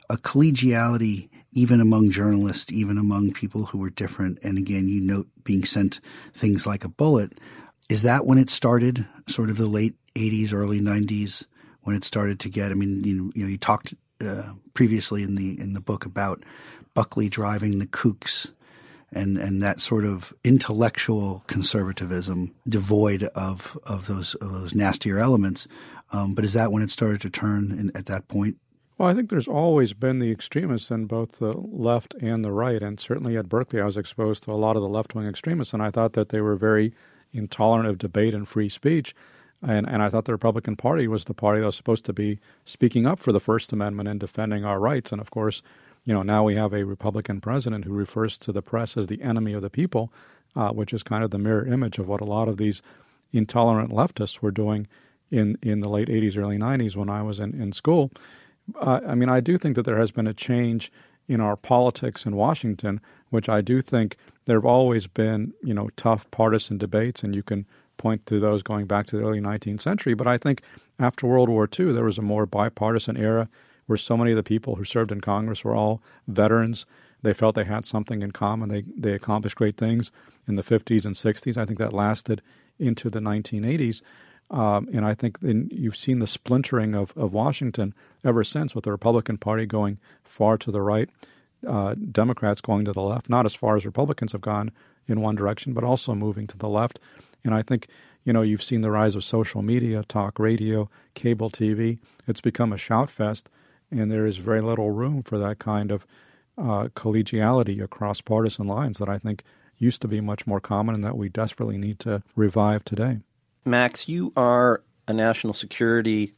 a 0.09 0.17
collegiality 0.17 1.29
even 1.53 1.79
among 1.79 2.11
journalists, 2.11 2.71
even 2.71 2.97
among 2.97 3.31
people 3.31 3.65
who 3.65 3.77
were 3.77 3.89
different. 3.89 4.37
And 4.43 4.57
again, 4.57 4.89
you 4.89 5.01
note 5.01 5.27
being 5.43 5.63
sent 5.63 6.01
things 6.33 6.67
like 6.67 6.83
a 6.83 6.89
bullet. 6.89 7.39
Is 7.87 8.01
that 8.01 8.25
when 8.25 8.37
it 8.37 8.49
started, 8.49 9.07
sort 9.27 9.49
of 9.49 9.57
the 9.57 9.65
late 9.65 9.95
80s, 10.15 10.53
early 10.53 10.81
90s, 10.81 11.45
when 11.81 11.95
it 11.95 12.03
started 12.03 12.39
to 12.41 12.49
get? 12.49 12.71
I 12.71 12.73
mean, 12.73 13.03
you, 13.03 13.31
you 13.35 13.43
know, 13.43 13.49
you 13.49 13.57
talked 13.57 13.93
uh, 14.21 14.53
previously 14.73 15.23
in 15.23 15.35
the 15.35 15.59
in 15.59 15.73
the 15.73 15.81
book 15.81 16.05
about 16.05 16.43
Buckley 16.93 17.29
driving 17.29 17.79
the 17.79 17.87
kooks 17.87 18.51
and 19.11 19.37
and 19.37 19.61
that 19.63 19.79
sort 19.79 20.05
of 20.05 20.33
intellectual 20.43 21.43
conservatism 21.47 22.53
devoid 22.67 23.23
of 23.35 23.77
of 23.85 24.07
those 24.07 24.35
of 24.35 24.51
those 24.51 24.75
nastier 24.75 25.19
elements. 25.19 25.67
Um, 26.11 26.33
but 26.33 26.45
is 26.45 26.53
that 26.53 26.71
when 26.71 26.83
it 26.83 26.91
started 26.91 27.21
to 27.21 27.29
turn 27.29 27.71
in, 27.71 27.91
at 27.95 28.05
that 28.05 28.27
point? 28.27 28.57
Well, 28.97 29.09
I 29.09 29.13
think 29.13 29.29
there's 29.29 29.47
always 29.47 29.93
been 29.93 30.19
the 30.19 30.31
extremists 30.31 30.89
in 30.89 31.05
both 31.05 31.39
the 31.39 31.53
left 31.57 32.13
and 32.15 32.45
the 32.45 32.51
right, 32.51 32.81
and 32.81 32.99
certainly 32.99 33.35
at 33.35 33.49
Berkeley, 33.49 33.81
I 33.81 33.85
was 33.85 33.97
exposed 33.97 34.43
to 34.43 34.51
a 34.51 34.53
lot 34.53 34.77
of 34.77 34.81
the 34.81 34.87
left 34.87 35.15
wing 35.15 35.27
extremists, 35.27 35.73
and 35.73 35.83
I 35.83 35.91
thought 35.91 36.13
that 36.13 36.29
they 36.29 36.39
were 36.39 36.55
very 36.55 36.93
intolerant 37.33 37.89
of 37.89 37.97
debate 37.97 38.33
and 38.33 38.47
free 38.47 38.69
speech. 38.69 39.13
And, 39.65 39.89
and 39.89 40.03
I 40.03 40.09
thought 40.09 40.25
the 40.25 40.31
Republican 40.31 40.75
Party 40.75 41.07
was 41.07 41.25
the 41.25 41.33
party 41.33 41.59
that 41.59 41.65
was 41.65 41.75
supposed 41.75 42.05
to 42.05 42.13
be 42.13 42.39
speaking 42.65 43.07
up 43.07 43.19
for 43.19 43.31
the 43.31 43.39
First 43.39 43.73
Amendment 43.73 44.07
and 44.07 44.19
defending 44.19 44.63
our 44.63 44.79
rights. 44.79 45.11
And 45.11 45.19
of 45.19 45.31
course, 45.31 45.63
you 46.05 46.13
know, 46.13 46.21
now 46.21 46.43
we 46.43 46.55
have 46.55 46.71
a 46.71 46.85
Republican 46.85 47.41
president 47.41 47.83
who 47.83 47.93
refers 47.93 48.37
to 48.39 48.51
the 48.51 48.61
press 48.61 48.95
as 48.95 49.07
the 49.07 49.21
enemy 49.23 49.53
of 49.53 49.63
the 49.63 49.71
people, 49.71 50.13
uh, 50.55 50.69
which 50.69 50.93
is 50.93 51.01
kind 51.01 51.23
of 51.23 51.31
the 51.31 51.39
mirror 51.39 51.65
image 51.65 51.97
of 51.97 52.07
what 52.07 52.21
a 52.21 52.25
lot 52.25 52.47
of 52.47 52.57
these 52.57 52.83
intolerant 53.33 53.89
leftists 53.89 54.39
were 54.39 54.51
doing 54.51 54.87
in, 55.31 55.57
in 55.63 55.79
the 55.79 55.89
late 55.89 56.09
80s, 56.09 56.37
early 56.37 56.57
90s 56.57 56.95
when 56.95 57.09
I 57.09 57.23
was 57.23 57.39
in, 57.39 57.59
in 57.59 57.73
school. 57.73 58.11
Uh, 58.79 59.01
I 59.07 59.15
mean, 59.15 59.29
I 59.29 59.39
do 59.39 59.57
think 59.57 59.75
that 59.75 59.83
there 59.83 59.97
has 59.97 60.11
been 60.11 60.27
a 60.27 60.33
change 60.33 60.91
in 61.27 61.41
our 61.41 61.55
politics 61.55 62.25
in 62.27 62.35
Washington, 62.35 63.01
which 63.29 63.49
I 63.49 63.61
do 63.61 63.81
think 63.81 64.15
there 64.45 64.57
have 64.57 64.65
always 64.65 65.07
been, 65.07 65.53
you 65.63 65.73
know, 65.73 65.89
tough 65.95 66.29
partisan 66.29 66.77
debates, 66.77 67.23
and 67.23 67.35
you 67.35 67.41
can 67.41 67.65
point 67.97 68.25
to 68.27 68.39
those 68.39 68.63
going 68.63 68.85
back 68.85 69.05
to 69.07 69.17
the 69.17 69.23
early 69.23 69.39
19th 69.39 69.81
century. 69.81 70.13
But 70.13 70.27
I 70.27 70.37
think 70.37 70.61
after 70.99 71.27
World 71.27 71.49
War 71.49 71.67
II, 71.67 71.93
there 71.93 72.03
was 72.03 72.17
a 72.17 72.23
more 72.23 72.45
bipartisan 72.45 73.17
era 73.17 73.49
where 73.85 73.97
so 73.97 74.17
many 74.17 74.31
of 74.31 74.37
the 74.37 74.43
people 74.43 74.75
who 74.75 74.83
served 74.83 75.11
in 75.11 75.21
Congress 75.21 75.63
were 75.63 75.75
all 75.75 76.01
veterans. 76.27 76.85
They 77.21 77.33
felt 77.33 77.55
they 77.55 77.63
had 77.63 77.87
something 77.87 78.21
in 78.21 78.31
common. 78.31 78.69
They 78.69 78.83
they 78.95 79.13
accomplished 79.13 79.55
great 79.55 79.77
things 79.77 80.11
in 80.47 80.55
the 80.55 80.63
50s 80.63 81.05
and 81.05 81.15
60s. 81.15 81.57
I 81.57 81.65
think 81.65 81.79
that 81.79 81.93
lasted 81.93 82.41
into 82.79 83.09
the 83.09 83.19
1980s. 83.19 84.01
Um, 84.51 84.87
and 84.93 85.05
I 85.05 85.15
think 85.15 85.39
then 85.39 85.69
you've 85.71 85.95
seen 85.95 86.19
the 86.19 86.27
splintering 86.27 86.93
of, 86.93 87.13
of 87.17 87.33
Washington 87.33 87.95
ever 88.23 88.43
since, 88.43 88.75
with 88.75 88.83
the 88.83 88.91
Republican 88.91 89.37
Party 89.37 89.65
going 89.65 89.97
far 90.23 90.57
to 90.59 90.71
the 90.71 90.81
right, 90.81 91.09
uh, 91.67 91.95
Democrats 91.95 92.61
going 92.61 92.85
to 92.85 92.91
the 92.91 93.01
left, 93.01 93.27
not 93.29 93.45
as 93.45 93.55
far 93.55 93.75
as 93.75 93.85
Republicans 93.85 94.33
have 94.33 94.41
gone 94.41 94.71
in 95.07 95.21
one 95.21 95.35
direction, 95.35 95.73
but 95.73 95.83
also 95.83 96.13
moving 96.13 96.45
to 96.47 96.57
the 96.57 96.69
left. 96.69 96.99
And 97.45 97.53
I 97.53 97.61
think, 97.61 97.87
you 98.25 98.33
know, 98.33 98.41
you've 98.41 98.63
seen 98.63 98.81
the 98.81 98.91
rise 98.91 99.15
of 99.15 99.23
social 99.23 99.61
media, 99.61 100.03
talk 100.03 100.39
radio, 100.39 100.89
cable 101.13 101.49
TV. 101.49 101.99
It's 102.27 102.41
become 102.41 102.73
a 102.73 102.77
shout 102.77 103.09
fest 103.09 103.49
and 103.91 104.11
there 104.11 104.25
is 104.25 104.37
very 104.37 104.61
little 104.61 104.91
room 104.91 105.23
for 105.23 105.37
that 105.39 105.59
kind 105.59 105.91
of 105.91 106.05
uh, 106.57 106.87
collegiality 106.95 107.83
across 107.83 108.21
partisan 108.21 108.67
lines 108.67 108.97
that 108.97 109.09
I 109.09 109.17
think 109.17 109.43
used 109.77 110.01
to 110.01 110.07
be 110.07 110.21
much 110.21 110.47
more 110.47 110.61
common 110.61 110.95
and 110.95 111.03
that 111.03 111.17
we 111.17 111.29
desperately 111.29 111.77
need 111.77 111.99
to 111.99 112.23
revive 112.35 112.85
today. 112.85 113.19
Max, 113.65 114.07
you 114.07 114.31
are 114.37 114.81
a 115.07 115.13
national 115.13 115.53
security 115.53 116.33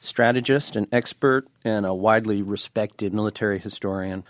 strategist, 0.00 0.74
an 0.74 0.88
expert, 0.90 1.46
and 1.64 1.84
a 1.84 1.94
widely 1.94 2.42
respected 2.42 3.12
military 3.12 3.58
historian. 3.58 4.24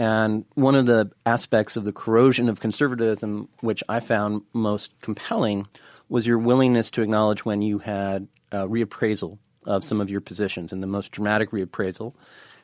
And 0.00 0.46
one 0.54 0.76
of 0.76 0.86
the 0.86 1.10
aspects 1.26 1.76
of 1.76 1.84
the 1.84 1.92
corrosion 1.92 2.48
of 2.48 2.58
conservatism, 2.58 3.50
which 3.60 3.84
I 3.86 4.00
found 4.00 4.40
most 4.54 4.98
compelling, 5.02 5.66
was 6.08 6.26
your 6.26 6.38
willingness 6.38 6.90
to 6.92 7.02
acknowledge 7.02 7.44
when 7.44 7.60
you 7.60 7.80
had 7.80 8.26
reappraisal 8.50 9.36
of 9.66 9.84
some 9.84 10.00
of 10.00 10.08
your 10.08 10.22
positions. 10.22 10.72
And 10.72 10.82
the 10.82 10.86
most 10.86 11.12
dramatic 11.12 11.50
reappraisal 11.50 12.14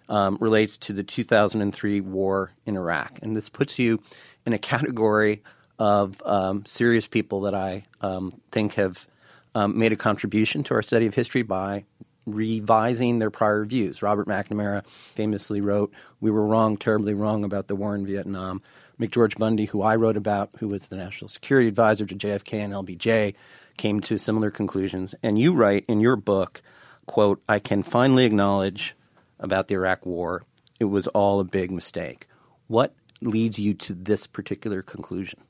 um, 0.09 0.39
relates 0.41 0.79
to 0.79 0.95
the 0.95 1.03
2003 1.03 2.01
war 2.01 2.53
in 2.65 2.75
Iraq. 2.75 3.19
And 3.21 3.37
this 3.37 3.51
puts 3.51 3.79
you 3.79 4.01
in 4.47 4.55
a 4.55 4.59
category 4.59 5.43
of 5.79 6.23
um, 6.25 6.65
serious 6.65 7.07
people 7.07 7.43
that 7.43 7.55
I 7.55 7.85
um, 8.01 8.41
think 8.51 8.77
have 8.77 9.07
um, 9.55 9.79
made 9.79 9.93
a 9.93 9.97
contribution 9.97 10.63
to 10.65 10.75
our 10.75 10.83
study 10.83 11.05
of 11.05 11.13
history 11.13 11.43
by 11.43 11.85
revising 12.27 13.19
their 13.19 13.31
prior 13.31 13.65
views. 13.65 14.03
Robert 14.03 14.27
McNamara 14.27 14.87
famously 14.87 15.61
wrote, 15.61 15.93
We 16.21 16.31
were 16.31 16.47
wrong, 16.47 16.77
terribly 16.77 17.15
wrong 17.15 17.45
about 17.45 17.69
the 17.69 17.77
war 17.77 17.95
in 17.95 18.05
Vietnam. 18.05 18.63
McGeorge 19.01 19.39
Bundy, 19.39 19.67
who 19.67 19.83
I 19.83 19.95
wrote 19.97 20.17
about, 20.17 20.51
who 20.59 20.69
was 20.69 20.89
the 20.89 20.97
national 20.97 21.29
security 21.29 21.69
advisor 21.69 22.07
to 22.07 22.15
JFK 22.15 22.55
and 22.55 22.73
LBJ, 22.73 23.35
came 23.77 24.01
to 24.01 24.19
similar 24.19 24.51
conclusions. 24.51 25.15
And 25.23 25.39
you 25.39 25.53
write 25.53 25.85
in 25.87 26.01
your 26.01 26.17
book 26.17 26.63
quote, 27.07 27.41
I 27.49 27.59
can 27.59 27.83
finally 27.83 28.25
acknowledge 28.25 28.97
about 29.39 29.69
the 29.69 29.75
Iraq 29.75 30.05
war, 30.05 30.43
it 30.79 30.85
was 30.87 31.07
all 31.09 31.41
a 31.41 31.45
big 31.45 31.71
mistake. 31.71 32.27
What 32.67 32.95
leads 33.21 33.59
you 33.59 33.75
to 33.75 33.95
this 33.95 34.27
particular 34.27 34.83
conclusion? 34.83 35.41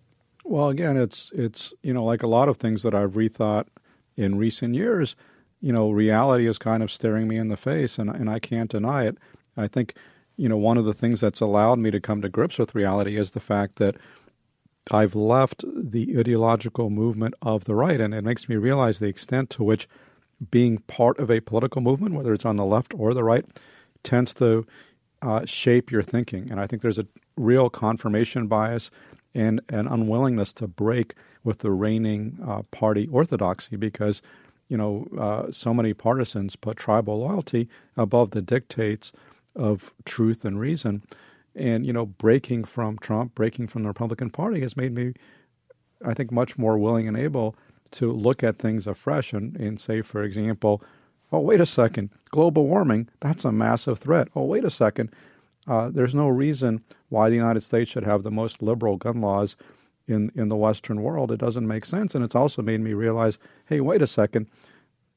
Well, 0.44 0.68
again, 0.68 0.96
it's 0.96 1.32
it's 1.34 1.74
you 1.82 1.92
know 1.92 2.04
like 2.04 2.22
a 2.22 2.28
lot 2.28 2.48
of 2.48 2.56
things 2.56 2.82
that 2.82 2.94
I've 2.94 3.12
rethought 3.12 3.66
in 4.16 4.38
recent 4.38 4.74
years. 4.74 5.16
You 5.66 5.72
know, 5.72 5.90
reality 5.90 6.46
is 6.46 6.58
kind 6.58 6.82
of 6.82 6.92
staring 6.92 7.26
me 7.26 7.36
in 7.36 7.48
the 7.48 7.56
face, 7.56 7.98
and 7.98 8.08
and 8.08 8.30
I 8.30 8.38
can't 8.38 8.70
deny 8.70 9.06
it. 9.06 9.16
I 9.56 9.66
think 9.66 9.94
you 10.36 10.48
know 10.48 10.56
one 10.56 10.78
of 10.78 10.84
the 10.84 10.94
things 10.94 11.20
that's 11.20 11.40
allowed 11.40 11.78
me 11.78 11.90
to 11.90 12.00
come 12.00 12.22
to 12.22 12.28
grips 12.28 12.58
with 12.58 12.74
reality 12.74 13.16
is 13.16 13.30
the 13.30 13.40
fact 13.40 13.76
that 13.76 13.96
I've 14.90 15.16
left 15.16 15.64
the 15.74 16.14
ideological 16.16 16.90
movement 16.90 17.34
of 17.42 17.64
the 17.64 17.74
right, 17.74 18.00
and 18.00 18.14
it 18.14 18.22
makes 18.22 18.48
me 18.48 18.56
realize 18.56 18.98
the 18.98 19.08
extent 19.08 19.50
to 19.50 19.64
which 19.64 19.88
being 20.50 20.78
part 20.86 21.18
of 21.18 21.30
a 21.30 21.40
political 21.40 21.80
movement, 21.80 22.14
whether 22.14 22.32
it's 22.32 22.44
on 22.44 22.56
the 22.56 22.64
left 22.64 22.94
or 22.96 23.12
the 23.12 23.24
right, 23.24 23.44
tends 24.04 24.32
to 24.34 24.66
uh, 25.22 25.44
shape 25.44 25.90
your 25.90 26.02
thinking. 26.02 26.50
And 26.50 26.60
I 26.60 26.66
think 26.66 26.82
there's 26.82 26.98
a 26.98 27.06
real 27.36 27.70
confirmation 27.70 28.46
bias 28.46 28.90
and 29.34 29.60
an 29.68 29.88
unwillingness 29.88 30.52
to 30.54 30.68
break 30.68 31.14
with 31.42 31.58
the 31.58 31.70
reigning 31.70 32.38
uh, 32.46 32.62
party 32.70 33.08
orthodoxy 33.10 33.76
because, 33.76 34.22
you 34.68 34.76
know, 34.76 35.06
uh, 35.18 35.50
so 35.50 35.72
many 35.72 35.94
partisans 35.94 36.56
put 36.56 36.76
tribal 36.76 37.20
loyalty 37.20 37.68
above 37.96 38.30
the 38.30 38.42
dictates 38.42 39.12
of 39.54 39.92
truth 40.04 40.44
and 40.44 40.60
reason. 40.60 41.02
And, 41.54 41.86
you 41.86 41.92
know, 41.92 42.06
breaking 42.06 42.64
from 42.64 42.98
Trump, 42.98 43.34
breaking 43.34 43.68
from 43.68 43.82
the 43.82 43.88
Republican 43.88 44.30
Party 44.30 44.60
has 44.60 44.76
made 44.76 44.92
me, 44.92 45.14
I 46.04 46.12
think, 46.12 46.30
much 46.30 46.58
more 46.58 46.76
willing 46.76 47.08
and 47.08 47.16
able 47.16 47.56
to 47.92 48.12
look 48.12 48.42
at 48.42 48.58
things 48.58 48.86
afresh 48.86 49.32
and, 49.32 49.56
and 49.56 49.80
say, 49.80 50.02
for 50.02 50.22
example, 50.22 50.82
oh, 51.32 51.40
wait 51.40 51.60
a 51.60 51.66
second, 51.66 52.10
global 52.30 52.66
warming, 52.66 53.08
that's 53.20 53.44
a 53.44 53.52
massive 53.52 53.98
threat. 53.98 54.28
Oh, 54.34 54.44
wait 54.44 54.64
a 54.64 54.70
second, 54.70 55.10
uh, 55.66 55.88
there's 55.88 56.14
no 56.14 56.28
reason 56.28 56.82
why 57.08 57.28
the 57.28 57.36
United 57.36 57.62
States 57.62 57.90
should 57.90 58.04
have 58.04 58.22
the 58.22 58.30
most 58.30 58.62
liberal 58.62 58.96
gun 58.96 59.20
laws 59.20 59.56
in, 60.08 60.30
in 60.34 60.48
the 60.48 60.56
Western 60.56 61.02
world. 61.02 61.32
It 61.32 61.38
doesn't 61.38 61.66
make 61.66 61.84
sense. 61.84 62.14
And 62.14 62.24
it's 62.24 62.34
also 62.34 62.62
made 62.62 62.80
me 62.80 62.92
realize, 62.92 63.38
hey, 63.66 63.80
wait 63.80 64.02
a 64.02 64.06
second, 64.06 64.46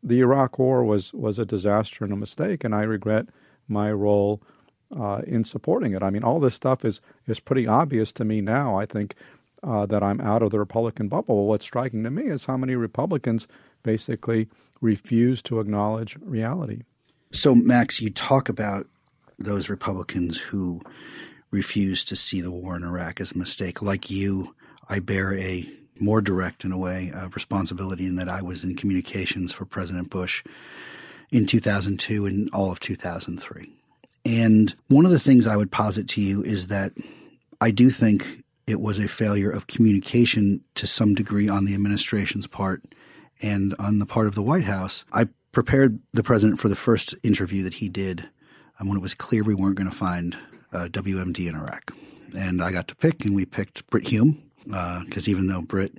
the 0.01 0.19
Iraq 0.19 0.57
War 0.57 0.83
was, 0.83 1.13
was 1.13 1.39
a 1.39 1.45
disaster 1.45 2.03
and 2.03 2.13
a 2.13 2.17
mistake, 2.17 2.63
and 2.63 2.73
I 2.73 2.83
regret 2.83 3.27
my 3.67 3.91
role 3.91 4.41
uh, 4.97 5.21
in 5.27 5.43
supporting 5.43 5.93
it. 5.93 6.01
I 6.01 6.09
mean, 6.09 6.23
all 6.23 6.39
this 6.39 6.55
stuff 6.55 6.83
is, 6.83 7.01
is 7.27 7.39
pretty 7.39 7.67
obvious 7.67 8.11
to 8.13 8.25
me 8.25 8.41
now. 8.41 8.77
I 8.77 8.85
think 8.85 9.15
uh, 9.61 9.85
that 9.85 10.01
I'm 10.01 10.21
out 10.21 10.41
of 10.41 10.51
the 10.51 10.59
Republican 10.59 11.09
bubble. 11.09 11.35
Well, 11.35 11.45
what's 11.45 11.65
striking 11.65 12.03
to 12.03 12.09
me 12.09 12.23
is 12.23 12.45
how 12.45 12.57
many 12.57 12.75
Republicans 12.75 13.47
basically 13.83 14.47
refuse 14.81 15.41
to 15.43 15.59
acknowledge 15.59 16.17
reality. 16.21 16.83
So, 17.31 17.53
Max, 17.53 18.01
you 18.01 18.09
talk 18.09 18.49
about 18.49 18.87
those 19.37 19.69
Republicans 19.69 20.37
who 20.37 20.81
refuse 21.51 22.03
to 22.05 22.15
see 22.15 22.41
the 22.41 22.51
war 22.51 22.75
in 22.75 22.83
Iraq 22.83 23.19
as 23.19 23.31
a 23.31 23.37
mistake. 23.37 23.81
Like 23.81 24.09
you, 24.09 24.55
I 24.89 24.99
bear 24.99 25.33
a 25.35 25.69
more 25.99 26.21
direct 26.21 26.65
in 26.65 26.71
a 26.71 26.77
way 26.77 27.11
of 27.13 27.35
responsibility 27.35 28.05
in 28.05 28.15
that 28.15 28.29
I 28.29 28.41
was 28.41 28.63
in 28.63 28.75
communications 28.75 29.53
for 29.53 29.65
President 29.65 30.09
Bush 30.09 30.43
in 31.31 31.45
2002 31.45 32.25
and 32.25 32.49
all 32.53 32.71
of 32.71 32.79
2003. 32.79 33.71
And 34.25 34.75
one 34.87 35.05
of 35.05 35.11
the 35.11 35.19
things 35.19 35.45
I 35.45 35.57
would 35.57 35.71
posit 35.71 36.07
to 36.09 36.21
you 36.21 36.41
is 36.41 36.67
that 36.67 36.93
I 37.61 37.71
do 37.71 37.89
think 37.89 38.43
it 38.67 38.81
was 38.81 38.99
a 38.99 39.07
failure 39.07 39.49
of 39.49 39.67
communication 39.67 40.61
to 40.75 40.87
some 40.87 41.15
degree 41.15 41.49
on 41.49 41.65
the 41.65 41.73
administration's 41.73 42.47
part 42.47 42.83
and 43.41 43.75
on 43.79 43.99
the 43.99 44.05
part 44.05 44.27
of 44.27 44.35
the 44.35 44.43
White 44.43 44.65
House. 44.65 45.05
I 45.11 45.27
prepared 45.51 45.99
the 46.13 46.23
president 46.23 46.59
for 46.59 46.67
the 46.67 46.75
first 46.75 47.15
interview 47.23 47.63
that 47.63 47.75
he 47.75 47.89
did 47.89 48.29
um, 48.79 48.87
when 48.87 48.97
it 48.97 49.01
was 49.01 49.13
clear 49.13 49.43
we 49.43 49.55
weren't 49.55 49.75
going 49.75 49.89
to 49.89 49.95
find 49.95 50.37
uh, 50.71 50.87
WMD 50.91 51.47
in 51.47 51.55
Iraq. 51.55 51.93
And 52.37 52.61
I 52.61 52.71
got 52.71 52.87
to 52.89 52.95
pick, 52.95 53.25
and 53.25 53.33
we 53.33 53.45
picked 53.45 53.87
Brit 53.87 54.07
Hume 54.07 54.48
because 54.69 55.27
uh, 55.27 55.31
even 55.31 55.47
though 55.47 55.61
Brit 55.61 55.93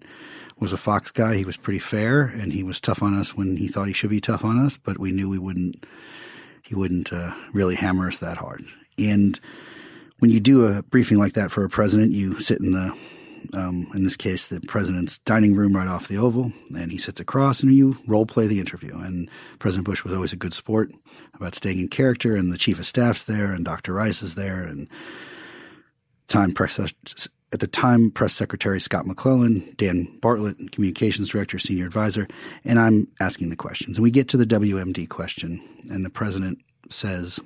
was 0.59 0.73
a 0.73 0.79
Fox 0.79 1.11
guy, 1.11 1.37
he 1.37 1.45
was 1.45 1.57
pretty 1.57 1.79
fair, 1.79 2.23
and 2.23 2.53
he 2.53 2.63
was 2.63 2.81
tough 2.81 3.03
on 3.03 3.15
us 3.15 3.37
when 3.37 3.57
he 3.57 3.69
thought 3.69 3.89
he 3.89 3.95
should 3.95 4.11
be 4.11 4.21
tough 4.21 4.45
on 4.45 4.59
us. 4.59 4.77
But 4.77 4.99
we 4.99 5.11
knew 5.11 5.29
we 5.29 5.39
wouldn't. 5.39 5.85
He 6.63 6.75
wouldn't 6.77 7.13
uh, 7.13 7.35
really 7.53 7.75
hammer 7.75 8.07
us 8.07 8.19
that 8.19 8.37
hard. 8.37 8.65
And 8.97 9.41
when 10.21 10.31
you 10.31 10.39
do 10.39 10.67
a 10.67 10.85
briefing 10.85 11.19
like 11.19 11.33
that 11.33 11.51
for 11.51 11.65
a 11.65 11.69
president, 11.69 12.13
you 12.13 12.39
sit 12.39 12.61
in 12.61 12.71
the 12.73 12.97
um, 13.55 13.91
in 13.95 14.05
this 14.05 14.17
case, 14.17 14.47
the 14.47 14.61
president's 14.61 15.19
dining 15.19 15.55
room 15.55 15.75
right 15.75 15.89
off 15.89 16.09
the 16.09 16.19
Oval, 16.19 16.53
and 16.77 16.93
he 16.93 16.99
sits 16.99 17.21
across 17.21 17.63
and 17.63 17.73
you 17.73 17.99
role 18.07 18.27
play 18.27 18.47
the 18.47 18.61
interview. 18.61 18.97
And 18.99 19.29
President 19.59 19.87
Bush 19.87 20.05
was 20.05 20.13
always 20.13 20.33
a 20.33 20.37
good 20.37 20.53
sport 20.53 20.93
about 21.35 21.55
staying 21.55 21.81
in 21.81 21.89
character, 21.89 22.37
and 22.37 22.53
the 22.53 22.59
chief 22.59 22.79
of 22.79 22.87
staff's 22.87 23.25
there, 23.25 23.53
and 23.53 23.65
Dr. 23.65 23.95
Rice 23.95 24.23
is 24.23 24.35
there, 24.35 24.63
and 24.63 24.89
time 26.29 26.53
press 26.53 26.79
at 27.53 27.61
the 27.61 27.67
time 27.67 28.11
press 28.11 28.33
secretary 28.33 28.81
Scott 28.81 29.07
McClellan, 29.07 29.75
Dan 29.77 30.09
Bartlett, 30.21 30.73
communications 30.73 31.29
director, 31.29 31.59
senior 31.59 31.87
advisor, 31.87 32.29
and 32.65 32.79
I'm 32.79 33.09
asking 33.21 33.51
the 33.51 33.57
questions. 33.57 33.99
And 33.99 34.03
we 34.03 34.11
get 34.11 34.29
to 34.29 34.37
the 34.37 34.47
WMD 34.47 35.09
question, 35.09 35.61
and 35.91 36.05
the 36.05 36.11
president 36.11 36.59
says, 36.89 37.41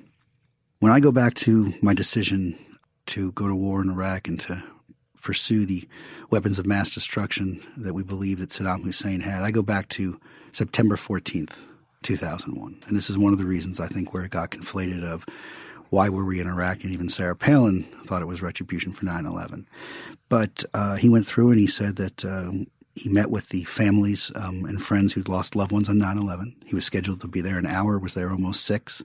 "When 0.81 0.93
I 0.93 1.01
go 1.01 1.13
back 1.13 1.35
to 1.35 1.73
my 1.81 1.95
decision 1.95 2.57
to 3.07 3.33
go 3.33 3.49
to 3.49 3.55
war 3.55 3.83
in 3.83 3.91
Iraq 3.91 4.29
and 4.29 4.41
to 4.41 4.63
pursue 5.25 5.65
the 5.65 5.89
weapons 6.31 6.59
of 6.59 6.67
mass 6.67 6.91
destruction 6.91 7.61
that 7.79 7.95
we 7.95 8.03
believe 8.03 8.39
that 8.39 8.51
Saddam 8.51 8.85
Hussein 8.85 9.21
had. 9.21 9.43
I 9.43 9.51
go 9.51 9.63
back 9.63 9.89
to 9.91 10.21
September 10.53 10.97
14th, 10.97 11.63
2001. 12.03 12.85
And 12.87 12.97
this 12.97 13.09
is 13.09 13.17
one 13.17 13.33
of 13.33 13.39
the 13.39 13.47
reasons 13.47 13.81
I 13.81 13.89
think 13.89 14.13
where 14.13 14.25
it 14.25 14.31
got 14.31 14.51
conflated 14.51 15.03
of 15.03 15.25
why 15.95 16.09
were 16.09 16.25
we 16.25 16.41
in 16.41 16.49
Iraq? 16.49 16.83
And 16.83 16.93
even 16.93 17.09
Sarah 17.09 17.37
Palin 17.37 17.85
thought 18.05 18.21
it 18.21 18.27
was 18.27 18.43
retribution 18.43 18.93
for 18.93 19.05
9 19.05 19.27
11. 19.27 19.69
But 20.29 20.65
uh, 20.75 20.97
he 20.97 21.09
went 21.09 21.25
through 21.25 21.53
and 21.53 21.61
he 21.61 21.69
said 21.69 21.95
that 21.97 22.25
um, 22.25 22.67
he 22.97 23.09
met 23.09 23.31
with 23.31 23.51
the 23.51 23.63
families 23.63 24.33
um, 24.35 24.65
and 24.65 24.83
friends 24.83 25.13
who'd 25.13 25.29
lost 25.29 25.55
loved 25.55 25.71
ones 25.71 25.89
on 25.89 25.99
9 25.99 26.19
11. 26.19 26.57
He 26.67 26.75
was 26.75 26.85
scheduled 26.85 27.21
to 27.21 27.29
be 27.29 27.41
there 27.41 27.59
an 27.59 27.67
hour, 27.67 27.97
was 27.97 28.15
there 28.15 28.33
almost 28.33 28.65
six. 28.65 29.05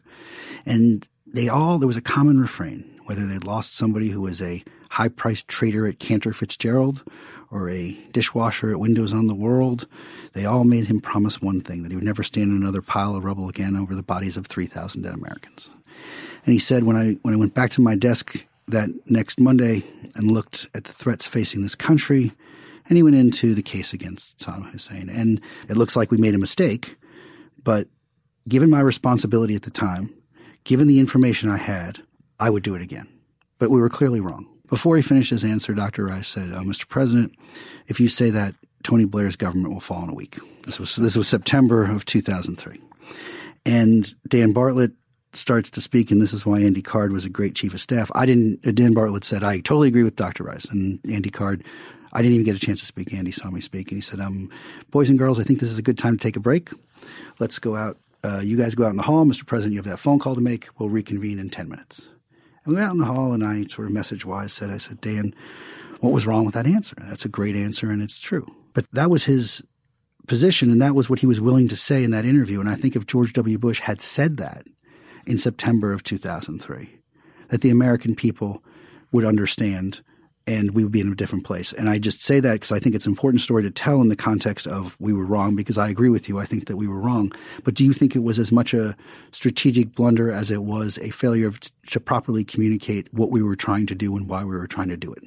And 0.65 1.07
they 1.27 1.47
all, 1.47 1.77
there 1.77 1.87
was 1.87 1.95
a 1.95 2.01
common 2.01 2.39
refrain, 2.39 2.99
whether 3.05 3.27
they'd 3.27 3.43
lost 3.43 3.75
somebody 3.75 4.09
who 4.09 4.21
was 4.21 4.41
a 4.41 4.63
high 4.89 5.09
priced 5.09 5.47
trader 5.47 5.85
at 5.85 5.99
Cantor 5.99 6.33
Fitzgerald 6.33 7.03
or 7.51 7.69
a 7.69 7.97
dishwasher 8.11 8.71
at 8.71 8.79
Windows 8.79 9.13
on 9.13 9.27
the 9.27 9.35
World, 9.35 9.87
they 10.33 10.45
all 10.45 10.63
made 10.63 10.85
him 10.85 11.01
promise 11.01 11.39
one 11.39 11.61
thing 11.61 11.83
that 11.83 11.91
he 11.91 11.95
would 11.95 12.03
never 12.05 12.23
stand 12.23 12.51
in 12.51 12.57
another 12.57 12.81
pile 12.81 13.15
of 13.15 13.23
rubble 13.23 13.47
again 13.47 13.75
over 13.75 13.93
the 13.93 14.01
bodies 14.03 14.37
of 14.37 14.47
3,000 14.47 15.03
dead 15.03 15.13
Americans. 15.13 15.69
And 16.45 16.53
he 16.53 16.59
said, 16.59 16.83
when 16.83 16.95
I, 16.95 17.13
when 17.21 17.33
I 17.33 17.37
went 17.37 17.53
back 17.53 17.71
to 17.71 17.81
my 17.81 17.95
desk 17.95 18.47
that 18.67 18.89
next 19.07 19.39
Monday 19.39 19.83
and 20.15 20.31
looked 20.31 20.67
at 20.73 20.85
the 20.85 20.93
threats 20.93 21.25
facing 21.25 21.61
this 21.61 21.75
country, 21.75 22.31
and 22.87 22.97
he 22.97 23.03
went 23.03 23.15
into 23.15 23.53
the 23.53 23.61
case 23.61 23.93
against 23.93 24.39
Saddam 24.39 24.71
Hussein. 24.71 25.09
And 25.09 25.41
it 25.69 25.77
looks 25.77 25.95
like 25.95 26.11
we 26.11 26.17
made 26.17 26.33
a 26.33 26.39
mistake, 26.39 26.97
but 27.63 27.87
given 28.47 28.69
my 28.69 28.79
responsibility 28.79 29.55
at 29.55 29.61
the 29.61 29.69
time, 29.69 30.13
given 30.63 30.87
the 30.87 30.99
information 30.99 31.49
I 31.49 31.57
had, 31.57 31.99
I 32.39 32.49
would 32.49 32.63
do 32.63 32.75
it 32.75 32.81
again. 32.81 33.07
But 33.59 33.69
we 33.69 33.79
were 33.79 33.89
clearly 33.89 34.19
wrong. 34.19 34.47
Before 34.67 34.95
he 34.95 35.01
finished 35.01 35.31
his 35.31 35.43
answer, 35.43 35.73
Dr. 35.73 36.05
Rice 36.05 36.27
said, 36.27 36.51
uh, 36.51 36.59
oh, 36.59 36.63
Mr. 36.63 36.87
President, 36.87 37.33
if 37.87 37.99
you 37.99 38.07
say 38.07 38.29
that, 38.29 38.55
Tony 38.83 39.05
Blair's 39.05 39.35
government 39.35 39.73
will 39.73 39.81
fall 39.81 40.03
in 40.03 40.09
a 40.09 40.13
week. 40.13 40.37
This 40.63 40.79
was, 40.79 40.95
this 40.95 41.17
was 41.17 41.27
September 41.27 41.83
of 41.83 42.05
2003. 42.05 42.79
And 43.65 44.13
Dan 44.27 44.53
Bartlett 44.53 44.91
starts 45.33 45.69
to 45.71 45.81
speak, 45.81 46.11
and 46.11 46.21
this 46.21 46.33
is 46.33 46.45
why 46.45 46.59
Andy 46.61 46.81
Card 46.81 47.11
was 47.11 47.25
a 47.25 47.29
great 47.29 47.55
chief 47.55 47.73
of 47.73 47.81
staff. 47.81 48.09
I 48.15 48.25
didn't, 48.25 48.61
Dan 48.75 48.93
Bartlett 48.93 49.23
said, 49.23 49.43
I 49.43 49.57
totally 49.57 49.87
agree 49.87 50.03
with 50.03 50.15
Dr. 50.15 50.43
Rice. 50.43 50.65
And 50.65 50.99
Andy 51.09 51.29
Card, 51.29 51.63
I 52.13 52.21
didn't 52.21 52.33
even 52.33 52.45
get 52.45 52.55
a 52.55 52.65
chance 52.65 52.79
to 52.79 52.85
speak. 52.85 53.13
Andy 53.13 53.31
saw 53.31 53.49
me 53.49 53.61
speak, 53.61 53.91
and 53.91 53.97
he 53.97 54.01
said, 54.01 54.19
um, 54.19 54.49
Boys 54.89 55.09
and 55.09 55.19
girls, 55.19 55.39
I 55.39 55.43
think 55.43 55.59
this 55.59 55.69
is 55.69 55.77
a 55.77 55.83
good 55.83 55.97
time 55.97 56.17
to 56.17 56.21
take 56.21 56.35
a 56.35 56.39
break. 56.39 56.69
Let's 57.39 57.59
go 57.59 57.75
out. 57.75 57.97
Uh, 58.23 58.41
you 58.43 58.57
guys 58.57 58.75
go 58.75 58.85
out 58.85 58.91
in 58.91 58.97
the 58.97 59.03
hall. 59.03 59.23
Mr. 59.25 59.45
President, 59.45 59.73
you 59.73 59.79
have 59.79 59.85
that 59.85 59.99
phone 59.99 60.19
call 60.19 60.35
to 60.35 60.41
make. 60.41 60.67
We'll 60.77 60.89
reconvene 60.89 61.39
in 61.39 61.49
10 61.49 61.69
minutes. 61.69 62.09
And 62.65 62.73
we 62.73 62.75
went 62.75 62.87
out 62.87 62.93
in 62.93 62.97
the 62.97 63.05
hall, 63.05 63.33
and 63.33 63.43
I 63.43 63.65
sort 63.65 63.87
of 63.87 63.93
message 63.93 64.25
wise 64.25 64.51
said, 64.51 64.71
I 64.71 64.77
said, 64.77 64.99
Dan, 64.99 65.33
what 66.01 66.11
was 66.11 66.25
wrong 66.25 66.45
with 66.45 66.55
that 66.55 66.65
answer? 66.65 66.95
That's 67.07 67.25
a 67.25 67.29
great 67.29 67.55
answer, 67.55 67.91
and 67.91 68.01
it's 68.01 68.19
true. 68.19 68.47
But 68.73 68.85
that 68.91 69.09
was 69.09 69.25
his 69.25 69.61
position, 70.27 70.71
and 70.71 70.81
that 70.81 70.95
was 70.95 71.09
what 71.09 71.19
he 71.19 71.27
was 71.27 71.39
willing 71.39 71.67
to 71.67 71.75
say 71.75 72.03
in 72.03 72.11
that 72.11 72.25
interview. 72.25 72.59
And 72.59 72.69
I 72.69 72.75
think 72.75 72.95
if 72.95 73.05
George 73.05 73.33
W. 73.33 73.57
Bush 73.57 73.79
had 73.79 74.01
said 74.01 74.37
that 74.37 74.65
in 75.29 75.37
September 75.37 75.93
of 75.93 76.03
2003, 76.03 76.89
that 77.49 77.61
the 77.61 77.69
American 77.69 78.15
people 78.15 78.63
would 79.11 79.23
understand 79.23 80.01
and 80.47 80.71
we 80.71 80.81
would 80.83 80.91
be 80.91 80.99
in 80.99 81.11
a 81.11 81.15
different 81.15 81.45
place. 81.45 81.71
And 81.73 81.87
I 81.87 81.99
just 81.99 82.23
say 82.23 82.39
that 82.39 82.53
because 82.53 82.71
I 82.71 82.79
think 82.79 82.95
it's 82.95 83.05
an 83.05 83.11
important 83.11 83.41
story 83.41 83.61
to 83.61 83.69
tell 83.69 84.01
in 84.01 84.09
the 84.09 84.15
context 84.15 84.65
of 84.65 84.97
we 84.99 85.13
were 85.13 85.23
wrong 85.23 85.55
because 85.55 85.77
I 85.77 85.89
agree 85.89 86.09
with 86.09 86.27
you. 86.27 86.39
I 86.39 86.45
think 86.45 86.65
that 86.65 86.77
we 86.77 86.87
were 86.87 86.99
wrong. 86.99 87.31
But 87.63 87.75
do 87.75 87.85
you 87.85 87.93
think 87.93 88.15
it 88.15 88.23
was 88.23 88.39
as 88.39 88.51
much 88.51 88.73
a 88.73 88.95
strategic 89.31 89.93
blunder 89.93 90.31
as 90.31 90.49
it 90.49 90.63
was 90.63 90.97
a 90.97 91.11
failure 91.11 91.51
to 91.91 91.99
properly 91.99 92.43
communicate 92.43 93.13
what 93.13 93.29
we 93.29 93.43
were 93.43 93.55
trying 93.55 93.85
to 93.85 93.95
do 93.95 94.17
and 94.17 94.27
why 94.27 94.43
we 94.43 94.55
were 94.55 94.65
trying 94.65 94.89
to 94.89 94.97
do 94.97 95.13
it? 95.13 95.23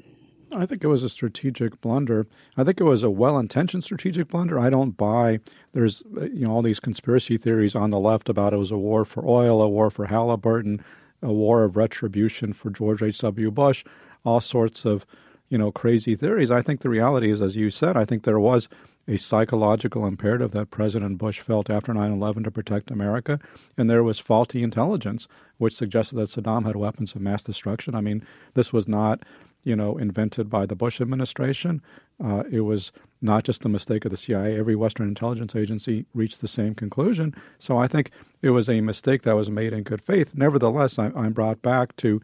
I 0.55 0.67
think 0.67 0.85
it 0.85 0.89
was 0.89 1.03
a 1.03 1.09
strategic 1.09 1.81
blunder. 1.81 2.27
I 2.57 2.65
think 2.65 2.81
it 2.81 2.85
was 2.85 3.03
a 3.03 3.11
well-intentioned 3.11 3.85
strategic 3.85 4.29
blunder. 4.29 4.59
I 4.59 4.71
don't 4.71 4.97
buy 4.97 5.41
there's 5.73 6.03
uh, 6.17 6.25
you 6.25 6.47
know 6.47 6.53
all 6.53 6.63
these 6.63 6.81
conspiracy 6.81 7.39
theories 7.39 7.75
on 7.75 7.91
the 7.91 8.01
left 8.01 8.29
about 8.29 8.53
it 8.53 8.59
was 8.59 8.71
a 8.71 8.79
war 8.79 9.05
for 9.05 9.27
oil, 9.27 9.63
a 9.63 9.69
war 9.69 9.91
for 9.91 10.07
Halliburton, 10.07 10.85
a 11.23 11.33
war 11.33 11.65
of 11.65 11.77
retribution 11.77 12.53
for 12.53 12.71
George 12.71 13.03
H.W. 13.03 13.51
Bush 13.51 13.85
all 14.25 14.41
sorts 14.41 14.85
of, 14.85 15.07
you 15.49 15.59
know, 15.59 15.73
crazy 15.73 16.17
theories. 16.17 16.51
I 16.51 16.63
think 16.63 16.81
the 16.81 16.89
reality 16.89 17.31
is, 17.31 17.43
as 17.43 17.57
you 17.57 17.71
said, 17.71 17.97
I 17.97 18.05
think 18.05 18.25
there 18.25 18.41
was 18.41 18.69
a 19.09 19.17
psychological 19.17 20.07
imperative 20.07 20.53
that 20.53 20.71
President 20.71 21.19
Bush 21.19 21.41
felt 21.41 21.69
after 21.69 21.93
9 21.93 22.13
11 22.13 22.45
to 22.45 22.51
protect 22.51 22.91
America, 22.91 23.41
and 23.77 23.91
there 23.91 24.05
was 24.05 24.19
faulty 24.19 24.63
intelligence 24.63 25.27
which 25.59 25.75
suggested 25.75 26.17
that 26.17 26.29
Saddam 26.29 26.67
had 26.67 26.77
weapons 26.77 27.15
of 27.15 27.21
mass 27.21 27.43
destruction. 27.43 27.95
I 27.95 28.01
mean, 28.01 28.25
this 28.55 28.73
was 28.73 28.89
not, 28.89 29.23
you 29.65 29.77
know, 29.77 29.97
invented 29.97 30.51
by 30.51 30.67
the 30.67 30.75
Bush 30.75 31.01
administration. 31.01 31.81
Uh, 32.23 32.43
it 32.51 32.61
was 32.61 32.93
not 33.21 33.45
just 33.45 33.63
the 33.63 33.69
mistake 33.69 34.05
of 34.05 34.11
the 34.11 34.17
CIA. 34.17 34.59
Every 34.59 34.75
Western 34.75 35.09
intelligence 35.09 35.55
agency 35.55 36.07
reached 36.15 36.41
the 36.41 36.49
same 36.49 36.75
conclusion. 36.75 37.35
So 37.59 37.79
I 37.79 37.87
think 37.87 38.11
it 38.41 38.51
was 38.51 38.69
a 38.69 38.81
mistake 38.81 39.23
that 39.23 39.37
was 39.37 39.51
made 39.51 39.73
in 39.73 39.83
good 39.85 40.03
faith. 40.03 40.33
Nevertheless, 40.35 40.99
I, 40.99 41.13
I'm 41.15 41.33
brought 41.33 41.63
back 41.63 41.97
to 41.97 42.21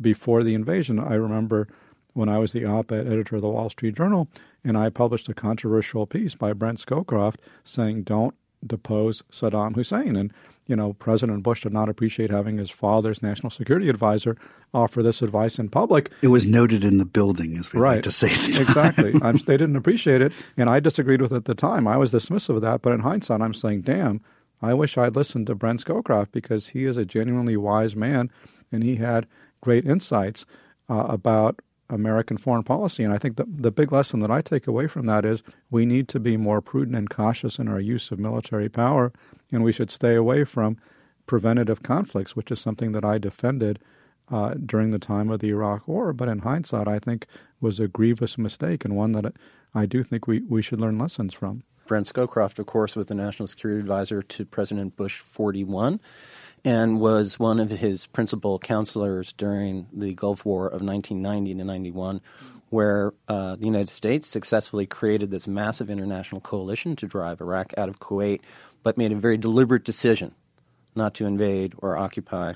before 0.00 0.42
the 0.42 0.54
invasion. 0.54 0.98
I 0.98 1.14
remember 1.14 1.68
when 2.14 2.28
I 2.28 2.38
was 2.38 2.52
the 2.52 2.64
op 2.64 2.90
ed 2.90 3.06
editor 3.06 3.36
of 3.36 3.42
the 3.42 3.48
Wall 3.48 3.70
Street 3.70 3.96
Journal, 3.96 4.28
and 4.64 4.76
I 4.76 4.90
published 4.90 5.28
a 5.28 5.34
controversial 5.34 6.06
piece 6.06 6.34
by 6.34 6.52
Brent 6.52 6.78
Scowcroft 6.78 7.36
saying, 7.64 8.04
Don't 8.04 8.34
depose 8.66 9.22
Saddam 9.30 9.74
Hussein. 9.74 10.16
And, 10.16 10.32
you 10.68 10.76
know, 10.76 10.92
President 10.92 11.42
Bush 11.42 11.62
did 11.62 11.72
not 11.72 11.88
appreciate 11.88 12.30
having 12.30 12.58
his 12.58 12.70
father's 12.70 13.22
national 13.22 13.50
security 13.50 13.88
advisor 13.88 14.36
offer 14.72 15.02
this 15.02 15.22
advice 15.22 15.58
in 15.58 15.70
public. 15.70 16.12
It 16.22 16.28
was 16.28 16.44
noted 16.44 16.84
in 16.84 16.98
the 16.98 17.06
building, 17.06 17.56
as 17.56 17.72
we 17.72 17.80
right. 17.80 17.94
like 17.94 18.02
to 18.02 18.10
say. 18.10 18.28
exactly. 18.28 19.14
I'm, 19.22 19.38
they 19.38 19.56
didn't 19.56 19.76
appreciate 19.76 20.20
it, 20.20 20.32
and 20.58 20.68
I 20.68 20.78
disagreed 20.78 21.22
with 21.22 21.32
it 21.32 21.36
at 21.36 21.44
the 21.46 21.54
time. 21.54 21.88
I 21.88 21.96
was 21.96 22.12
dismissive 22.12 22.56
of 22.56 22.62
that, 22.62 22.82
but 22.82 22.92
in 22.92 23.00
hindsight, 23.00 23.40
I'm 23.40 23.54
saying, 23.54 23.80
damn, 23.80 24.20
I 24.60 24.74
wish 24.74 24.98
I'd 24.98 25.16
listened 25.16 25.46
to 25.46 25.54
Brent 25.54 25.84
Scowcroft 25.84 26.32
because 26.32 26.68
he 26.68 26.84
is 26.84 26.98
a 26.98 27.06
genuinely 27.06 27.56
wise 27.56 27.96
man, 27.96 28.30
and 28.70 28.84
he 28.84 28.96
had 28.96 29.26
great 29.62 29.86
insights 29.86 30.44
uh, 30.90 31.06
about 31.08 31.60
American 31.90 32.36
foreign 32.36 32.62
policy. 32.62 33.02
And 33.04 33.12
I 33.12 33.18
think 33.18 33.36
the, 33.36 33.46
the 33.48 33.70
big 33.70 33.92
lesson 33.92 34.20
that 34.20 34.30
I 34.30 34.40
take 34.40 34.66
away 34.66 34.86
from 34.86 35.06
that 35.06 35.24
is 35.24 35.42
we 35.70 35.86
need 35.86 36.08
to 36.08 36.20
be 36.20 36.36
more 36.36 36.60
prudent 36.60 36.96
and 36.96 37.08
cautious 37.08 37.58
in 37.58 37.68
our 37.68 37.80
use 37.80 38.10
of 38.10 38.18
military 38.18 38.68
power, 38.68 39.12
and 39.50 39.64
we 39.64 39.72
should 39.72 39.90
stay 39.90 40.14
away 40.14 40.44
from 40.44 40.76
preventative 41.26 41.82
conflicts, 41.82 42.36
which 42.36 42.50
is 42.50 42.60
something 42.60 42.92
that 42.92 43.04
I 43.04 43.18
defended 43.18 43.78
uh, 44.30 44.54
during 44.54 44.90
the 44.90 44.98
time 44.98 45.30
of 45.30 45.40
the 45.40 45.48
Iraq 45.48 45.88
War. 45.88 46.12
But 46.12 46.28
in 46.28 46.40
hindsight, 46.40 46.88
I 46.88 46.98
think 46.98 47.26
was 47.60 47.80
a 47.80 47.88
grievous 47.88 48.36
mistake 48.36 48.84
and 48.84 48.96
one 48.96 49.12
that 49.12 49.32
I 49.74 49.86
do 49.86 50.02
think 50.02 50.26
we, 50.26 50.40
we 50.40 50.62
should 50.62 50.80
learn 50.80 50.98
lessons 50.98 51.34
from. 51.34 51.62
Brent 51.86 52.06
Scowcroft, 52.06 52.58
of 52.58 52.66
course, 52.66 52.94
was 52.94 53.06
the 53.06 53.14
National 53.14 53.46
Security 53.46 53.80
Advisor 53.80 54.22
to 54.22 54.44
President 54.44 54.94
Bush 54.94 55.18
41 55.18 56.00
and 56.64 57.00
was 57.00 57.38
one 57.38 57.60
of 57.60 57.70
his 57.70 58.06
principal 58.06 58.58
counselors 58.58 59.32
during 59.32 59.86
the 59.92 60.14
Gulf 60.14 60.44
War 60.44 60.66
of 60.66 60.82
1990 60.82 61.54
to 61.54 61.64
91, 61.64 62.20
where 62.70 63.12
uh, 63.28 63.56
the 63.56 63.64
United 63.64 63.88
States 63.88 64.28
successfully 64.28 64.86
created 64.86 65.30
this 65.30 65.46
massive 65.46 65.90
international 65.90 66.40
coalition 66.40 66.96
to 66.96 67.06
drive 67.06 67.40
Iraq 67.40 67.72
out 67.76 67.88
of 67.88 67.98
Kuwait, 67.98 68.40
but 68.82 68.98
made 68.98 69.12
a 69.12 69.16
very 69.16 69.36
deliberate 69.36 69.84
decision 69.84 70.34
not 70.94 71.14
to 71.14 71.26
invade 71.26 71.74
or 71.78 71.96
occupy 71.96 72.54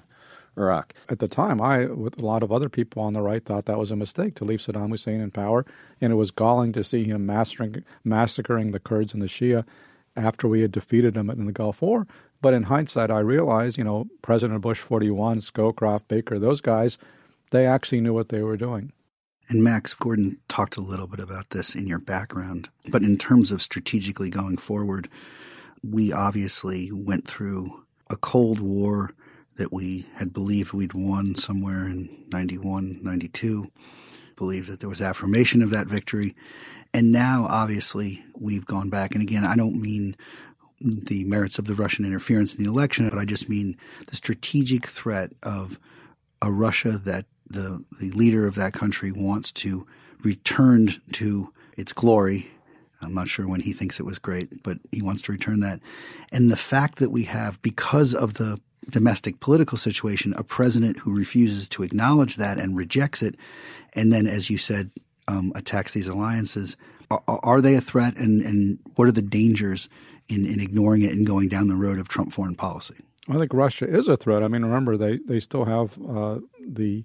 Iraq. 0.57 0.93
At 1.09 1.19
the 1.19 1.29
time, 1.29 1.61
I, 1.61 1.87
with 1.87 2.21
a 2.21 2.27
lot 2.27 2.43
of 2.43 2.53
other 2.53 2.69
people 2.69 3.03
on 3.03 3.15
the 3.15 3.23
right, 3.23 3.45
thought 3.45 3.65
that 3.67 3.79
was 3.79 3.91
a 3.91 3.97
mistake 3.97 4.35
to 4.37 4.45
leave 4.45 4.61
Saddam 4.61 4.91
Hussein 4.91 5.21
in 5.21 5.31
power, 5.31 5.65
and 6.01 6.13
it 6.13 6.17
was 6.17 6.31
galling 6.31 6.73
to 6.73 6.85
see 6.85 7.05
him 7.05 7.25
massacring, 7.25 7.85
massacring 8.05 8.73
the 8.73 8.81
Kurds 8.81 9.15
and 9.15 9.23
the 9.23 9.27
Shia 9.27 9.65
after 10.15 10.47
we 10.47 10.61
had 10.61 10.73
defeated 10.73 11.17
him 11.17 11.31
in 11.31 11.47
the 11.47 11.53
Gulf 11.53 11.81
War. 11.81 12.07
But 12.43 12.55
in 12.55 12.65
hindsight, 12.65 13.11
I 13.11 13.21
realize, 13.21 13.79
you 13.79 13.85
know, 13.85 14.09
President 14.21 14.61
Bush 14.61 14.81
41, 14.81 15.41
Scowcroft, 15.41 16.09
Baker, 16.09 16.39
those 16.39 16.61
guys, 16.61 16.99
they 17.53 17.65
actually 17.65 18.01
knew 18.01 18.13
what 18.13 18.29
they 18.29 18.43
were 18.43 18.57
doing. 18.57 18.93
And 19.49 19.63
Max 19.63 19.95
Gordon 19.95 20.39
talked 20.49 20.77
a 20.77 20.83
little 20.83 21.07
bit 21.07 21.21
about 21.21 21.51
this 21.51 21.75
in 21.75 21.87
your 21.87 21.99
background. 22.01 22.69
But 22.89 23.03
in 23.03 23.17
terms 23.17 23.53
of 23.53 23.63
strategically 23.63 24.29
going 24.29 24.57
forward, 24.57 25.09
we 25.85 26.13
obviously 26.13 26.91
went 26.93 27.29
through 27.29 27.85
a 28.11 28.17
Cold 28.17 28.61
War 28.61 29.13
that 29.57 29.73
we 29.73 30.07
had 30.17 30.33
believed 30.33 30.73
we'd 30.73 30.95
won 30.95 31.35
somewhere 31.35 31.87
in 31.87 32.25
91, 32.33 33.01
92, 33.03 33.71
believed 34.37 34.69
that 34.69 34.81
there 34.81 34.89
was 34.89 35.03
affirmation 35.03 35.63
of 35.63 35.71
that 35.71 35.87
victory. 35.87 36.35
And 36.95 37.13
now, 37.13 37.47
obviously, 37.49 38.25
we've 38.35 38.67
gone 38.67 38.91
back. 38.91 39.15
And 39.15 39.23
again, 39.23 39.45
I 39.45 39.55
don't 39.55 39.81
mean 39.81 40.17
the 40.85 41.25
merits 41.25 41.59
of 41.59 41.67
the 41.67 41.75
Russian 41.75 42.05
interference 42.05 42.55
in 42.55 42.63
the 42.63 42.71
election, 42.71 43.09
but 43.09 43.19
I 43.19 43.25
just 43.25 43.49
mean 43.49 43.77
the 44.09 44.17
strategic 44.17 44.87
threat 44.87 45.33
of 45.43 45.79
a 46.41 46.51
Russia 46.51 46.99
that 47.05 47.27
the, 47.49 47.85
the 48.01 48.11
leader 48.11 48.47
of 48.47 48.55
that 48.57 48.73
country 48.73 49.13
wants 49.13 49.53
to 49.53 49.87
return 50.23 50.89
to 51.13 51.53
its 51.77 51.93
glory. 51.93 52.51
I'm 53.01 53.15
not 53.15 53.29
sure 53.29 53.47
when 53.47 53.61
he 53.61 53.73
thinks 53.73 53.99
it 53.99 54.07
was 54.07 54.19
great, 54.19 54.63
but 54.63 54.79
he 54.91 55.03
wants 55.03 55.23
to 55.23 55.33
return 55.33 55.61
that. 55.61 55.81
And 56.31 56.51
the 56.51 56.57
fact 56.57 56.99
that 56.99 57.11
we 57.11 57.25
have, 57.25 57.61
because 57.63 58.15
of 58.15 58.35
the 58.35 58.61
domestic 58.89 59.41
political 59.41 59.79
situation, 59.79 60.35
a 60.37 60.45
president 60.45 61.01
who 61.01 61.15
refuses 61.15 61.69
to 61.71 61.83
acknowledge 61.83 62.37
that 62.37 62.59
and 62.59 62.77
rejects 62.77 63.23
it, 63.23 63.37
and 63.95 64.13
then, 64.13 64.27
as 64.27 64.51
you 64.51 64.59
said, 64.59 64.91
um, 65.29 65.53
attacks 65.55 65.93
these 65.93 66.09
alliances. 66.09 66.77
Are, 67.11 67.23
are, 67.27 67.61
they 67.61 67.75
a 67.75 67.81
threat, 67.81 68.17
and, 68.17 68.41
and 68.41 68.79
what 68.97 69.07
are 69.07 69.13
the 69.13 69.23
dangers 69.23 69.89
in, 70.29 70.47
in 70.47 70.61
ignoring 70.61 71.03
it 71.03 71.13
and 71.13 71.27
going 71.27 71.49
down 71.49 71.69
the 71.69 71.75
road 71.75 71.99
of 71.99 72.09
Trump 72.09 72.33
foreign 72.33 72.55
policy? 72.55 72.97
I 73.29 73.39
think 73.39 73.53
Russia 73.55 73.87
is 73.87 74.09
a 74.09 74.17
threat. 74.17 74.43
I 74.43 74.49
mean, 74.49 74.63
remember 74.63 74.97
they 74.97 75.19
they 75.19 75.41
still 75.41 75.65
have 75.65 75.99
uh, 76.03 76.41
the 76.61 77.05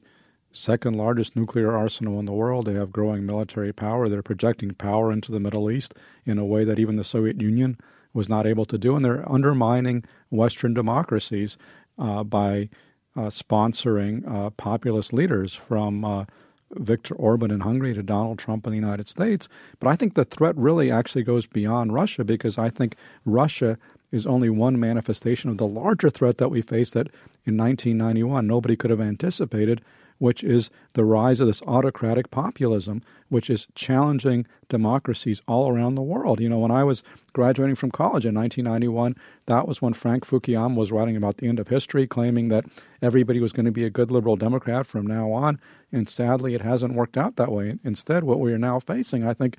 second 0.52 0.96
largest 0.96 1.36
nuclear 1.36 1.76
arsenal 1.76 2.20
in 2.20 2.26
the 2.26 2.34
world. 2.34 2.66
They 2.66 2.74
have 2.74 2.92
growing 2.92 3.26
military 3.26 3.72
power. 3.72 4.10
They're 4.10 4.24
projecting 4.24 4.74
power 4.74 5.12
into 5.12 5.32
the 5.32 5.40
Middle 5.40 5.70
East 5.70 5.94
in 6.26 6.38
a 6.40 6.46
way 6.46 6.64
that 6.64 6.80
even 6.80 6.96
the 6.96 7.04
Soviet 7.04 7.40
Union 7.40 7.78
was 8.14 8.28
not 8.28 8.48
able 8.48 8.66
to 8.66 8.78
do, 8.78 8.96
and 8.96 9.06
they're 9.06 9.30
undermining 9.32 10.04
Western 10.30 10.74
democracies 10.74 11.58
uh, 12.00 12.24
by 12.24 12.70
uh, 13.16 13.30
sponsoring 13.30 14.28
uh, 14.28 14.50
populist 14.52 15.14
leaders 15.14 15.54
from 15.54 16.04
uh, 16.04 16.26
Viktor 16.72 17.16
Orban 17.16 17.52
in 17.52 17.62
Hungary 17.62 17.94
to 17.94 18.04
Donald 18.04 18.40
Trump 18.40 18.66
in 18.66 18.72
the 18.72 18.78
United 18.78 19.08
States. 19.08 19.48
But 19.80 19.90
I 19.90 19.96
think 19.96 20.14
the 20.14 20.26
threat 20.26 20.56
really 20.58 20.92
actually 20.92 21.24
goes 21.24 21.46
beyond 21.46 21.94
Russia 21.94 22.24
because 22.24 22.58
I 22.58 22.70
think 22.70 22.96
Russia 23.26 23.78
is 24.12 24.26
only 24.26 24.50
one 24.50 24.80
manifestation 24.80 25.50
of 25.50 25.58
the 25.58 25.68
larger 25.68 26.10
threat 26.10 26.38
that 26.38 26.50
we 26.50 26.62
face 26.62 26.92
that 26.92 27.08
in 27.46 27.58
1991 27.58 28.48
nobody 28.48 28.76
could 28.76 28.90
have 28.90 29.02
anticipated, 29.02 29.82
which 30.20 30.44
is 30.44 30.70
the 30.94 31.06
rise 31.06 31.40
of 31.40 31.48
this 31.48 31.62
autocratic 31.64 32.32
populism, 32.32 33.02
which 33.30 33.50
is 33.50 33.68
challenging 33.76 34.46
democracies 34.70 35.42
all 35.48 35.70
around 35.70 35.96
the 35.96 36.02
world. 36.02 36.40
You 36.40 36.50
know, 36.50 36.60
when 36.60 36.72
I 36.72 36.84
was 36.84 37.04
graduating 37.34 37.76
from 37.76 37.92
college 37.92 38.26
in 38.26 38.36
1991, 38.36 39.16
that 39.46 39.68
was 39.68 39.82
when 39.82 39.94
Frank 39.94 40.26
Fukuyama 40.26 40.76
was 40.76 40.92
writing 40.92 41.16
about 41.16 41.38
the 41.38 41.48
end 41.48 41.60
of 41.60 41.68
history, 41.68 42.08
claiming 42.08 42.48
that 42.50 42.66
everybody 43.02 43.40
was 43.40 43.54
going 43.54 43.66
to 43.66 43.72
be 43.72 43.86
a 43.86 43.90
good 43.90 44.12
liberal 44.12 44.36
Democrat 44.36 44.88
from 44.88 45.06
now 45.06 45.32
on. 45.32 45.60
And 45.92 46.10
sadly, 46.10 46.54
it 46.54 46.62
hasn't 46.62 46.96
worked 46.96 47.18
out 47.18 47.36
that 47.36 47.52
way. 47.52 47.78
Instead, 47.84 48.24
what 48.24 48.40
we 48.40 48.54
are 48.54 48.58
now 48.58 48.80
facing, 48.80 49.26
I 49.26 49.34
think, 49.34 49.58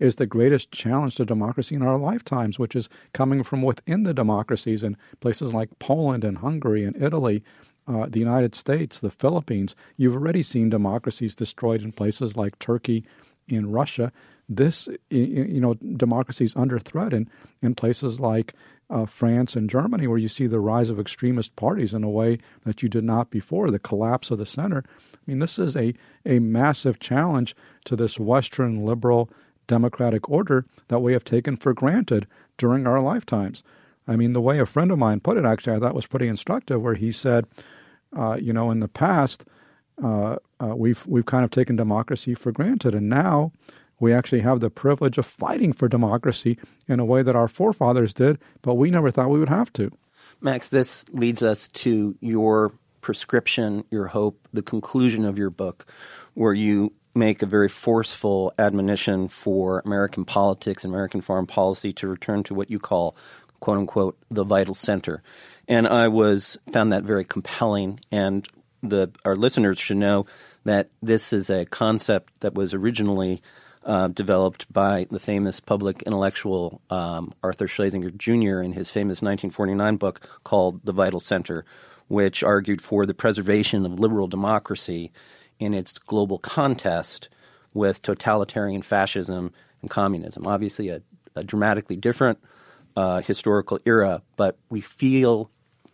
is 0.00 0.16
the 0.16 0.26
greatest 0.26 0.72
challenge 0.72 1.16
to 1.16 1.24
democracy 1.26 1.74
in 1.74 1.82
our 1.82 1.98
lifetimes, 1.98 2.58
which 2.58 2.74
is 2.74 2.88
coming 3.12 3.42
from 3.42 3.62
within 3.62 4.02
the 4.02 4.14
democracies 4.14 4.82
in 4.82 4.96
places 5.20 5.52
like 5.52 5.78
Poland 5.78 6.24
and 6.24 6.38
Hungary 6.38 6.84
and 6.84 7.00
Italy 7.00 7.44
uh, 7.90 8.06
the 8.08 8.20
United 8.20 8.54
States, 8.54 9.00
the 9.00 9.10
Philippines. 9.10 9.74
You've 9.96 10.14
already 10.14 10.42
seen 10.42 10.70
democracies 10.70 11.34
destroyed 11.34 11.82
in 11.82 11.92
places 11.92 12.36
like 12.36 12.58
Turkey, 12.58 13.04
in 13.48 13.70
Russia. 13.70 14.12
This, 14.48 14.88
you 15.10 15.60
know, 15.60 15.74
democracies 15.74 16.56
under 16.56 16.78
threat 16.78 17.12
in, 17.12 17.28
in 17.62 17.74
places 17.74 18.18
like 18.18 18.54
uh, 18.88 19.06
France 19.06 19.54
and 19.54 19.70
Germany, 19.70 20.06
where 20.06 20.18
you 20.18 20.28
see 20.28 20.46
the 20.46 20.58
rise 20.58 20.90
of 20.90 20.98
extremist 20.98 21.54
parties 21.54 21.94
in 21.94 22.02
a 22.02 22.10
way 22.10 22.38
that 22.64 22.82
you 22.82 22.88
did 22.88 23.04
not 23.04 23.30
before, 23.30 23.70
the 23.70 23.78
collapse 23.78 24.30
of 24.30 24.38
the 24.38 24.46
center. 24.46 24.82
I 25.14 25.18
mean, 25.26 25.38
this 25.38 25.58
is 25.58 25.76
a, 25.76 25.94
a 26.26 26.40
massive 26.40 26.98
challenge 26.98 27.54
to 27.84 27.94
this 27.94 28.18
Western 28.18 28.80
liberal 28.84 29.30
democratic 29.68 30.28
order 30.28 30.66
that 30.88 30.98
we 30.98 31.12
have 31.12 31.22
taken 31.22 31.56
for 31.56 31.72
granted 31.72 32.26
during 32.56 32.86
our 32.86 33.00
lifetimes. 33.00 33.62
I 34.08 34.16
mean, 34.16 34.32
the 34.32 34.40
way 34.40 34.58
a 34.58 34.66
friend 34.66 34.90
of 34.90 34.98
mine 34.98 35.20
put 35.20 35.36
it, 35.36 35.44
actually, 35.44 35.76
I 35.76 35.78
thought 35.78 35.94
was 35.94 36.06
pretty 36.06 36.26
instructive, 36.26 36.82
where 36.82 36.94
he 36.94 37.12
said, 37.12 37.46
uh, 38.16 38.36
you 38.40 38.52
know, 38.52 38.70
in 38.70 38.80
the 38.80 38.88
past, 38.88 39.44
uh, 40.02 40.36
uh, 40.62 40.74
we've 40.76 41.06
we've 41.06 41.26
kind 41.26 41.44
of 41.44 41.50
taken 41.50 41.76
democracy 41.76 42.34
for 42.34 42.52
granted, 42.52 42.94
and 42.94 43.08
now 43.08 43.52
we 43.98 44.12
actually 44.12 44.40
have 44.40 44.60
the 44.60 44.70
privilege 44.70 45.18
of 45.18 45.26
fighting 45.26 45.72
for 45.72 45.88
democracy 45.88 46.58
in 46.88 46.98
a 47.00 47.04
way 47.04 47.22
that 47.22 47.36
our 47.36 47.48
forefathers 47.48 48.14
did, 48.14 48.38
but 48.62 48.74
we 48.74 48.90
never 48.90 49.10
thought 49.10 49.30
we 49.30 49.38
would 49.38 49.50
have 49.50 49.72
to. 49.74 49.90
Max, 50.40 50.70
this 50.70 51.04
leads 51.12 51.42
us 51.42 51.68
to 51.68 52.16
your 52.20 52.72
prescription, 53.02 53.84
your 53.90 54.06
hope, 54.06 54.48
the 54.52 54.62
conclusion 54.62 55.24
of 55.24 55.38
your 55.38 55.50
book, 55.50 55.86
where 56.34 56.54
you 56.54 56.92
make 57.14 57.42
a 57.42 57.46
very 57.46 57.68
forceful 57.68 58.52
admonition 58.58 59.28
for 59.28 59.82
American 59.84 60.24
politics 60.24 60.84
and 60.84 60.94
American 60.94 61.20
foreign 61.20 61.46
policy 61.46 61.92
to 61.92 62.08
return 62.08 62.42
to 62.44 62.54
what 62.54 62.70
you 62.70 62.78
call, 62.78 63.16
quote 63.58 63.78
unquote, 63.78 64.16
the 64.30 64.44
vital 64.44 64.74
center. 64.74 65.22
And 65.70 65.86
I 65.86 66.08
was 66.08 66.58
found 66.72 66.92
that 66.92 67.04
very 67.04 67.24
compelling. 67.24 68.00
And 68.10 68.46
the 68.82 69.12
our 69.24 69.36
listeners 69.36 69.78
should 69.78 69.98
know 69.98 70.26
that 70.64 70.90
this 71.00 71.32
is 71.32 71.48
a 71.48 71.64
concept 71.64 72.40
that 72.40 72.54
was 72.54 72.74
originally 72.74 73.40
uh, 73.84 74.08
developed 74.08 74.70
by 74.72 75.06
the 75.12 75.20
famous 75.20 75.60
public 75.60 76.02
intellectual 76.02 76.82
um, 76.90 77.32
Arthur 77.44 77.68
Schlesinger 77.68 78.10
Jr. 78.10 78.60
in 78.60 78.72
his 78.72 78.90
famous 78.90 79.22
1949 79.22 79.96
book 79.96 80.28
called 80.42 80.80
The 80.84 80.92
Vital 80.92 81.20
Center, 81.20 81.64
which 82.08 82.42
argued 82.42 82.82
for 82.82 83.06
the 83.06 83.14
preservation 83.14 83.86
of 83.86 84.00
liberal 84.00 84.26
democracy 84.26 85.12
in 85.60 85.72
its 85.72 85.98
global 85.98 86.40
contest 86.40 87.28
with 87.74 88.02
totalitarian 88.02 88.82
fascism 88.82 89.52
and 89.82 89.88
communism. 89.88 90.48
Obviously, 90.48 90.88
a, 90.88 91.00
a 91.36 91.44
dramatically 91.44 91.94
different 91.94 92.40
uh, 92.96 93.20
historical 93.20 93.78
era, 93.86 94.20
but 94.34 94.58
we 94.68 94.80
feel 94.80 95.48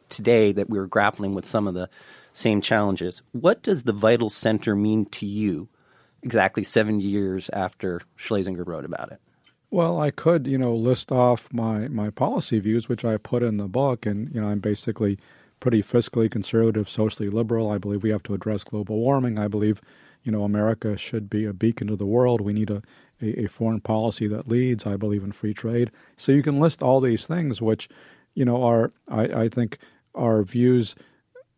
today 0.08 0.52
that 0.52 0.68
we're 0.68 0.86
grappling 0.86 1.34
with 1.34 1.46
some 1.46 1.66
of 1.66 1.74
the 1.74 1.88
same 2.32 2.60
challenges. 2.60 3.22
What 3.32 3.62
does 3.62 3.84
the 3.84 3.92
vital 3.92 4.30
center 4.30 4.76
mean 4.76 5.06
to 5.06 5.26
you 5.26 5.68
exactly 6.22 6.64
70 6.64 7.02
years 7.02 7.50
after 7.52 8.00
Schlesinger 8.16 8.64
wrote 8.64 8.84
about 8.84 9.12
it? 9.12 9.20
Well, 9.70 10.00
I 10.00 10.10
could, 10.10 10.46
you 10.46 10.58
know, 10.58 10.74
list 10.74 11.10
off 11.10 11.52
my, 11.52 11.88
my 11.88 12.10
policy 12.10 12.60
views, 12.60 12.88
which 12.88 13.04
I 13.04 13.16
put 13.16 13.42
in 13.42 13.56
the 13.56 13.68
book, 13.68 14.06
and 14.06 14.32
you 14.34 14.40
know, 14.40 14.48
I'm 14.48 14.60
basically 14.60 15.18
pretty 15.60 15.82
fiscally 15.82 16.30
conservative, 16.30 16.88
socially 16.88 17.28
liberal. 17.28 17.70
I 17.70 17.78
believe 17.78 18.02
we 18.02 18.10
have 18.10 18.22
to 18.24 18.34
address 18.34 18.64
global 18.64 18.98
warming. 18.98 19.38
I 19.38 19.48
believe, 19.48 19.80
you 20.22 20.30
know, 20.30 20.44
America 20.44 20.96
should 20.96 21.28
be 21.28 21.44
a 21.44 21.52
beacon 21.52 21.88
to 21.88 21.96
the 21.96 22.06
world. 22.06 22.40
We 22.40 22.52
need 22.52 22.70
a, 22.70 22.82
a, 23.20 23.44
a 23.44 23.46
foreign 23.48 23.80
policy 23.80 24.26
that 24.28 24.48
leads. 24.48 24.86
I 24.86 24.96
believe 24.96 25.24
in 25.24 25.32
free 25.32 25.54
trade. 25.54 25.90
So 26.16 26.32
you 26.32 26.42
can 26.42 26.60
list 26.60 26.82
all 26.82 27.00
these 27.00 27.26
things, 27.26 27.60
which, 27.60 27.88
you 28.34 28.44
know, 28.44 28.62
are 28.62 28.92
I, 29.08 29.22
I 29.24 29.48
think 29.48 29.78
are 30.16 30.42
views 30.42 30.94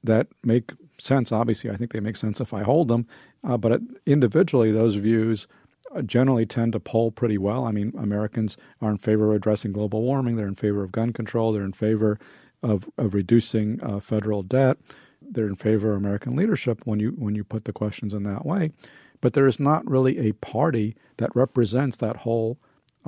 that 0.04 0.28
make 0.44 0.72
sense. 0.98 1.32
Obviously, 1.32 1.70
I 1.70 1.76
think 1.76 1.92
they 1.92 2.00
make 2.00 2.16
sense 2.16 2.40
if 2.40 2.52
I 2.52 2.62
hold 2.62 2.88
them, 2.88 3.06
uh, 3.44 3.56
but 3.56 3.80
individually, 4.06 4.72
those 4.72 4.96
views 4.96 5.46
uh, 5.94 6.02
generally 6.02 6.46
tend 6.46 6.72
to 6.72 6.80
poll 6.80 7.10
pretty 7.10 7.38
well. 7.38 7.64
I 7.64 7.72
mean, 7.72 7.92
Americans 7.98 8.56
are 8.80 8.90
in 8.90 8.98
favor 8.98 9.30
of 9.30 9.36
addressing 9.36 9.72
global 9.72 10.02
warming. 10.02 10.36
They're 10.36 10.48
in 10.48 10.54
favor 10.54 10.82
of 10.82 10.92
gun 10.92 11.12
control. 11.12 11.52
They're 11.52 11.62
in 11.64 11.72
favor 11.72 12.18
of 12.62 12.88
of 12.98 13.14
reducing 13.14 13.80
uh, 13.82 14.00
federal 14.00 14.42
debt. 14.42 14.78
They're 15.22 15.46
in 15.46 15.56
favor 15.56 15.92
of 15.92 15.98
American 15.98 16.36
leadership 16.36 16.80
when 16.84 17.00
you 17.00 17.10
when 17.12 17.34
you 17.34 17.44
put 17.44 17.64
the 17.64 17.72
questions 17.72 18.14
in 18.14 18.24
that 18.24 18.44
way. 18.44 18.72
But 19.20 19.32
there 19.32 19.46
is 19.46 19.58
not 19.58 19.88
really 19.88 20.18
a 20.18 20.32
party 20.32 20.96
that 21.16 21.34
represents 21.34 21.96
that 21.98 22.18
whole 22.18 22.58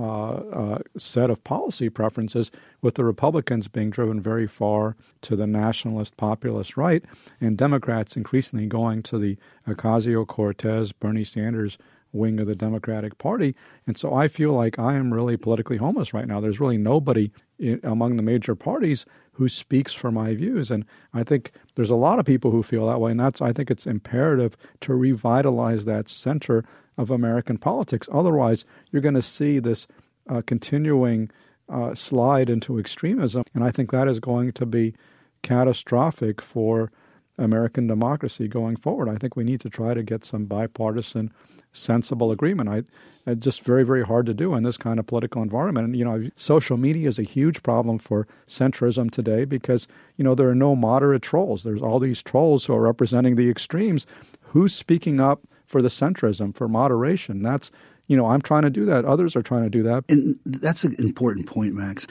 Uh, 0.00 0.32
uh, 0.62 0.78
set 0.96 1.28
of 1.28 1.44
policy 1.44 1.90
preferences, 1.90 2.50
with 2.80 2.94
the 2.94 3.04
Republicans 3.04 3.68
being 3.68 3.90
driven 3.90 4.18
very 4.18 4.46
far 4.46 4.96
to 5.20 5.36
the 5.36 5.46
nationalist 5.46 6.16
populist 6.16 6.74
right, 6.74 7.04
and 7.38 7.58
Democrats 7.58 8.16
increasingly 8.16 8.64
going 8.64 9.02
to 9.02 9.18
the 9.18 9.36
Ocasio 9.68 10.26
Cortez, 10.26 10.92
Bernie 10.92 11.22
Sanders 11.22 11.76
wing 12.12 12.40
of 12.40 12.46
the 12.46 12.54
Democratic 12.54 13.18
Party. 13.18 13.54
And 13.86 13.98
so 13.98 14.14
I 14.14 14.26
feel 14.28 14.52
like 14.52 14.78
I 14.78 14.94
am 14.94 15.12
really 15.12 15.36
politically 15.36 15.76
homeless 15.76 16.14
right 16.14 16.26
now. 16.26 16.40
There's 16.40 16.60
really 16.60 16.78
nobody 16.78 17.30
in, 17.58 17.78
among 17.82 18.16
the 18.16 18.22
major 18.22 18.54
parties 18.54 19.04
who 19.32 19.48
speaks 19.48 19.92
for 19.92 20.10
my 20.10 20.34
views. 20.34 20.70
And 20.70 20.86
I 21.12 21.24
think 21.24 21.52
there's 21.74 21.90
a 21.90 21.96
lot 21.96 22.18
of 22.18 22.24
people 22.24 22.50
who 22.50 22.62
feel 22.62 22.86
that 22.86 23.00
way. 23.00 23.10
And 23.10 23.20
that's, 23.20 23.42
I 23.42 23.52
think 23.52 23.70
it's 23.70 23.86
imperative 23.86 24.56
to 24.80 24.94
revitalize 24.94 25.84
that 25.84 26.08
center 26.08 26.64
of 27.00 27.10
American 27.10 27.56
politics. 27.56 28.08
Otherwise, 28.12 28.64
you're 28.90 29.02
going 29.02 29.14
to 29.14 29.22
see 29.22 29.58
this 29.58 29.86
uh, 30.28 30.42
continuing 30.46 31.30
uh, 31.68 31.94
slide 31.94 32.50
into 32.50 32.78
extremism. 32.78 33.44
And 33.54 33.64
I 33.64 33.70
think 33.70 33.90
that 33.90 34.06
is 34.06 34.20
going 34.20 34.52
to 34.52 34.66
be 34.66 34.94
catastrophic 35.42 36.42
for 36.42 36.92
American 37.38 37.86
democracy 37.86 38.48
going 38.48 38.76
forward. 38.76 39.08
I 39.08 39.16
think 39.16 39.34
we 39.34 39.44
need 39.44 39.60
to 39.62 39.70
try 39.70 39.94
to 39.94 40.02
get 40.02 40.26
some 40.26 40.44
bipartisan, 40.44 41.32
sensible 41.72 42.30
agreement. 42.30 42.68
I, 42.68 42.82
it's 43.24 43.42
just 43.42 43.62
very, 43.62 43.84
very 43.84 44.04
hard 44.04 44.26
to 44.26 44.34
do 44.34 44.54
in 44.54 44.62
this 44.62 44.76
kind 44.76 44.98
of 44.98 45.06
political 45.06 45.42
environment. 45.42 45.86
And, 45.86 45.96
you 45.96 46.04
know, 46.04 46.28
social 46.36 46.76
media 46.76 47.08
is 47.08 47.18
a 47.18 47.22
huge 47.22 47.62
problem 47.62 47.98
for 47.98 48.28
centrism 48.46 49.10
today 49.10 49.46
because, 49.46 49.88
you 50.16 50.24
know, 50.24 50.34
there 50.34 50.50
are 50.50 50.54
no 50.54 50.76
moderate 50.76 51.22
trolls. 51.22 51.62
There's 51.62 51.80
all 51.80 51.98
these 51.98 52.22
trolls 52.22 52.66
who 52.66 52.74
are 52.74 52.82
representing 52.82 53.36
the 53.36 53.48
extremes. 53.48 54.06
Who's 54.52 54.74
speaking 54.74 55.18
up 55.18 55.40
for 55.70 55.80
the 55.80 55.88
centrism, 55.88 56.54
for 56.54 56.66
moderation? 56.66 57.42
That's, 57.42 57.70
you 58.08 58.16
know, 58.16 58.26
I'm 58.26 58.42
trying 58.42 58.62
to 58.62 58.70
do 58.70 58.84
that. 58.86 59.04
Others 59.04 59.36
are 59.36 59.42
trying 59.42 59.62
to 59.62 59.70
do 59.70 59.84
that. 59.84 60.04
And 60.08 60.36
that's 60.44 60.82
an 60.82 60.96
important 60.98 61.46
point, 61.46 61.74
Max. 61.74 62.06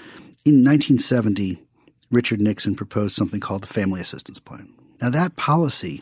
In 0.45 0.63
1970, 0.63 1.61
Richard 2.09 2.39
Nixon 2.39 2.73
proposed 2.73 3.15
something 3.15 3.41
called 3.41 3.61
the 3.61 3.67
Family 3.67 3.99
Assistance 3.99 4.39
Plan. 4.39 4.73
Now, 5.01 5.09
that 5.09 5.35
policy 5.35 6.01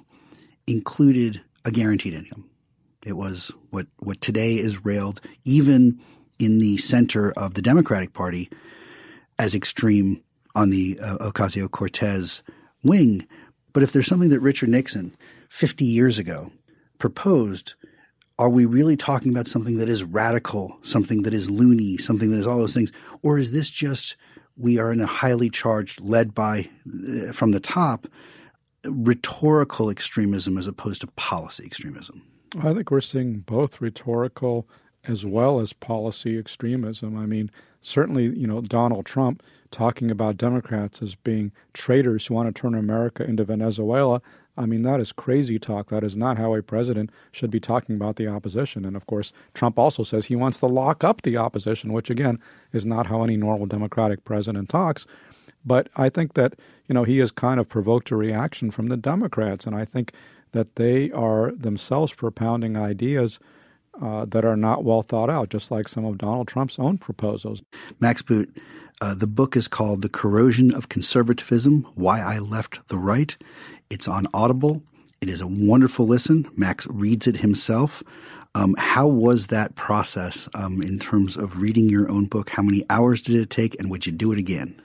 included 0.68 1.41
a 1.66 1.72
guaranteed 1.72 2.14
income. 2.14 2.47
It 3.03 3.14
was 3.14 3.51
what, 3.72 3.88
what 3.97 4.22
today 4.22 4.53
is 4.53 4.86
railed, 4.86 5.20
even 5.43 5.99
in 6.38 6.60
the 6.60 6.78
center 6.78 7.32
of 7.32 7.55
the 7.55 7.62
Democratic 7.64 8.14
Party, 8.14 8.51
as 9.39 9.55
extreme 9.55 10.22
on 10.53 10.70
the 10.70 10.99
uh, 11.01 11.18
Ocasio 11.32 11.70
Cortez 11.70 12.43
wing. 12.84 13.28
But 13.74 13.82
if 13.82 13.93
there's 13.93 14.08
something 14.08 14.30
that 14.30 14.41
Richard 14.41 14.70
Nixon 14.70 15.16
50 15.49 15.86
years 15.86 16.20
ago 16.20 16.51
proposed, 16.98 17.76
are 18.39 18.50
we 18.50 18.66
really 18.66 18.95
talking 18.95 19.32
about 19.32 19.48
something 19.48 19.78
that 19.78 19.89
is 19.89 20.04
radical, 20.04 20.78
something 20.82 21.24
that 21.24 21.34
is 21.34 21.50
loony, 21.50 21.98
something 21.98 22.32
that 22.32 22.39
is 22.39 22.48
all 22.48 22.60
those 22.60 22.74
things? 22.74 22.91
Or 23.24 23.38
is 23.38 23.52
this 23.52 23.70
just 23.70 24.16
we 24.56 24.80
are 24.80 24.91
in 24.91 25.02
a 25.02 25.06
highly 25.06 25.50
charged, 25.50 26.02
led 26.02 26.34
by 26.34 26.70
uh, 26.88 27.32
from 27.32 27.52
the 27.52 27.60
top, 27.60 28.08
rhetorical 28.86 29.89
extremism 29.89 30.58
as 30.58 30.68
opposed 30.68 31.02
to 31.02 31.08
policy 31.08 31.66
extremism? 31.66 32.24
I 32.60 32.74
think 32.74 32.91
we're 32.91 33.02
seeing 33.02 33.39
both 33.39 33.82
rhetorical 33.82 34.68
as 35.04 35.26
well 35.26 35.60
as 35.60 35.74
policy 35.74 36.38
extremism. 36.38 37.18
I 37.18 37.26
mean, 37.26 37.50
certainly, 37.82 38.26
you 38.26 38.48
know, 38.48 38.62
Donald 38.62 39.06
Trump 39.06 39.41
talking 39.72 40.12
about 40.12 40.38
Democrats 40.38 41.02
as 41.02 41.16
being 41.16 41.52
traitors 41.74 42.28
who 42.28 42.34
want 42.34 42.54
to 42.54 42.62
turn 42.62 42.76
America 42.76 43.24
into 43.24 43.43
Venezuela. 43.43 44.22
I 44.58 44.66
mean, 44.66 44.82
that 44.82 44.99
is 44.99 45.12
crazy 45.12 45.60
talk. 45.60 45.89
That 45.89 46.03
is 46.03 46.18
not 46.18 46.38
how 46.38 46.55
a 46.55 46.64
president 46.64 47.12
should 47.32 47.51
be 47.51 47.60
talking 47.60 47.95
about 47.95 48.16
the 48.16 48.28
opposition. 48.28 48.86
And 48.86 48.95
of 48.95 49.05
course, 49.05 49.32
Trump 49.53 49.78
also 49.78 50.03
says 50.03 50.26
he 50.26 50.36
wants 50.36 50.60
to 50.60 50.66
lock 50.66 51.03
up 51.03 51.22
the 51.22 51.38
opposition, 51.38 51.93
which 51.93 52.10
again 52.10 52.39
is 52.74 52.86
not 52.86 53.08
how 53.08 53.24
any 53.24 53.38
normal 53.38 53.68
Democratic 53.68 54.26
president 54.26 54.70
talks. 54.70 55.05
But 55.66 55.89
I 55.95 56.10
think 56.10 56.34
that, 56.34 56.55
you 56.88 56.93
know, 56.93 57.03
he 57.03 57.18
has 57.20 57.32
kind 57.32 57.60
of 57.60 57.68
provoked 57.68 58.12
a 58.12 58.16
reaction 58.16 58.72
from 58.72 58.88
the 58.88 58.97
Democrats. 58.97 59.66
And 59.66 59.76
I 59.76 59.86
think 59.86 60.14
that 60.53 60.76
they 60.76 61.12
are 61.12 61.51
themselves 61.51 62.14
propounding 62.14 62.78
ideas 62.78 63.39
uh, 64.01 64.26
that 64.26 64.45
are 64.45 64.55
not 64.55 64.84
well 64.84 65.01
thought 65.01 65.30
out, 65.30 65.49
just 65.49 65.72
like 65.72 65.88
some 65.88 66.05
of 66.05 66.18
Donald 66.18 66.47
Trump's 66.47 66.80
own 66.80 66.97
proposals. 66.97 67.64
Max 67.99 68.22
Boot, 68.22 68.55
uh, 69.01 69.14
the 69.14 69.28
book 69.28 69.55
is 69.55 69.68
called 69.68 70.01
The 70.01 70.10
Corrosion 70.10 70.74
of 70.74 70.89
Conservatism 70.89 71.88
Why 71.95 72.22
I 72.22 72.39
Left 72.39 72.88
the 72.88 72.97
Right. 72.97 73.36
It's 73.90 74.08
on 74.08 74.28
Audible. 74.34 74.84
It 75.22 75.30
is 75.30 75.42
a 75.42 75.48
wonderful 75.48 76.06
listen. 76.06 76.50
Max 76.56 76.86
reads 76.88 77.28
it 77.28 77.38
himself. 77.38 78.04
Um, 78.54 78.76
how 78.78 79.08
was 79.08 79.48
that 79.48 79.76
process 79.76 80.50
um, 80.54 80.82
in 80.82 81.00
terms 81.00 81.38
of 81.38 81.58
reading 81.58 81.90
your 81.90 82.10
own 82.10 82.26
book? 82.26 82.50
How 82.50 82.64
many 82.64 82.84
hours 82.90 83.22
did 83.22 83.36
it 83.36 83.50
take, 83.50 83.80
and 83.80 83.90
would 83.90 84.06
you 84.06 84.12
do 84.12 84.32
it 84.32 84.40
again? 84.40 84.80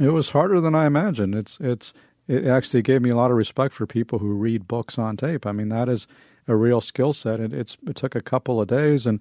It 0.00 0.10
was 0.10 0.30
harder 0.30 0.60
than 0.60 0.74
I 0.74 0.86
imagined. 0.86 1.34
It's 1.34 1.58
it's 1.60 1.92
it 2.28 2.46
actually 2.46 2.82
gave 2.82 3.02
me 3.02 3.10
a 3.10 3.16
lot 3.16 3.30
of 3.30 3.36
respect 3.36 3.74
for 3.74 3.86
people 3.86 4.18
who 4.18 4.32
read 4.32 4.68
books 4.68 4.98
on 4.98 5.16
tape. 5.16 5.46
I 5.46 5.52
mean, 5.52 5.68
that 5.70 5.88
is 5.88 6.06
a 6.48 6.54
real 6.54 6.80
skill 6.80 7.12
set. 7.12 7.40
It, 7.40 7.52
it's 7.52 7.76
it 7.86 7.96
took 7.96 8.14
a 8.14 8.22
couple 8.22 8.60
of 8.60 8.68
days, 8.68 9.06
and 9.06 9.20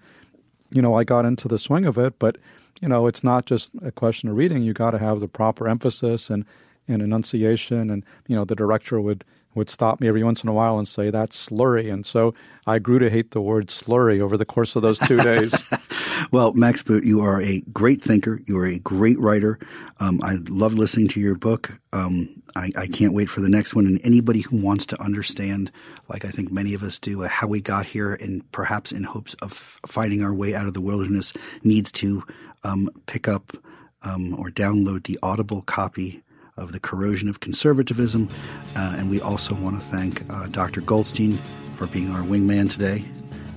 you 0.72 0.82
know 0.82 0.94
I 0.96 1.04
got 1.04 1.26
into 1.26 1.48
the 1.48 1.60
swing 1.60 1.86
of 1.86 1.98
it. 1.98 2.20
But 2.20 2.38
you 2.82 2.88
know, 2.88 3.08
it's 3.08 3.24
not 3.24 3.46
just 3.46 3.72
a 3.84 3.92
question 3.92 4.30
of 4.30 4.38
reading. 4.38 4.64
You 4.64 4.74
got 4.74 4.92
to 4.92 5.00
have 5.00 5.20
the 5.20 5.28
proper 5.28 5.68
emphasis 5.68 6.30
and 6.30 6.46
and 6.88 7.02
enunciation, 7.02 7.90
and 7.90 8.04
you 8.28 8.36
know 8.36 8.46
the 8.46 8.56
director 8.56 9.00
would 9.00 9.24
would 9.56 9.70
stop 9.70 10.02
me 10.02 10.08
every 10.08 10.24
once 10.24 10.44
in 10.44 10.50
a 10.50 10.54
while 10.54 10.78
and 10.78 10.88
say 10.88 11.10
that's 11.10 11.48
slurry, 11.48 11.92
and 11.92 12.06
so 12.06 12.34
I 12.68 12.80
grew 12.80 13.00
to 13.00 13.10
hate 13.10 13.32
the 13.32 13.42
word 13.42 13.68
slurry 13.68 14.20
over 14.20 14.38
the 14.38 14.46
course 14.46 14.76
of 14.76 14.82
those 14.82 15.00
two 15.00 15.18
days. 15.18 15.54
well, 16.32 16.54
Max 16.54 16.84
Boot, 16.84 17.04
you 17.04 17.22
are 17.22 17.42
a 17.42 17.62
great 17.72 18.02
thinker. 18.02 18.40
You 18.46 18.58
are 18.58 18.66
a 18.66 18.80
great 18.80 19.20
writer. 19.20 19.60
Um, 20.00 20.20
I 20.24 20.38
love 20.50 20.74
listening 20.74 21.08
to 21.10 21.20
your 21.20 21.36
book. 21.36 21.72
Um, 21.94 22.42
I, 22.56 22.72
I, 22.78 22.88
can't 22.88 23.14
wait 23.14 23.30
for 23.30 23.42
the 23.42 23.50
next 23.50 23.76
one. 23.76 23.86
And 23.86 24.06
anybody 24.06 24.42
who 24.42 24.58
wants 24.58 24.86
to 24.88 25.02
understand, 25.02 25.72
like 26.10 26.26
I 26.26 26.30
think 26.30 26.52
many 26.52 26.74
of 26.74 26.84
us 26.84 27.00
do, 27.00 27.24
uh, 27.24 27.30
how 27.30 27.48
we 27.48 27.62
got 27.62 27.86
here, 27.86 28.14
and 28.14 28.50
perhaps 28.52 28.92
in 28.92 29.04
hopes 29.04 29.34
of 29.36 29.54
finding 29.88 30.22
our 30.22 30.34
way 30.34 30.54
out 30.54 30.68
of 30.68 30.74
the 30.74 30.82
wilderness, 30.82 31.32
needs 31.64 31.92
to 31.94 32.24
um, 32.64 32.90
pick 33.06 33.28
up 33.28 33.58
um, 34.04 34.38
or 34.40 34.50
download 34.50 35.04
the 35.04 35.20
Audible 35.24 35.62
copy 35.62 36.22
of 36.58 36.72
the 36.72 36.80
corrosion 36.80 37.28
of 37.28 37.40
conservatism. 37.40 38.30
Uh, 38.76 38.96
and 38.98 39.10
we 39.10 39.22
also 39.22 39.56
want 39.56 39.80
to 39.80 39.86
thank 39.88 40.24
uh, 40.32 40.48
Dr. 40.48 40.82
Goldstein 40.82 41.38
for 41.72 41.88
being 41.88 42.12
our 42.12 42.22
wingman 42.22 42.70
today. 42.70 43.06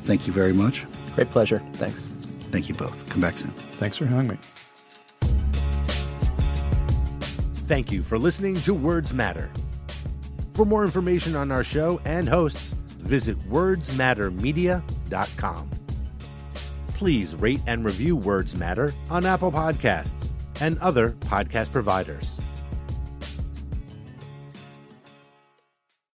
Thank 0.04 0.26
you 0.26 0.32
very 0.32 0.52
much. 0.52 0.84
Great 1.14 1.30
pleasure. 1.30 1.62
Thanks. 1.74 2.04
Thank 2.50 2.68
you 2.68 2.74
both. 2.74 3.08
Come 3.08 3.20
back 3.20 3.38
soon. 3.38 3.50
Thanks 3.50 3.96
for 3.96 4.06
having 4.06 4.28
me. 4.28 4.38
Thank 7.66 7.92
you 7.92 8.02
for 8.02 8.18
listening 8.18 8.54
to 8.62 8.72
Words 8.72 9.12
Matter. 9.12 9.50
For 10.54 10.64
more 10.64 10.84
information 10.84 11.36
on 11.36 11.52
our 11.52 11.62
show 11.62 12.00
and 12.04 12.28
hosts, 12.28 12.72
visit 12.98 13.38
wordsmattermedia.com. 13.48 15.70
Please 16.88 17.36
rate 17.36 17.60
and 17.66 17.84
review 17.84 18.16
Words 18.16 18.56
Matter 18.56 18.92
on 19.10 19.26
Apple 19.26 19.52
Podcasts 19.52 20.30
and 20.60 20.78
other 20.78 21.10
podcast 21.10 21.70
providers. 21.70 22.40